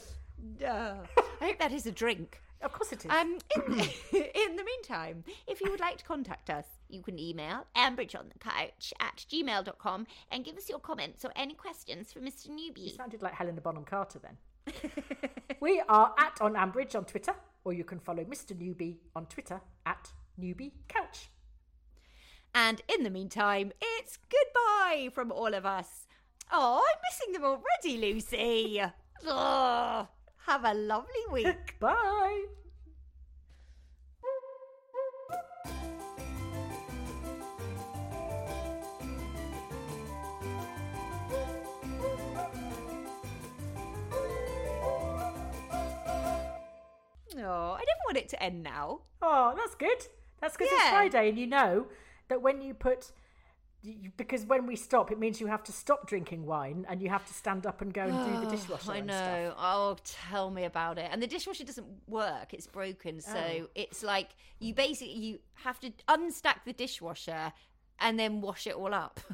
No. 0.59 1.03
I 1.41 1.45
hope 1.47 1.59
that 1.59 1.71
is 1.73 1.85
a 1.85 1.91
drink. 1.91 2.41
Of 2.61 2.71
course 2.73 2.91
it 2.91 3.05
is. 3.05 3.11
Um, 3.11 3.37
in, 3.55 3.63
in 4.13 4.55
the 4.55 4.63
meantime, 4.63 5.23
if 5.47 5.61
you 5.61 5.69
would 5.71 5.79
like 5.79 5.97
to 5.97 6.05
contact 6.05 6.49
us, 6.49 6.65
you 6.89 7.01
can 7.01 7.19
email 7.19 7.65
ambridgeonthecouch 7.75 8.93
at 8.99 9.25
gmail.com 9.31 10.07
and 10.31 10.45
give 10.45 10.57
us 10.57 10.69
your 10.69 10.79
comments 10.79 11.23
or 11.23 11.31
any 11.35 11.53
questions 11.53 12.11
for 12.11 12.19
Mr. 12.19 12.47
You 12.49 12.89
sounded 12.89 13.21
like 13.21 13.33
Helena 13.33 13.61
Bonham 13.61 13.85
Carter 13.85 14.19
then. 14.19 14.73
we 15.59 15.81
are 15.87 16.13
at 16.17 16.39
on 16.41 16.53
Ambridge 16.55 16.95
on 16.95 17.05
Twitter, 17.05 17.33
or 17.63 17.73
you 17.73 17.83
can 17.83 17.99
follow 17.99 18.23
Mr. 18.25 18.51
Newbie 18.53 18.97
on 19.15 19.25
Twitter 19.27 19.61
at 19.85 20.11
Newbie 20.39 20.71
Couch. 20.87 21.29
And 22.53 22.81
in 22.93 23.03
the 23.03 23.09
meantime, 23.09 23.71
it's 23.81 24.17
goodbye 24.29 25.09
from 25.13 25.31
all 25.31 25.53
of 25.53 25.65
us. 25.65 26.07
Oh, 26.51 26.83
I'm 26.83 26.99
missing 27.09 27.33
them 27.33 27.43
already, 27.43 28.13
Lucy. 28.13 28.81
Oh, 29.25 30.07
have 30.47 30.65
a 30.65 30.73
lovely 30.73 31.25
week. 31.31 31.75
Bye. 31.79 32.45
Oh, 47.41 47.71
I 47.71 47.79
never 47.79 48.01
want 48.05 48.17
it 48.17 48.27
to 48.29 48.43
end 48.43 48.63
now. 48.63 48.99
Oh, 49.21 49.53
that's 49.55 49.75
good. 49.75 50.07
That's 50.41 50.57
because 50.57 50.71
it's 50.71 50.89
Friday, 50.89 51.29
and 51.29 51.37
you 51.37 51.47
know 51.47 51.87
that 52.29 52.41
when 52.41 52.61
you 52.61 52.73
put. 52.73 53.11
Because 54.17 54.43
when 54.45 54.67
we 54.67 54.75
stop, 54.75 55.09
it 55.09 55.17
means 55.17 55.39
you 55.39 55.47
have 55.47 55.63
to 55.63 55.71
stop 55.71 56.05
drinking 56.05 56.45
wine 56.45 56.85
and 56.89 57.01
you 57.01 57.07
have 57.07 57.25
to 57.27 57.33
stand 57.33 57.65
up 57.65 57.79
and 57.81 57.93
go 57.93 58.01
and 58.01 58.33
do 58.33 58.45
the 58.45 58.51
dishwasher. 58.57 58.91
I 58.91 58.97
and 58.97 59.07
know. 59.07 59.13
stuff. 59.13 59.55
Oh, 59.57 59.95
tell 60.03 60.51
me 60.51 60.65
about 60.65 60.97
it. 60.97 61.07
And 61.13 61.23
the 61.23 61.27
dishwasher 61.27 61.63
doesn't 61.63 61.87
work. 62.05 62.53
It's 62.53 62.67
broken. 62.67 63.21
So 63.21 63.37
Oh. 63.37 63.67
it's 63.75 64.03
like 64.03 64.31
you 64.59 64.73
basically 64.73 65.13
you 65.13 65.39
have 65.63 65.79
to 65.79 65.91
unstack 66.09 66.65
the 66.65 66.73
dishwasher 66.73 67.53
and 67.99 68.19
then 68.19 68.41
wash 68.41 68.67
it 68.67 68.73
all 68.75 68.93
up. 68.93 69.21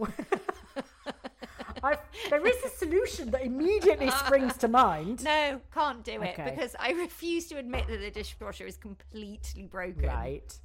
I've, 1.84 2.00
there 2.30 2.46
is 2.46 2.56
a 2.66 2.70
solution 2.70 3.32
that 3.32 3.44
immediately 3.44 4.10
springs 4.12 4.58
to 4.58 4.68
mind. 4.68 5.24
no, 5.24 5.60
can't 5.74 6.04
do 6.04 6.22
it 6.22 6.38
Okay. 6.40 6.52
because 6.52 6.76
I 6.80 6.92
refuse 6.92 7.48
to 7.48 7.58
admit 7.58 7.88
that 7.88 7.98
the 8.00 8.12
dishwasher 8.12 8.66
is 8.66 8.78
completely 8.78 9.64
broken. 9.66 10.08
Right. 10.08 10.60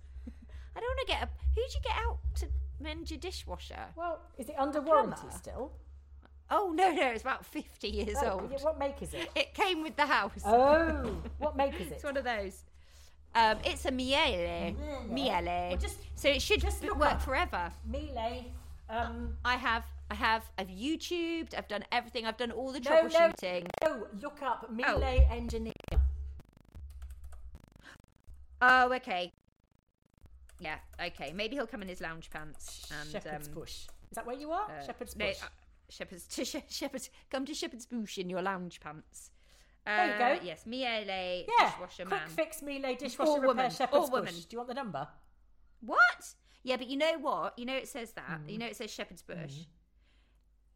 I 0.77 0.81
don't 0.81 0.89
want 0.89 1.01
to 1.01 1.07
get 1.07 1.23
a. 1.23 1.29
Who'd 1.55 1.75
you 1.75 1.81
get 1.83 1.97
out 2.07 2.19
to 2.37 2.47
mend 2.81 3.11
your 3.11 3.19
dishwasher? 3.19 3.87
Well, 3.97 4.21
is 4.39 4.49
it 4.49 4.55
under 4.59 4.81
warranty 4.81 5.17
plumber. 5.17 5.37
still? 5.37 5.73
Oh 6.51 6.73
no, 6.75 6.91
no, 6.93 7.09
it's 7.09 7.23
about 7.23 7.45
fifty 7.47 7.89
years 7.89 8.17
Oh, 8.23 8.41
old. 8.41 8.63
what 8.63 8.79
make 8.79 9.01
is 9.03 9.15
it? 9.15 9.31
It 9.37 9.55
came 9.55 9.83
with 9.83 9.97
the 9.97 10.07
house. 10.07 10.33
Oh, 10.45 11.17
what 11.39 11.57
make 11.57 11.75
is 11.81 11.87
it? 11.91 11.93
It's 11.95 12.05
one 12.05 12.17
of 12.17 12.25
those. 12.25 12.65
Um, 13.35 13.59
it's 13.65 13.85
a 13.85 13.93
Miele. 13.93 14.75
Miele. 15.09 15.45
Well, 15.45 15.77
just- 15.77 15.99
so 16.17 16.29
it 16.29 16.43
should 16.43 16.61
just 16.61 16.83
b- 16.83 16.91
work 16.91 17.13
up. 17.13 17.23
forever. 17.23 17.71
Miele. 17.87 18.45
Um, 18.89 19.37
I 19.45 19.55
have, 19.57 19.85
I 20.11 20.15
have, 20.17 20.43
I've 20.59 20.67
YouTubed. 20.67 21.55
I've 21.57 21.69
done 21.69 21.85
everything. 21.93 22.27
I've 22.27 22.37
done 22.37 22.51
all 22.51 22.73
the 22.73 22.81
no, 22.81 23.03
no, 23.03 23.09
troubleshooting. 23.09 23.69
no. 23.85 24.07
Look 24.21 24.43
up 24.43 24.69
Oh. 24.85 25.01
Engineer. 25.31 25.73
Oh, 28.61 28.93
okay. 28.95 29.33
Yeah, 30.61 30.77
okay. 31.05 31.33
Maybe 31.35 31.57
he'll 31.57 31.67
come 31.67 31.83
in 31.83 31.89
his 31.89 32.01
lounge 32.01 32.31
pants 32.31 32.87
and 33.01 33.11
Shepherd's 33.11 33.49
um, 33.49 33.55
Bush. 33.55 33.87
Is 34.11 34.15
that 34.17 34.27
where 34.27 34.37
you 34.37 34.51
are? 34.53 34.71
uh, 34.71 34.85
Shepherd's 34.85 35.17
no, 35.17 35.27
Bush. 35.27 35.39
uh, 35.43 35.47
Shepherd's 35.89 36.27
to 36.29 36.45
she- 36.45 36.65
Shepherd's. 36.69 37.11
Come 37.31 37.47
to 37.47 37.55
Shepherd's 37.55 37.87
Bush 37.87 38.19
in 38.19 38.29
your 38.31 38.43
lounge 38.43 38.79
pants. 38.81 39.31
There 39.87 40.07
you 40.07 40.13
Uh, 40.13 40.19
go. 40.37 40.41
Yes, 40.45 40.67
Miele 40.67 41.07
yeah. 41.49 41.71
dishwasher 41.71 42.05
Quick 42.05 42.21
man. 42.21 42.29
fix 42.29 42.63
Miele 42.63 42.95
dishwasher 42.97 43.31
Or 43.31 43.35
repair 43.41 43.47
woman. 43.49 43.71
Shepherd's 43.71 44.09
Or 44.09 44.11
woman. 44.11 44.35
Bush. 44.35 44.45
Do 44.45 44.55
you 44.55 44.59
want 44.59 44.69
the 44.69 44.75
number? 44.75 45.09
What? 45.81 46.35
Yeah, 46.63 46.77
but 46.77 46.89
you 46.89 46.99
know 46.99 47.19
what? 47.19 47.59
You 47.59 47.65
know 47.65 47.75
it 47.77 47.89
says 47.89 48.13
that. 48.13 48.41
Mm. 48.47 48.51
You 48.53 48.59
know 48.59 48.67
it 48.67 48.77
says 48.77 48.91
Shepherd's 48.91 49.23
Bush. 49.23 49.55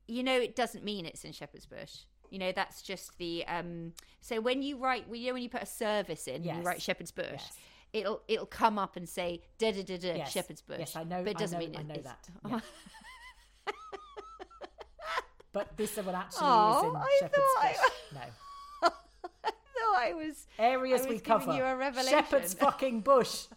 You 0.08 0.22
know 0.22 0.38
it 0.38 0.56
doesn't 0.56 0.84
mean 0.84 1.06
it's 1.06 1.24
in 1.24 1.32
Shepherd's 1.32 1.66
Bush. 1.66 2.00
You 2.30 2.38
know 2.38 2.52
that's 2.52 2.82
just 2.82 3.16
the 3.18 3.44
um. 3.46 3.92
So 4.20 4.40
when 4.40 4.62
you 4.62 4.78
write, 4.78 5.04
you 5.12 5.26
know 5.28 5.34
when 5.34 5.42
you 5.42 5.48
put 5.50 5.62
a 5.62 5.66
service 5.66 6.26
in, 6.26 6.36
and 6.36 6.44
you 6.46 6.52
write 6.62 6.80
Shepherd's 6.82 7.10
Bush. 7.12 7.26
Yes. 7.32 7.58
It'll 7.94 8.20
it'll 8.28 8.44
come 8.46 8.78
up 8.78 8.96
and 8.96 9.08
say 9.08 9.40
da 9.56 9.70
da 9.72 9.82
da 9.84 9.96
da 9.96 10.14
Yes. 10.16 10.32
Shepherd's 10.32 10.60
Bush. 10.62 10.80
Yes, 10.80 10.96
I 10.96 11.04
know. 11.04 11.22
But 11.22 11.30
it 11.30 11.38
doesn't 11.38 11.56
I 11.56 11.64
know, 11.64 11.70
mean 11.70 11.78
I 11.78 11.82
know 11.84 11.94
it's- 11.94 12.04
that. 12.04 12.28
Yeah. 12.50 12.60
but 15.52 15.76
this 15.76 15.96
one 15.96 16.14
actually 16.14 16.40
Oh, 16.42 16.78
is 16.78 16.84
in 16.90 16.96
I 16.96 17.16
Shepherd's 17.20 17.36
thought 17.36 17.64
I- 17.64 17.68
Bush. 17.72 17.92
No. 18.12 18.20
I 19.44 19.50
thought 19.50 19.96
I 19.98 20.12
was 20.14 20.46
Areas 20.58 21.02
I 21.02 21.04
we 21.08 21.12
was 21.14 21.22
giving 21.22 21.38
cover. 21.40 21.56
You 21.56 21.62
a 21.64 21.76
revelation. 21.76 22.10
Shepherd's 22.18 22.54
fucking 22.54 23.00
bush. 23.00 23.44